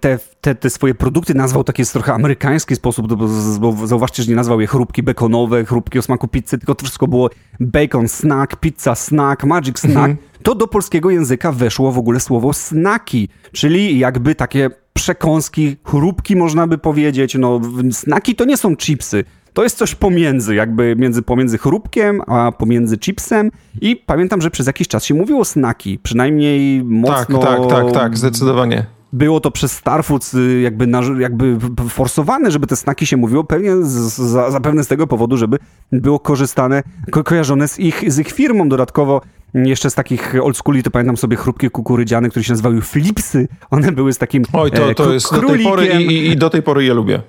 [0.00, 3.14] te, te, te, swoje produkty nazwał taki jest trochę amerykański sposób,
[3.60, 7.08] bo, zauważcie, że nie nazwał je chrupki bekonowe, chrupki o smaku pizzy, tylko to wszystko
[7.08, 7.30] było
[7.60, 9.96] bacon snack, pizza snack, magic snack.
[9.96, 10.16] Mhm.
[10.42, 16.66] To do polskiego języka weszło w ogóle słowo snaki, czyli jakby takie przekąski, chrupki można
[16.66, 17.34] by powiedzieć.
[17.34, 17.60] No,
[17.92, 22.98] snaki to nie są chipsy, to jest coś pomiędzy, jakby między, pomiędzy chrupkiem, a pomiędzy
[22.98, 27.38] chipsem i pamiętam, że przez jakiś czas się mówiło snaki, przynajmniej mocno...
[27.38, 30.88] Tak, tak, tak, tak, zdecydowanie było to przez Starfoods y, jakby,
[31.18, 31.58] jakby
[31.88, 34.14] forsowane, żeby te snaki się mówiło, pewnie z,
[34.52, 35.58] zapewne z tego powodu, żeby
[35.92, 38.68] było korzystane, ko kojarzone z ich, z ich firmą.
[38.68, 39.20] Dodatkowo
[39.54, 43.48] jeszcze z takich oldschooli to pamiętam sobie chrupkie kukurydziane, które się nazywały flipsy.
[43.70, 46.62] One były z takim Oj, to, to jest do tej pory i, i, do tej
[46.62, 47.22] pory je lubię.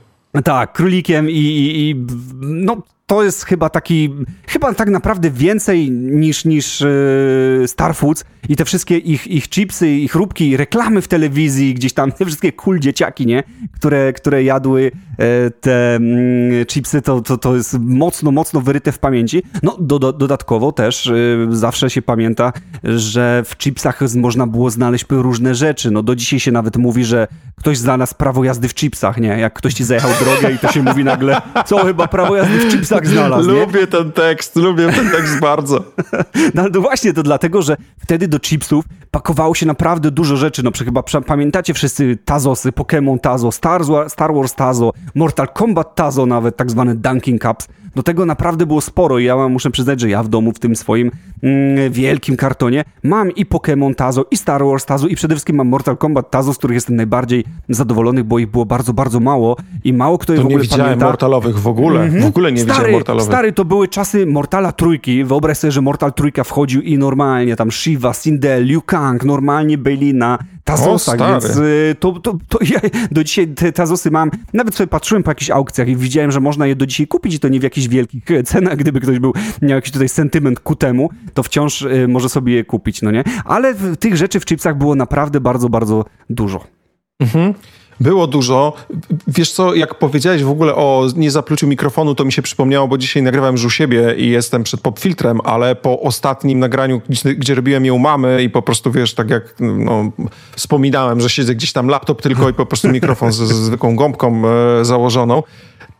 [0.43, 2.05] Tak, królikiem i, i, i,
[2.41, 4.13] no to jest chyba taki,
[4.47, 9.89] chyba tak naprawdę więcej niż, niż yy, Star Foods i te wszystkie ich, ich chipsy,
[9.89, 13.43] ich róbki, reklamy w telewizji, gdzieś tam te wszystkie cool dzieciaki, nie?
[13.71, 18.99] Które, które jadły e, te mm, chipsy, to, to, to jest mocno, mocno wyryte w
[18.99, 19.43] pamięci.
[19.63, 25.05] No do, do, dodatkowo też yy, zawsze się pamięta, że w chipsach można było znaleźć
[25.09, 25.91] różne rzeczy.
[25.91, 29.27] No do dzisiaj się nawet mówi, że ktoś znalazł prawo jazdy w chipsach, nie?
[29.27, 32.71] Jak ktoś ci zajechał drogę i to się mówi nagle, co chyba prawo jazdy w
[32.71, 33.49] chipsach tak znalazł.
[33.51, 33.87] Lubię nie?
[33.87, 35.83] ten tekst, lubię ten tekst bardzo.
[36.53, 40.63] No, no właśnie, to dlatego, że wtedy do chipsów pakowało się naprawdę dużo rzeczy.
[40.63, 46.57] No chyba pamiętacie wszyscy Tazosy, Pokémon Tazo, Star, Star Wars Tazo, Mortal Kombat Tazo nawet,
[46.57, 47.67] tak zwane Dunking Cups.
[47.95, 50.75] Do tego naprawdę było sporo i ja muszę przyznać, że ja w domu w tym
[50.75, 51.11] swoim
[51.43, 55.67] mm, wielkim kartonie mam i Pokémon Tazo, i Star Wars Tazo, i przede wszystkim mam
[55.67, 59.93] Mortal Kombat Tazo, z których jestem najbardziej zadowolony, bo ich było bardzo, bardzo mało i
[59.93, 61.05] mało kto je to w ogóle nie widziałem pamięta.
[61.05, 62.23] Mortalowych w ogóle, mm -hmm.
[62.23, 63.27] w ogóle nie stary, widziałem Mortalowych.
[63.27, 67.71] Stary, to były czasy Mortala Trójki, wyobraź sobie, że Mortal Trójka wchodził i normalnie tam
[67.71, 72.80] Shiva, Sindel, Liu Kang, normalnie Bailina, Tazosa, więc y, to, to, to ja
[73.11, 76.68] do dzisiaj te Tazosy mam, nawet sobie patrzyłem po jakichś aukcjach i widziałem, że można
[76.68, 79.34] je do dzisiaj kupić i to nie w jakichś wielkich e, cenach, gdyby ktoś był,
[79.61, 83.24] miał jakiś tutaj sentyment ku temu, to wciąż y, może sobie je kupić, no nie?
[83.45, 86.64] Ale tych rzeczy w chipsach było naprawdę bardzo, bardzo dużo.
[87.20, 87.53] Mhm.
[88.03, 88.73] Było dużo.
[89.27, 93.23] Wiesz co, jak powiedziałeś w ogóle o niezapluciu mikrofonu, to mi się przypomniało, bo dzisiaj
[93.23, 97.85] nagrywałem już u siebie i jestem przed popfiltrem, ale po ostatnim nagraniu, gdzie, gdzie robiłem
[97.85, 100.11] ją mamy i po prostu, wiesz, tak jak no,
[100.55, 104.41] wspominałem, że siedzę gdzieś tam laptop tylko i po prostu mikrofon z, z zwykłą gąbką
[104.47, 105.43] e, założoną,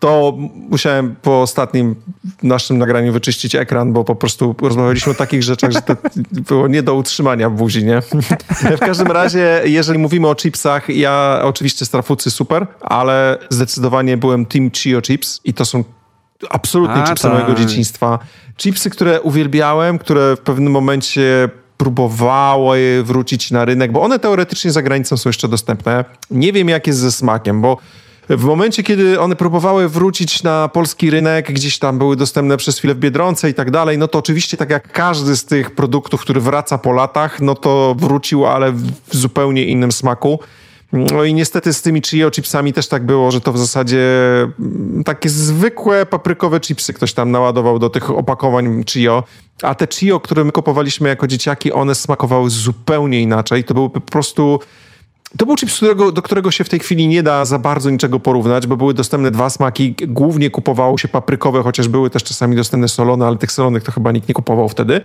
[0.04, 0.38] to
[0.70, 1.96] musiałem po ostatnim
[2.44, 5.96] naszym nagraniu wyczyścić ekran, bo po prostu rozmawialiśmy o takich rzeczach, że to
[6.32, 8.02] było nie do utrzymania w buzi, nie?
[8.78, 14.72] W każdym razie, jeżeli mówimy o chipsach, ja oczywiście Strafucy super, ale zdecydowanie byłem Team
[14.72, 15.84] Chio Chips i to są
[16.50, 17.34] absolutnie A, chipsy tak.
[17.34, 18.20] mojego dzieciństwa.
[18.58, 24.82] Chipsy, które uwielbiałem, które w pewnym momencie próbowały wrócić na rynek, bo one teoretycznie za
[24.82, 26.06] granicą są jeszcze dostępne.
[26.32, 27.78] Nie wiem, jak jest ze smakiem, bo
[28.30, 32.96] w momencie, kiedy one próbowały wrócić na polski rynek, gdzieś tam były dostępne przez chwilę
[32.96, 36.42] w Biedronce i tak dalej, no to oczywiście tak jak każdy z tych produktów, który
[36.42, 40.40] wraca po latach, no to wrócił, ale w zupełnie innym smaku.
[40.94, 44.00] No i niestety z tymi Chio chipsami też tak było, że to w zasadzie
[44.60, 49.24] mm, takie zwykłe paprykowe chipsy ktoś tam naładował do tych opakowań Chio,
[49.62, 53.64] a te Chio, które my kupowaliśmy jako dzieciaki, one smakowały zupełnie inaczej.
[53.64, 54.60] To były po prostu
[55.38, 58.20] to był chips, którego, do którego się w tej chwili nie da za bardzo niczego
[58.20, 59.96] porównać, bo były dostępne dwa smaki.
[60.08, 64.12] Głównie kupowało się paprykowe, chociaż były też czasami dostępne solone, ale tych solonych to chyba
[64.12, 65.02] nikt nie kupował wtedy.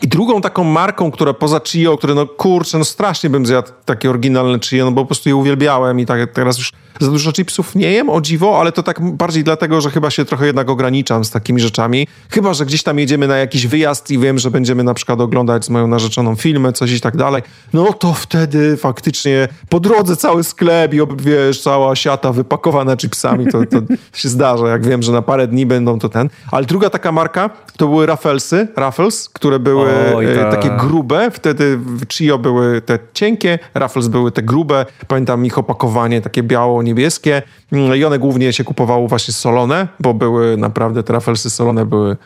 [0.00, 4.10] I drugą taką marką, która poza Chio, które no kurczę, no strasznie bym zjadł takie
[4.10, 7.74] oryginalne Chio, no bo po prostu je uwielbiałem i tak teraz już za dużo chipsów
[7.74, 11.24] nie jem, o dziwo, ale to tak bardziej dlatego, że chyba się trochę jednak ograniczam
[11.24, 12.06] z takimi rzeczami.
[12.30, 15.64] Chyba, że gdzieś tam jedziemy na jakiś wyjazd i wiem, że będziemy na przykład oglądać
[15.64, 20.44] z moją narzeczoną filmy, coś i tak dalej, no to wtedy faktycznie po drodze cały
[20.44, 23.76] sklep i wiesz, cała siata wypakowana chipsami, to, to
[24.20, 24.68] się zdarza.
[24.68, 26.30] Jak wiem, że na parę dni będą to ten.
[26.50, 29.81] Ale druga taka marka to były Rafflesy, Raffles, które były
[30.14, 31.30] Oj, e, takie grube.
[31.30, 34.86] Wtedy w Chio były te cienkie, Raffles były te grube.
[35.08, 40.14] Pamiętam ich opakowanie takie biało, niebieskie mm, i one głównie się kupowało właśnie solone, bo
[40.14, 42.16] były naprawdę te Rafflesy solone były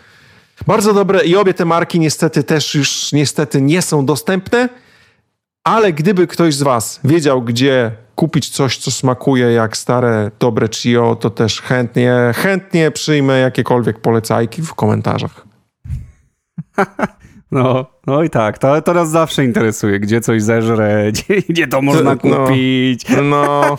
[0.67, 4.69] bardzo dobre i obie te marki niestety też już niestety nie są dostępne,
[5.65, 11.17] ale gdyby ktoś z was wiedział, gdzie kupić coś, co smakuje jak stare, dobre Chio,
[11.17, 15.47] to też chętnie, chętnie przyjmę jakiekolwiek polecajki w komentarzach.
[17.51, 21.83] No, no i tak, to, to nas zawsze interesuje, gdzie coś zeżre, gdzie, gdzie to
[21.83, 23.05] można to, no, kupić.
[23.23, 23.63] No.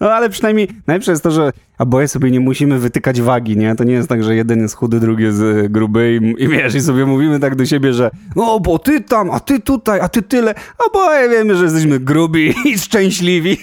[0.00, 3.74] No ale przynajmniej najlepsze jest to, że oboje sobie nie musimy wytykać wagi, nie?
[3.74, 6.74] To nie jest tak, że jeden jest chudy, drugi jest e, gruby i, i wiesz,
[6.74, 10.08] i sobie mówimy tak do siebie, że no bo ty tam, a ty tutaj, a
[10.08, 10.54] ty tyle.
[10.88, 13.58] Oboje wiemy, że jesteśmy grubi i szczęśliwi.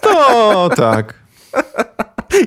[0.00, 1.14] To tak.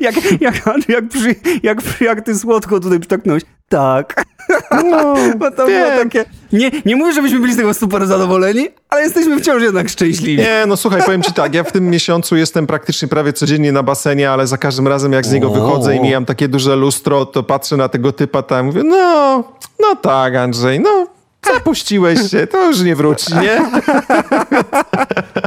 [0.02, 0.56] Jak, jak,
[0.90, 3.44] jak, przy, jak, jak ty słodko tutaj przytaknąłeś.
[3.70, 4.26] Tak.
[4.72, 5.92] No, Bo to wiem.
[5.92, 6.26] było takie...
[6.54, 10.42] Nie, nie mówię, żebyśmy byli z tego super zadowoleni, ale jesteśmy wciąż jednak szczęśliwi.
[10.42, 13.84] Nie, no słuchaj, powiem ci tak, ja w tym miesiącu jestem praktycznie prawie codziennie na
[13.84, 17.44] basenie, ale za każdym razem jak z niego wychodzę i mijam takie duże lustro, to
[17.44, 19.44] patrzę na tego typa tam mówię, no,
[19.80, 21.15] no tak Andrzej, no
[21.54, 23.58] Zapuściłeś się, to już nie wróci, nie?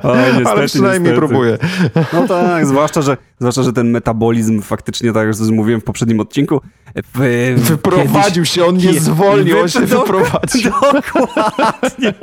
[0.03, 1.28] Oj, niestety, Ale przynajmniej niestety.
[1.28, 1.59] próbuję.
[2.12, 6.20] No tak, zwłaszcza że, zwłaszcza, że ten metabolizm faktycznie, tak jak już mówiłem w poprzednim
[6.20, 6.61] odcinku,
[7.14, 10.72] w, wyprowadził kiedyś, się, on nie zwolnił, on się wyprowadził.
[10.92, 12.14] Dokładnie.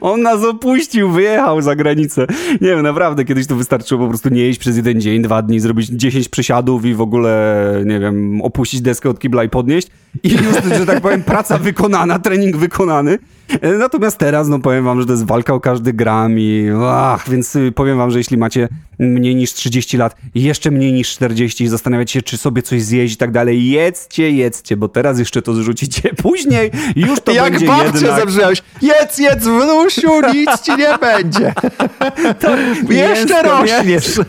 [0.00, 2.26] On nas opuścił, wyjechał za granicę.
[2.60, 5.60] Nie wiem, naprawdę, kiedyś to wystarczyło po prostu nie jeść przez jeden dzień, dwa dni,
[5.60, 9.88] zrobić 10 przysiadów i w ogóle, nie wiem, opuścić deskę od kibla i podnieść.
[10.22, 13.11] I już, że tak powiem, praca wykonana, trening wykonany.
[13.12, 13.16] வந்து
[13.78, 17.56] Natomiast teraz, no powiem wam, że to jest walka o każdy gram i ach, więc
[17.56, 18.68] y, powiem wam, że jeśli macie
[18.98, 23.14] mniej niż 30 lat, jeszcze mniej niż 40 i zastanawiacie się, czy sobie coś zjeść
[23.14, 27.66] i tak dalej, jedzcie, jedzcie, bo teraz jeszcze to zrzucicie, później już to Jak będzie
[27.66, 28.20] babcię jednak...
[28.20, 31.52] zabrzmiałeś, jedz, jedz wnusiu, nic ci nie będzie.
[32.40, 32.56] To
[32.92, 34.20] jeszcze rośniesz.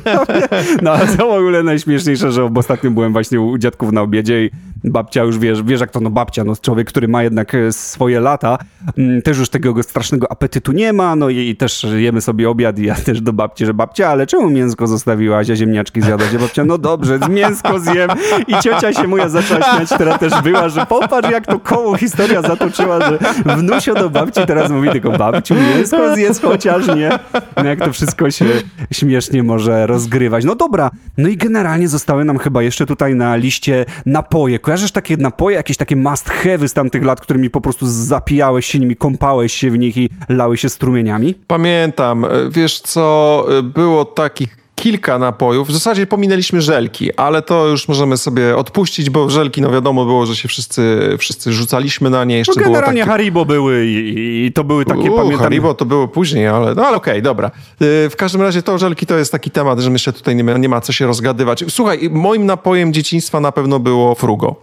[0.82, 4.50] No ale to w ogóle najśmieszniejsze, że ostatnio byłem właśnie u dziadków na obiedzie i
[4.84, 8.20] babcia już wiesz, wiesz jak to no babcia, no człowiek, który ma jednak e, swoje
[8.20, 8.58] lata,
[8.98, 12.86] mm, też już tego strasznego apetytu nie ma, no i też jemy sobie obiad i
[12.86, 16.28] ja też do babci, że babcia, ale czemu mięsko zostawiłaś, a ziemniaczki zjadać?
[16.36, 18.10] A babcia, no dobrze, mięsko zjem.
[18.48, 22.42] I ciocia się moja zaczęła śmiać, która też była, że popatrz jak to koło historia
[22.42, 23.20] zatoczyła, że
[23.58, 27.20] wnusio do babci teraz mówi tylko babciu, mięsko zjedz chociaż, nie?
[27.58, 28.46] No jak to wszystko się
[28.92, 30.46] śmiesznie może rozgrywać.
[30.46, 34.60] No dobra, no i generalnie zostały nam chyba jeszcze tutaj na liście napoje.
[34.60, 38.80] Kojarzysz takie napoje, jakieś takie must have'y z tamtych lat, którymi po prostu zapijałeś się
[38.80, 41.36] nimi, kąpałeś się w nich i lały się strumieniami?
[41.48, 42.26] Pamiętam.
[42.52, 45.68] Wiesz co, było takich kilka napojów.
[45.68, 50.26] W zasadzie pominęliśmy żelki, ale to już możemy sobie odpuścić, bo żelki, no wiadomo było,
[50.26, 52.38] że się wszyscy, wszyscy rzucaliśmy na nie.
[52.38, 53.12] Jeszcze no generalnie takie...
[53.12, 55.40] Haribo były i, i, to były takie, U, pamiętam...
[55.40, 57.52] Haribo to było później, ale, no ale okej, okay, dobra.
[57.82, 60.58] Y, w każdym razie to żelki to jest taki temat, że myślę tutaj nie ma,
[60.58, 61.64] nie ma co się rozgadywać.
[61.70, 64.56] Słuchaj, moim napojem dzieciństwa na pewno było frugo.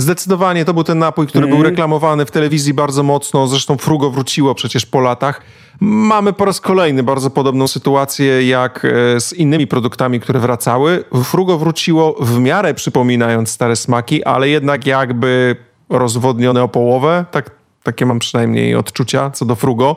[0.00, 1.50] Zdecydowanie to był ten napój, który mm.
[1.50, 1.70] był mhm.
[1.74, 3.46] reklamowany w telewizji bardzo mocno.
[3.46, 5.40] Zresztą Frugo wróciło przecież po latach.
[5.80, 11.04] Mamy po raz kolejny bardzo podobną sytuację jak e, z innymi produktami, które wracały.
[11.24, 15.56] Frugo wróciło w miarę przypominając stare smaki, ale jednak jakby
[15.88, 17.24] rozwodnione o połowę.
[17.30, 17.50] Tak,
[17.82, 19.96] takie mam przynajmniej odczucia co do Frugo.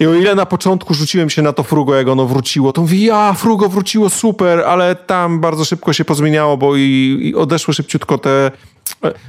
[0.00, 2.98] I o ile na początku rzuciłem się na to Frugo, jak ono wróciło, to mówię,
[2.98, 8.18] ja, Frugo wróciło super, ale tam bardzo szybko się pozmieniało, bo i, i odeszły szybciutko
[8.18, 8.50] te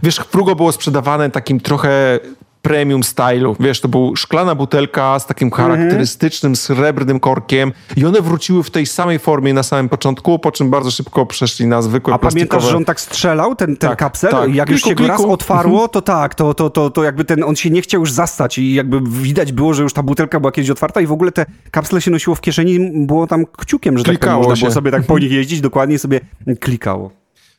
[0.03, 2.19] Wiesz, Frugo było sprzedawane takim trochę
[2.63, 3.55] premium stylu.
[3.59, 5.71] Wiesz, to była szklana butelka z takim mhm.
[5.71, 10.69] charakterystycznym, srebrnym korkiem i one wróciły w tej samej formie na samym początku, po czym
[10.69, 12.49] bardzo szybko przeszli na zwykłe A plastikowe...
[12.49, 14.31] pamiętasz, że on tak strzelał, ten, ten tak, kapsel?
[14.31, 14.55] Tak.
[14.55, 15.89] Jak kliku, już się go raz otwarło, mhm.
[15.89, 18.73] to tak, to, to, to, to jakby ten, on się nie chciał już zastać i
[18.73, 22.01] jakby widać było, że już ta butelka była kiedyś otwarta i w ogóle te kapsle
[22.01, 25.19] się nosiło w kieszeni, było tam kciukiem, że Klikało tak można było sobie tak po
[25.19, 26.19] nich jeździć, dokładnie sobie
[26.59, 27.11] klikało.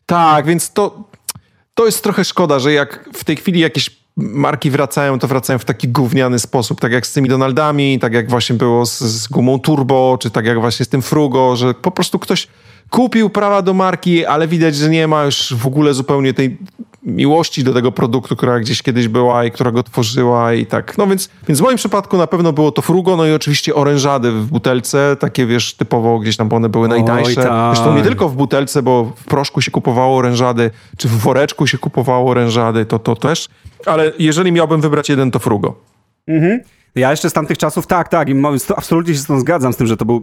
[0.06, 1.04] Tak, więc to
[1.74, 5.64] to jest trochę szkoda, że jak w tej chwili jakieś marki wracają, to wracają w
[5.64, 9.60] taki gówniany sposób, tak jak z tymi Donaldami, tak jak właśnie było z, z gumą
[9.60, 12.48] Turbo, czy tak jak właśnie z tym Frugo, że po prostu ktoś
[12.90, 16.58] kupił prawa do marki, ale widać, że nie ma już w ogóle zupełnie tej
[17.02, 20.98] miłości do tego produktu, która gdzieś kiedyś była i która go tworzyła i tak.
[20.98, 24.32] No więc, więc w moim przypadku na pewno było to frugo, no i oczywiście orężady
[24.32, 27.40] w butelce, takie wiesz, typowo gdzieś tam one były najtańsze.
[27.40, 27.76] Oj, tak.
[27.76, 31.78] Zresztą nie tylko w butelce, bo w proszku się kupowało orężady, czy w woreczku się
[31.78, 33.48] kupowało orężady, to to też.
[33.86, 35.74] Ale jeżeli miałbym wybrać jeden, to frugo.
[36.28, 36.60] Mhm.
[36.94, 38.34] Ja jeszcze z tamtych czasów, tak, tak, i
[38.76, 40.22] absolutnie się z tym zgadzam, z tym, że to był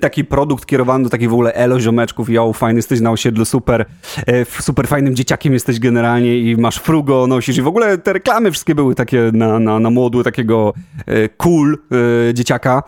[0.00, 3.86] taki produkt kierowany do takich w ogóle elo ziomeczków, jo, fajny jesteś na osiedlu, super,
[4.26, 8.50] e, super fajnym dzieciakiem jesteś generalnie i masz frugo, nosisz i w ogóle te reklamy
[8.50, 10.74] wszystkie były takie na, na, na młodu, takiego
[11.06, 11.78] e, cool
[12.30, 12.82] e, dzieciaka.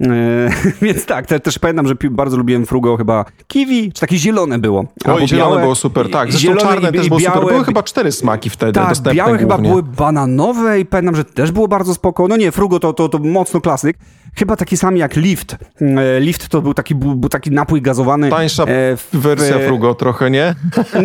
[0.82, 4.84] więc tak, te, też pamiętam, że bardzo lubiłem frugo chyba kiwi, czy takie zielone było.
[5.04, 6.32] Oj, zielone białe, było super, tak.
[6.32, 7.52] Zresztą czarne i, też było białe, super.
[7.52, 9.56] Były chyba cztery smaki wtedy tak, dostępne białe głównie.
[9.56, 12.28] chyba były bananowe i pamiętam, że też było bardzo spoko.
[12.28, 13.96] No nie, frugo to, to, to mocno klasyk.
[14.36, 15.56] Chyba taki sam jak Lift.
[15.80, 18.30] E, Lift to był taki, był taki napój gazowany.
[18.30, 20.54] Tańsza e, w, wersja Frugo trochę, nie?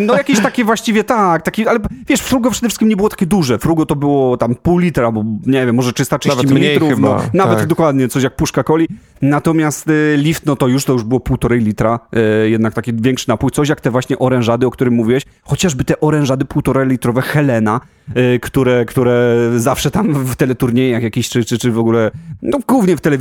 [0.06, 1.78] No jakieś takie właściwie tak, taki, ale
[2.08, 3.58] wiesz, Frugo przede wszystkim nie było takie duże.
[3.58, 6.88] Frugo to było tam pół litra, bo nie wiem, może 330 nawet ml.
[6.88, 7.66] Chyba, no, nawet tak.
[7.66, 8.88] dokładnie, coś jak puszka coli.
[9.22, 12.00] Natomiast y, Lift, no to już to już było półtorej litra,
[12.44, 13.50] y, jednak taki większy napój.
[13.50, 15.22] Coś jak te właśnie orężady, o którym mówiłeś.
[15.42, 17.80] Chociażby te orężady półtorej litrowe Helena,
[18.16, 22.10] y, które, które zawsze tam w teleturniejach jakiś, czy, czy, czy w ogóle,
[22.42, 23.19] no głównie w telewizji,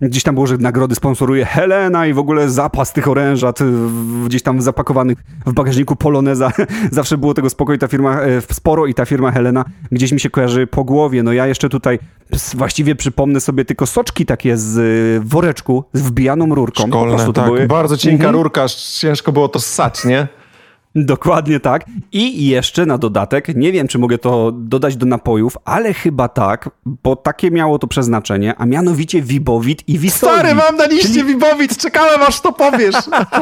[0.00, 3.58] gdzieś tam było, że nagrody sponsoruje Helena i w ogóle zapas tych orężat
[4.26, 6.52] gdzieś tam zapakowanych w bagażniku Poloneza.
[6.90, 8.20] zawsze było tego spokoj, ta firma,
[8.52, 11.22] sporo i ta firma Helena gdzieś mi się kojarzy po głowie.
[11.22, 11.98] No ja jeszcze tutaj
[12.54, 16.86] właściwie przypomnę sobie tylko soczki takie z woreczku, z wbijaną rurką.
[16.86, 17.44] Szkolne, tak.
[17.44, 17.66] Były...
[17.66, 18.34] Bardzo cienka mhm.
[18.34, 18.66] rurka,
[18.98, 20.28] ciężko było to ssać, nie?
[21.04, 21.84] Dokładnie tak.
[22.12, 26.70] I jeszcze na dodatek, nie wiem czy mogę to dodać do napojów, ale chyba tak,
[26.86, 30.40] bo takie miało to przeznaczenie, a mianowicie Wibowit i Wisolwit.
[30.40, 31.24] Stary, mam na liście czyli...
[31.24, 32.96] Wibowit, czekałem aż to powiesz.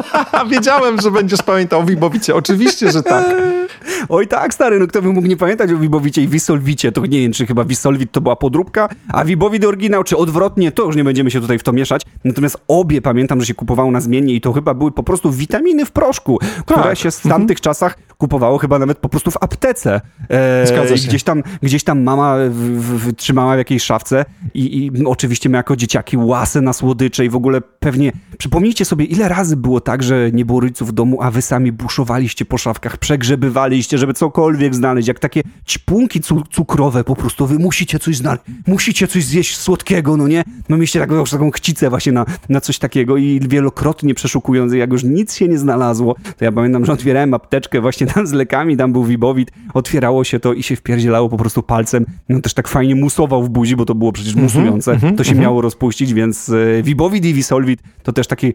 [0.51, 3.25] Wiedziałem, że będziesz pamiętał o Wibowicie, oczywiście, że tak.
[4.09, 7.19] Oj tak, stary, no kto by mógł nie pamiętać o Wibowicie i Wisolwicie, to nie
[7.19, 11.03] wiem, czy chyba Wisolwit to była podróbka, a Wibowit oryginał, czy odwrotnie, to już nie
[11.03, 12.01] będziemy się tutaj w to mieszać.
[12.23, 15.85] Natomiast obie pamiętam, że się kupowało na zmiennie i to chyba były po prostu witaminy
[15.85, 16.97] w proszku, które tak.
[16.97, 20.01] się tam tamtych czasach kupowało chyba nawet po prostu w aptece.
[20.29, 20.85] E.
[21.07, 25.57] Gdzieś tam, gdzieś tam mama w, w, trzymała w jakiejś szafce i, i oczywiście my
[25.57, 28.11] jako dzieciaki łasy na słodycze i w ogóle pewnie...
[28.37, 31.71] Przypomnijcie sobie, ile razy było tak, że nie było rodziców w domu, a wy sami
[31.71, 37.47] buszowaliście po szafkach, przegrzebywaliście, żeby cokolwiek znaleźć, jak takie ćpunki cu cukrowe po prostu.
[37.47, 40.43] Wy musicie coś znaleźć, musicie coś zjeść słodkiego, no nie?
[40.69, 45.03] No mieliście taką, taką chcicę właśnie na, na coś takiego i wielokrotnie przeszukując, jak już
[45.03, 48.93] nic się nie znalazło, to ja pamiętam, że otwierałem apteczkę właśnie tam z lekami, tam
[48.93, 52.05] był Wibowit, otwierało się to i się wpierdzielało po prostu palcem.
[52.29, 54.91] No też tak fajnie musował w buzi, bo to było przecież mhm, musujące.
[54.91, 55.43] Mm -hmm, to się mm -hmm.
[55.43, 58.53] miało rozpuścić, więc e, Wibowit i Wisolwit to też taki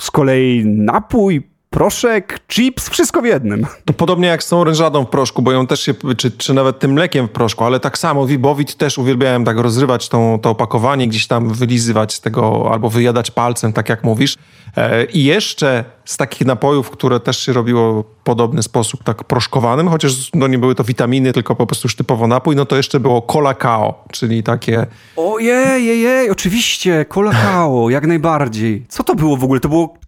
[0.00, 3.66] z kolei napój, proszek, chips, wszystko w jednym.
[3.84, 6.78] To podobnie jak z tą orężadą w proszku, bo ją też się, czy, czy nawet
[6.78, 11.08] tym mlekiem w proszku, ale tak samo Wibowit też uwielbiałem tak rozrywać tą, to opakowanie,
[11.08, 14.36] gdzieś tam wylizywać z tego albo wyjadać palcem, tak jak mówisz.
[14.76, 19.88] E, I jeszcze z takich napojów, które też się robiło w podobny sposób, tak proszkowanym,
[19.88, 23.00] chociaż no nie były to witaminy, tylko po prostu już typowo napój, no to jeszcze
[23.00, 24.86] było colacao, czyli takie...
[25.16, 28.86] Ojej, jej, oczywiście, colacao, jak najbardziej.
[28.88, 29.60] Co to było w ogóle?
[29.60, 30.03] To było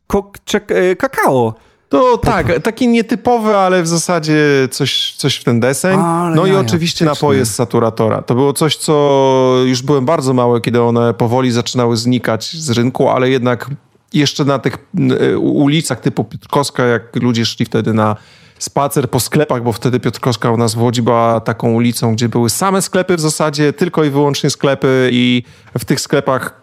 [0.99, 1.55] kakao.
[1.89, 4.39] To tak, taki nietypowy, ale w zasadzie
[4.71, 5.99] coś, coś w ten deseń.
[6.35, 8.23] no i oczywiście napoje z saturatora.
[8.23, 13.09] To było coś, co już byłem bardzo mały, kiedy one powoli zaczynały znikać z rynku,
[13.09, 13.71] ale jednak
[14.13, 14.77] jeszcze na tych
[15.21, 18.17] e, ulicach typu Piotrkowska, jak ludzie szli wtedy na
[18.59, 22.51] spacer po sklepach, bo wtedy Piotrkowska u nas w Łodzi była taką ulicą, gdzie były
[22.51, 25.43] same sklepy w zasadzie, tylko i wyłącznie sklepy i
[25.79, 26.61] w tych sklepach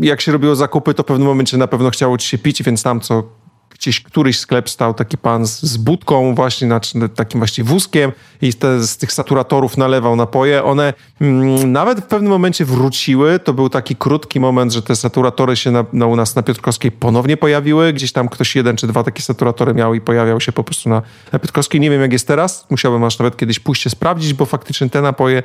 [0.00, 2.82] jak się robiło zakupy, to w pewnym momencie na pewno chciało ci się pić, więc
[2.82, 3.22] tam co
[3.80, 8.12] gdzieś któryś sklep stał taki pan z, z budką właśnie, znaczy takim właśnie wózkiem
[8.42, 10.64] i te, z tych saturatorów nalewał napoje.
[10.64, 13.38] One mm, nawet w pewnym momencie wróciły.
[13.38, 16.92] To był taki krótki moment, że te saturatory się na, na, u nas na Piotrkowskiej
[16.92, 17.92] ponownie pojawiły.
[17.92, 21.02] Gdzieś tam ktoś jeden czy dwa takie saturatory miał i pojawiał się po prostu na,
[21.32, 21.80] na Piotrkowskiej.
[21.80, 22.66] Nie wiem jak jest teraz.
[22.70, 25.42] Musiałbym aż nawet kiedyś pójść się sprawdzić, bo faktycznie te napoje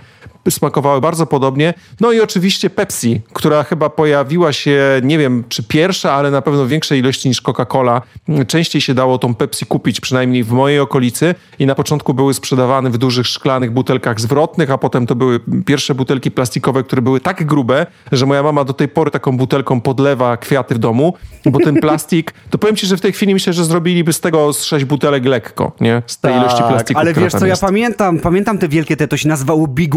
[0.49, 1.74] smakowały bardzo podobnie.
[1.99, 6.66] No i oczywiście Pepsi, która chyba pojawiła się, nie wiem czy pierwsza, ale na pewno
[6.66, 8.02] w większej ilości niż Coca-Cola
[8.48, 12.90] częściej się dało tą Pepsi kupić, przynajmniej w mojej okolicy i na początku były sprzedawane
[12.90, 17.46] w dużych szklanych butelkach zwrotnych, a potem to były pierwsze butelki plastikowe, które były tak
[17.46, 21.14] grube, że moja mama do tej pory taką butelką podlewa kwiaty w domu,
[21.46, 24.54] bo ten plastik, to powiem ci, że w tej chwili myślę, że zrobiliby z tego
[24.54, 26.04] z sześć butelek lekko, nie?
[26.08, 27.62] Z tej tak, ilości plastiku, Ale wiesz co, jest.
[27.62, 29.96] ja pamiętam, pamiętam te wielkie te, to się nazywało Big.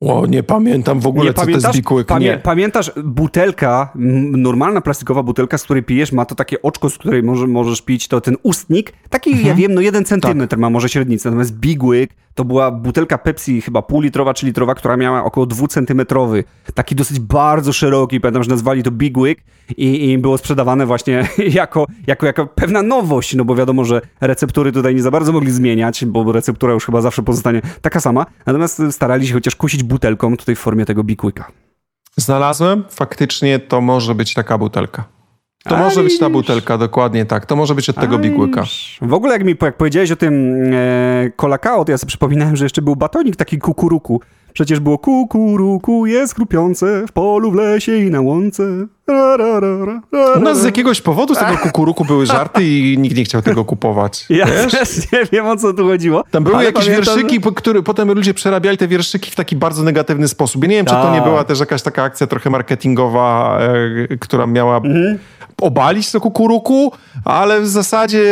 [0.00, 1.62] O, nie pamiętam w ogóle, nie co pamiętasz?
[1.62, 3.92] to jest Big Pamię Pamiętasz, butelka,
[4.32, 8.08] normalna plastikowa butelka, z której pijesz, ma to takie oczko, z której może, możesz pić,
[8.08, 9.48] to ten ustnik, taki, mhm.
[9.48, 10.58] ja wiem, no jeden centymetr tak.
[10.58, 14.96] ma może średnicę, natomiast Big Wig to była butelka Pepsi, chyba półlitrowa czy litrowa, która
[14.96, 16.44] miała około dwucentymetrowy.
[16.74, 19.44] Taki dosyć bardzo szeroki, pamiętam, że nazwali to Big Wig
[19.76, 21.28] i, i było sprzedawane właśnie
[21.60, 25.50] jako, jako, jako pewna nowość, no bo wiadomo, że receptury tutaj nie za bardzo mogli
[25.50, 28.26] zmieniać, bo receptura już chyba zawsze pozostanie taka sama.
[28.46, 31.44] Natomiast starali się chociaż kusić butelką tutaj w formie tego Wiga.
[32.16, 35.04] Znalazłem, faktycznie to może być taka butelka.
[35.64, 37.46] To może być ta butelka, dokładnie tak.
[37.46, 38.64] To może być od tego bigłyka.
[39.02, 42.64] W ogóle jak mi jak powiedziałeś o tym e, kolakao, to ja sobie przypominałem, że
[42.64, 44.20] jeszcze był batonik taki kukuruku.
[44.52, 48.62] Przecież było kukuruku jest chrupiące w polu, w lesie i na łące.
[49.08, 50.00] Ra, ra, ra, ra,
[50.40, 54.26] no z jakiegoś powodu z tego kukuruku były żarty i nikt nie chciał tego kupować.
[54.28, 54.72] Ja wiesz?
[54.72, 56.24] też nie wiem, o co tu chodziło.
[56.30, 57.16] Tam były jakieś pamiętam...
[57.16, 60.62] wierszyki, które potem ludzie przerabiali te wierszyki w taki bardzo negatywny sposób.
[60.62, 61.28] Ja nie wiem, czy to nie tak.
[61.28, 63.58] była też jakaś taka akcja trochę marketingowa,
[64.10, 65.18] e, która miała mhm.
[65.60, 66.92] Obalić to kukuruku,
[67.24, 68.26] ale w zasadzie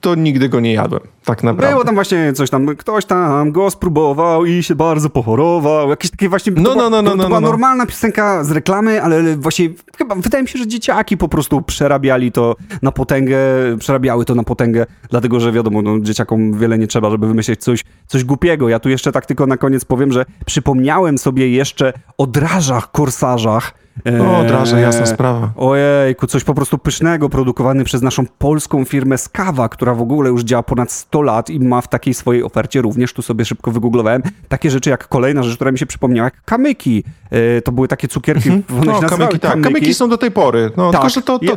[0.00, 1.72] to nigdy go nie jadłem tak naprawdę.
[1.72, 5.90] Było tam właśnie coś tam, ktoś tam go spróbował i się bardzo pochorował.
[5.90, 6.52] Jakieś takie właśnie...
[6.56, 7.48] No, no, no, no, to, to no, była no.
[7.48, 9.68] normalna piosenka z reklamy, ale właśnie
[9.98, 13.38] chyba wydaje mi się, że dzieciaki po prostu przerabiali to na potęgę,
[13.78, 17.84] przerabiały to na potęgę, dlatego, że wiadomo, no, dzieciakom wiele nie trzeba, żeby wymyślić coś,
[18.06, 18.68] coś głupiego.
[18.68, 23.74] Ja tu jeszcze tak tylko na koniec powiem, że przypomniałem sobie jeszcze o drażach, korsarzach,
[24.04, 25.50] o, draże, jasna sprawa.
[25.56, 30.42] Ojejku, coś po prostu pysznego, produkowany przez naszą polską firmę Skawa, która w ogóle już
[30.42, 34.22] działa ponad 100 lat i ma w takiej swojej ofercie również, tu sobie szybko wygooglowałem,
[34.48, 37.04] takie rzeczy jak kolejna rzecz, która mi się przypomniała, jak kamyki.
[37.30, 38.80] E, to były takie cukierki, mhm.
[38.80, 39.50] one no, się kamyki, tak.
[39.50, 39.74] kamyki.
[39.74, 40.70] kamyki są do tej pory.
[40.76, 41.00] No, tak.
[41.00, 41.56] tylko, że to, to...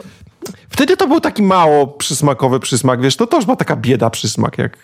[0.70, 4.78] Wtedy to był taki mało przysmakowy przysmak, wiesz, to też była taka bieda przysmak, jak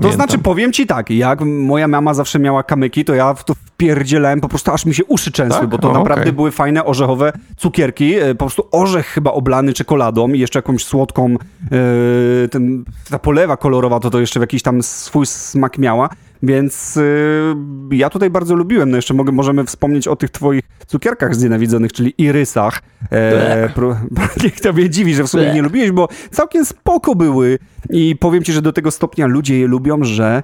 [0.00, 0.10] Pamiętam.
[0.10, 3.54] To znaczy, powiem ci tak, jak moja mama zawsze miała kamyki, to ja w to
[3.54, 5.68] wpierdzielałem po prostu, aż mi się uszy częsły, tak?
[5.68, 6.32] bo to o, naprawdę okay.
[6.32, 11.30] były fajne orzechowe cukierki, e, po prostu orzech chyba oblany czekoladą i jeszcze jakąś słodką,
[11.30, 16.08] yy, ten, ta polewa kolorowa to to jeszcze jakiś tam swój smak miała.
[16.42, 18.90] Więc yy, ja tutaj bardzo lubiłem.
[18.90, 22.82] No jeszcze mogę, możemy wspomnieć o tych twoich cukierkach znienawidzonych, czyli irysach.
[23.12, 23.96] E, pro,
[24.44, 27.58] niech tobie dziwi, że w sumie nie lubiłeś, bo całkiem spoko były.
[27.90, 30.42] I powiem ci, że do tego stopnia ludzie je lubią, że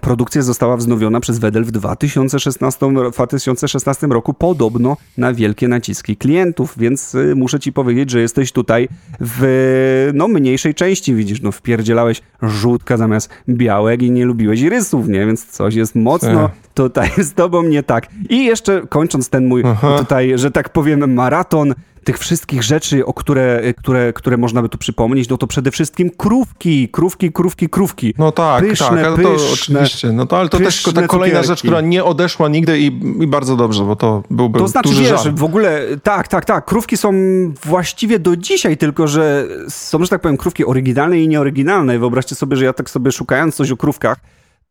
[0.00, 7.14] produkcja została wznowiona przez Wedel w 2016, 2016 roku podobno na wielkie naciski klientów, więc
[7.14, 8.88] y, muszę ci powiedzieć, że jesteś tutaj
[9.20, 15.26] w no, mniejszej części, widzisz, no wpierdzielałeś żółtka zamiast białek i nie lubiłeś irysów, nie?
[15.26, 16.52] Więc coś jest mocno tak.
[16.74, 18.06] tutaj z tobą nie tak.
[18.28, 19.98] I jeszcze kończąc ten mój Aha.
[19.98, 21.74] tutaj, że tak powiem, maraton
[22.04, 26.10] tych wszystkich rzeczy, o które, które, które można by tu przypomnieć, no to przede wszystkim
[26.10, 28.14] krówki, krówki, krówki, krówki.
[28.18, 30.12] No tak, pyszne, tak, pyszne, to oczywiście.
[30.12, 31.46] No to, ale to też ta kolejna cukierki.
[31.46, 32.86] rzecz, która nie odeszła nigdy i,
[33.20, 36.64] i bardzo dobrze, bo to byłby To znaczy, duży wiesz, w ogóle, tak, tak, tak,
[36.64, 37.12] krówki są
[37.64, 41.98] właściwie do dzisiaj, tylko że są, że tak powiem, krówki oryginalne i nieoryginalne.
[41.98, 44.20] Wyobraźcie sobie, że ja tak sobie szukając coś o krówkach,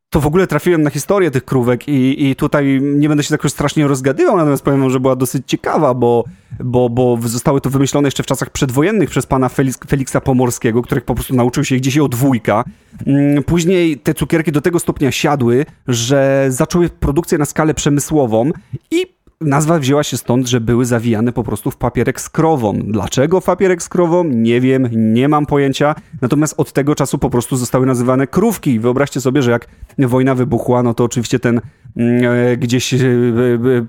[0.10, 3.52] to w ogóle trafiłem na historię tych krówek i, i tutaj nie będę się jakoś
[3.52, 6.24] strasznie rozgadywał, natomiast powiem że była dosyć ciekawa, bo,
[6.60, 11.06] bo, bo zostały to wymyślone jeszcze w czasach przedwojennych przez pana Felix, Feliksa Pomorskiego, których
[11.06, 12.64] po prostu nauczył się gdzieś od dwójka.
[13.08, 18.52] Mm, później te cukierki do tego stopnia siadły, że zaczęły produkcję na skalę przemysłową
[18.92, 19.06] i
[19.42, 22.80] Nazwa wzięła się stąd, że były zawijane po prostu w papierek z krową.
[22.84, 24.24] Dlaczego papierek z krową?
[24.24, 25.96] Nie wiem, nie mam pojęcia.
[26.22, 28.80] Natomiast od tego czasu po prostu zostały nazywane krówki.
[28.80, 29.68] Wyobraźcie sobie, że jak
[29.98, 31.62] wojna wybuchła, no to oczywiście ten
[31.98, 33.00] mm, e, gdzieś e, e,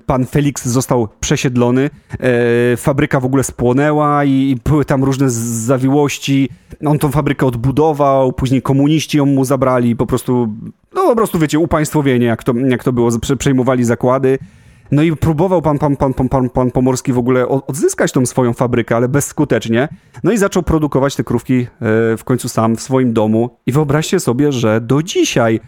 [0.05, 6.49] pan Felix został przesiedlony, e, fabryka w ogóle spłonęła i były tam różne zawiłości.
[6.85, 10.53] On tą fabrykę odbudował, później komuniści ją mu zabrali, po prostu,
[10.93, 14.39] no po prostu wiecie, upaństwowienie, jak to, jak to było, przejmowali zakłady.
[14.91, 18.53] No i próbował pan, pan, pan, pan, pan, pan Pomorski w ogóle odzyskać tą swoją
[18.53, 19.87] fabrykę, ale bezskutecznie.
[20.23, 21.67] No i zaczął produkować te krówki e,
[22.17, 23.49] w końcu sam w swoim domu.
[23.65, 25.59] I wyobraźcie sobie, że do dzisiaj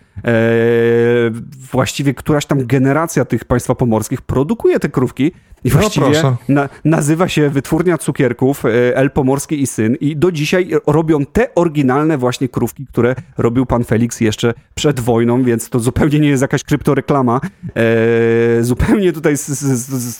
[1.72, 5.32] właściwie któraś tam generacja tych państwa pomorskich produkuje te krówki
[5.64, 10.32] i no właściwie na, nazywa się Wytwórnia Cukierków e, El Pomorski i Syn i do
[10.32, 15.80] dzisiaj robią te oryginalne właśnie krówki, które robił pan Felix jeszcze przed wojną, więc to
[15.80, 17.42] zupełnie nie jest jakaś kryptoreklama.
[17.76, 19.36] E, zupełnie tutaj,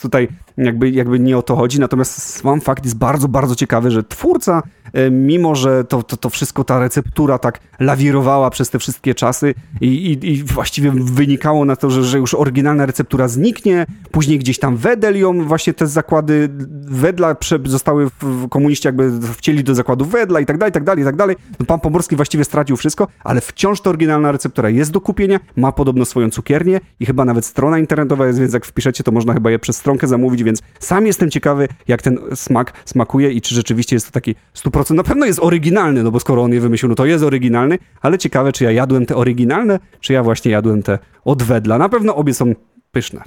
[0.02, 4.02] tutaj jakby, jakby nie o to chodzi, natomiast sam fakt jest bardzo, bardzo ciekawy, że
[4.02, 4.62] twórca,
[4.92, 9.54] e, mimo że to, to, to wszystko, ta receptura tak lawirowała przez te wszystkie czasy
[9.84, 14.58] i, i, i właściwie wynikało na to, że, że już oryginalna receptura zniknie, później gdzieś
[14.58, 16.48] tam Wedel ją właśnie te zakłady
[16.80, 21.02] Wedla zostały w komuniści jakby wcieli do zakładu Wedla i tak dalej, i tak dalej,
[21.02, 21.36] i tak dalej.
[21.60, 25.72] No, pan Pomorski właściwie stracił wszystko, ale wciąż ta oryginalna receptura jest do kupienia, ma
[25.72, 29.50] podobno swoją cukiernię i chyba nawet strona internetowa jest, więc jak wpiszecie, to można chyba
[29.50, 33.96] je przez stronkę zamówić, więc sam jestem ciekawy, jak ten smak smakuje i czy rzeczywiście
[33.96, 34.94] jest to taki 100%.
[34.94, 38.18] Na pewno jest oryginalny, no bo skoro on je wymyślił, no to jest oryginalny, ale
[38.18, 41.78] ciekawe, czy ja jadłem te oryginalne, czy ja właśnie jadłem te od Wedla.
[41.78, 42.54] Na pewno obie są
[42.92, 43.22] pyszne.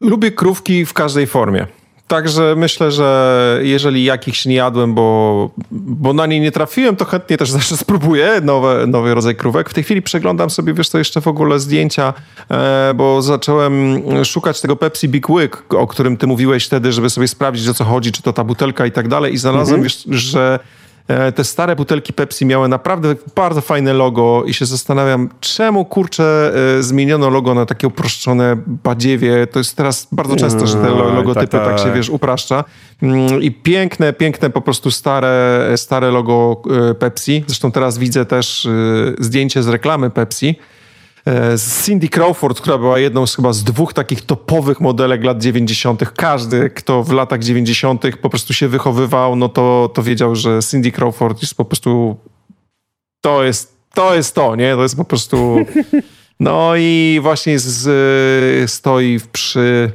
[0.00, 1.66] Lubię krówki w każdej formie.
[2.12, 7.36] Także myślę, że jeżeli jakichś nie jadłem, bo, bo na nie nie trafiłem, to chętnie
[7.36, 9.70] też zawsze spróbuję nowe, nowy rodzaj krówek.
[9.70, 12.14] W tej chwili przeglądam sobie, wiesz to jeszcze w ogóle zdjęcia,
[12.50, 17.28] e, bo zacząłem szukać tego Pepsi Big Wick, o którym ty mówiłeś wtedy, żeby sobie
[17.28, 19.82] sprawdzić, o co chodzi, czy to ta butelka i tak dalej i znalazłem, mhm.
[19.82, 20.58] wiesz, że
[21.34, 26.82] te stare butelki Pepsi miały naprawdę bardzo fajne logo i się zastanawiam, czemu kurczę e,
[26.82, 29.46] zmieniono logo na takie uproszczone badziewie.
[29.46, 31.76] To jest teraz bardzo często, że te logotypy tak, tak.
[31.76, 32.64] tak się, wiesz, upraszcza.
[33.02, 37.44] Mm, I piękne, piękne po prostu stare, stare logo e, Pepsi.
[37.46, 38.68] Zresztą teraz widzę też
[39.18, 40.81] zdjęcie z reklamy Pepsi E,
[41.84, 46.10] Cindy Crawford, która była jedną z chyba z dwóch takich topowych modelek lat 90.
[46.16, 48.16] Każdy, kto w latach 90.
[48.22, 52.16] po prostu się wychowywał, no to, to wiedział, że Cindy Crawford jest po prostu
[53.20, 54.74] to jest to, jest to nie?
[54.74, 55.56] To jest po prostu
[56.40, 59.92] no i właśnie z, stoi przy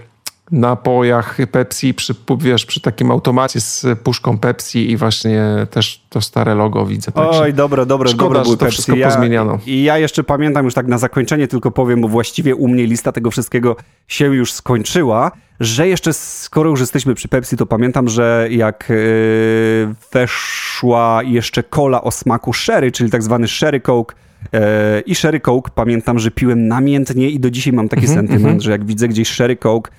[0.52, 6.56] napojach Pepsi, przy, wiesz, przy takim automacie z puszką Pepsi i właśnie też to stare
[6.56, 7.12] logo widzę.
[7.12, 8.74] Także Oj, dobre, dobre, Szkoda, dobre że to Pepsi.
[8.74, 9.60] wszystko ja, pozmieniano.
[9.66, 13.12] I ja jeszcze pamiętam, już tak na zakończenie tylko powiem, bo właściwie u mnie lista
[13.12, 13.76] tego wszystkiego
[14.08, 19.96] się już skończyła, że jeszcze, skoro już jesteśmy przy Pepsi, to pamiętam, że jak yy,
[20.14, 24.16] weszła jeszcze cola o smaku sherry, czyli tak zwany sherry coke,
[24.54, 28.18] e, i Sherry Coke pamiętam, że piłem namiętnie i do dzisiaj mam taki mm -hmm,
[28.18, 28.64] sentyment, mm -hmm.
[28.64, 29.92] że jak widzę gdzieś Sherry Coke,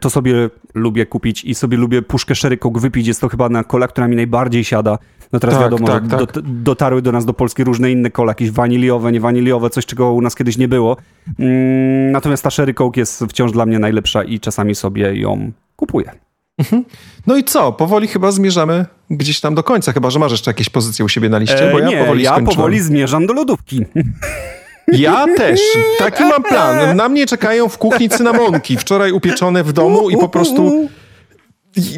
[0.00, 3.06] to sobie lubię kupić i sobie lubię puszkę Sherry Coke wypić.
[3.06, 4.98] Jest to chyba na kola, która mi najbardziej siada.
[5.32, 6.32] No teraz tak, wiadomo, tak, tak.
[6.32, 10.20] Do, dotarły do nas do Polski różne inne kola, jakieś waniliowe, niewaniliowe, coś czego u
[10.20, 10.96] nas kiedyś nie było.
[11.38, 16.10] Mm, natomiast ta Sherry Coke jest wciąż dla mnie najlepsza i czasami sobie ją kupuję.
[16.58, 16.84] Mhm.
[17.26, 17.72] No i co?
[17.72, 21.28] Powoli chyba zmierzamy gdzieś tam do końca, chyba że masz jeszcze jakieś pozycje u siebie
[21.28, 23.84] na liście, bo ja nie, powoli ja powoli zmierzam do lodówki.
[24.92, 25.60] Ja też.
[25.98, 26.96] Taki mam plan.
[26.96, 30.88] Na mnie czekają w kuchni cynamonki, wczoraj upieczone w domu i po prostu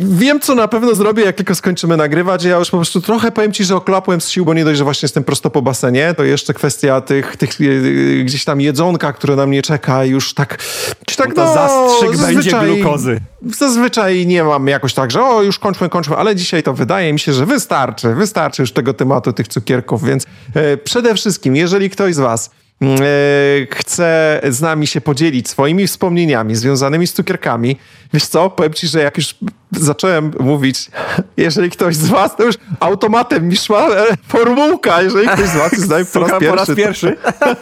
[0.01, 2.44] Wiem, co na pewno zrobię, jak tylko skończymy nagrywać.
[2.44, 4.85] Ja już po prostu trochę powiem ci, że oklapłem z sił, bo nie dość, że
[4.85, 9.36] właśnie jestem prosto po basenie, to jeszcze kwestia tych, tych e, gdzieś tam jedzonka, które
[9.36, 10.59] na mnie czeka już tak...
[11.06, 13.20] Czy tak no, to zastrzyk będzie glukozy.
[13.59, 17.19] Zazwyczaj nie mam jakoś tak, że o, już kończmy, kończmy, ale dzisiaj to wydaje mi
[17.19, 18.14] się, że wystarczy.
[18.14, 22.51] Wystarczy już tego tematu, tych cukierków, więc e, przede wszystkim, jeżeli ktoś z was
[23.71, 27.77] chce z nami się podzielić swoimi wspomnieniami związanymi z cukierkami.
[28.14, 29.34] Wiesz co, powiem ci, że jak już
[29.80, 30.90] zacząłem mówić,
[31.36, 35.72] jeżeli ktoś z was, to już automatem mi szła e, formułka, jeżeli ktoś z was
[35.72, 36.47] jest z nami po raz pierwszy.
[36.47, 37.16] Po raz pierwszy.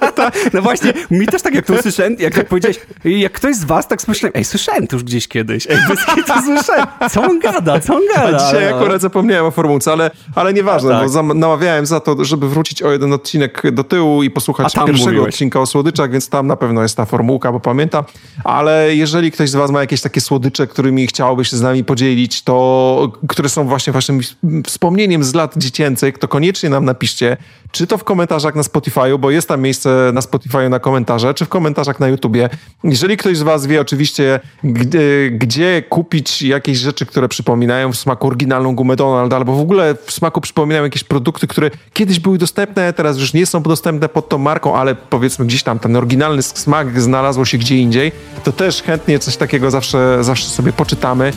[0.54, 3.88] no właśnie, mi też tak jak to usłyszałem, jak tak powiedziałeś, jak ktoś z was,
[3.88, 7.80] tak myślałem, ej, słyszałem to już gdzieś kiedyś, ej, bez to słyszałem, co on gada,
[7.80, 8.36] co on gada.
[8.36, 8.76] A dzisiaj no.
[8.76, 11.10] akurat zapomniałem o formułce, ale, ale nieważne, tak.
[11.10, 15.34] bo namawiałem za to, żeby wrócić o jeden odcinek do tyłu i posłuchać pierwszego mówiłeś.
[15.34, 18.04] odcinka o słodyczach, więc tam na pewno jest ta formułka, bo pamiętam,
[18.44, 20.39] ale jeżeli ktoś z was ma jakieś takie słodycze,
[20.70, 24.20] którymi chciałoby się z nami podzielić, to które są właśnie waszym
[24.66, 27.36] wspomnieniem z lat dziecięcych, to koniecznie nam napiszcie,
[27.72, 31.44] czy to w komentarzach na Spotify'u, bo jest tam miejsce na Spotify'u na komentarze, czy
[31.44, 32.48] w komentarzach na YouTubie.
[32.84, 38.26] Jeżeli ktoś z was wie oczywiście, gdzie, gdzie kupić jakieś rzeczy, które przypominają w smaku
[38.26, 42.92] oryginalną gumę Donald, albo w ogóle w smaku przypominają jakieś produkty, które kiedyś były dostępne,
[42.92, 47.00] teraz już nie są dostępne pod tą marką, ale powiedzmy gdzieś tam ten oryginalny smak
[47.00, 48.12] znalazło się gdzie indziej,
[48.44, 51.32] to też chętnie coś takiego zawsze, zawsze sobie poczytamy.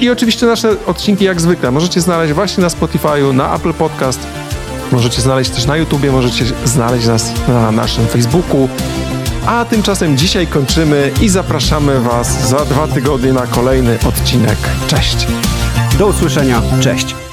[0.00, 4.20] I oczywiście nasze odcinki jak zwykle możecie znaleźć właśnie na Spotify'u, na Apple Podcast,
[4.92, 8.68] możecie znaleźć też na YouTubie, możecie znaleźć nas na naszym Facebooku.
[9.46, 14.58] A tymczasem dzisiaj kończymy i zapraszamy Was za dwa tygodnie na kolejny odcinek.
[14.86, 15.26] Cześć!
[15.98, 17.25] Do usłyszenia, cześć!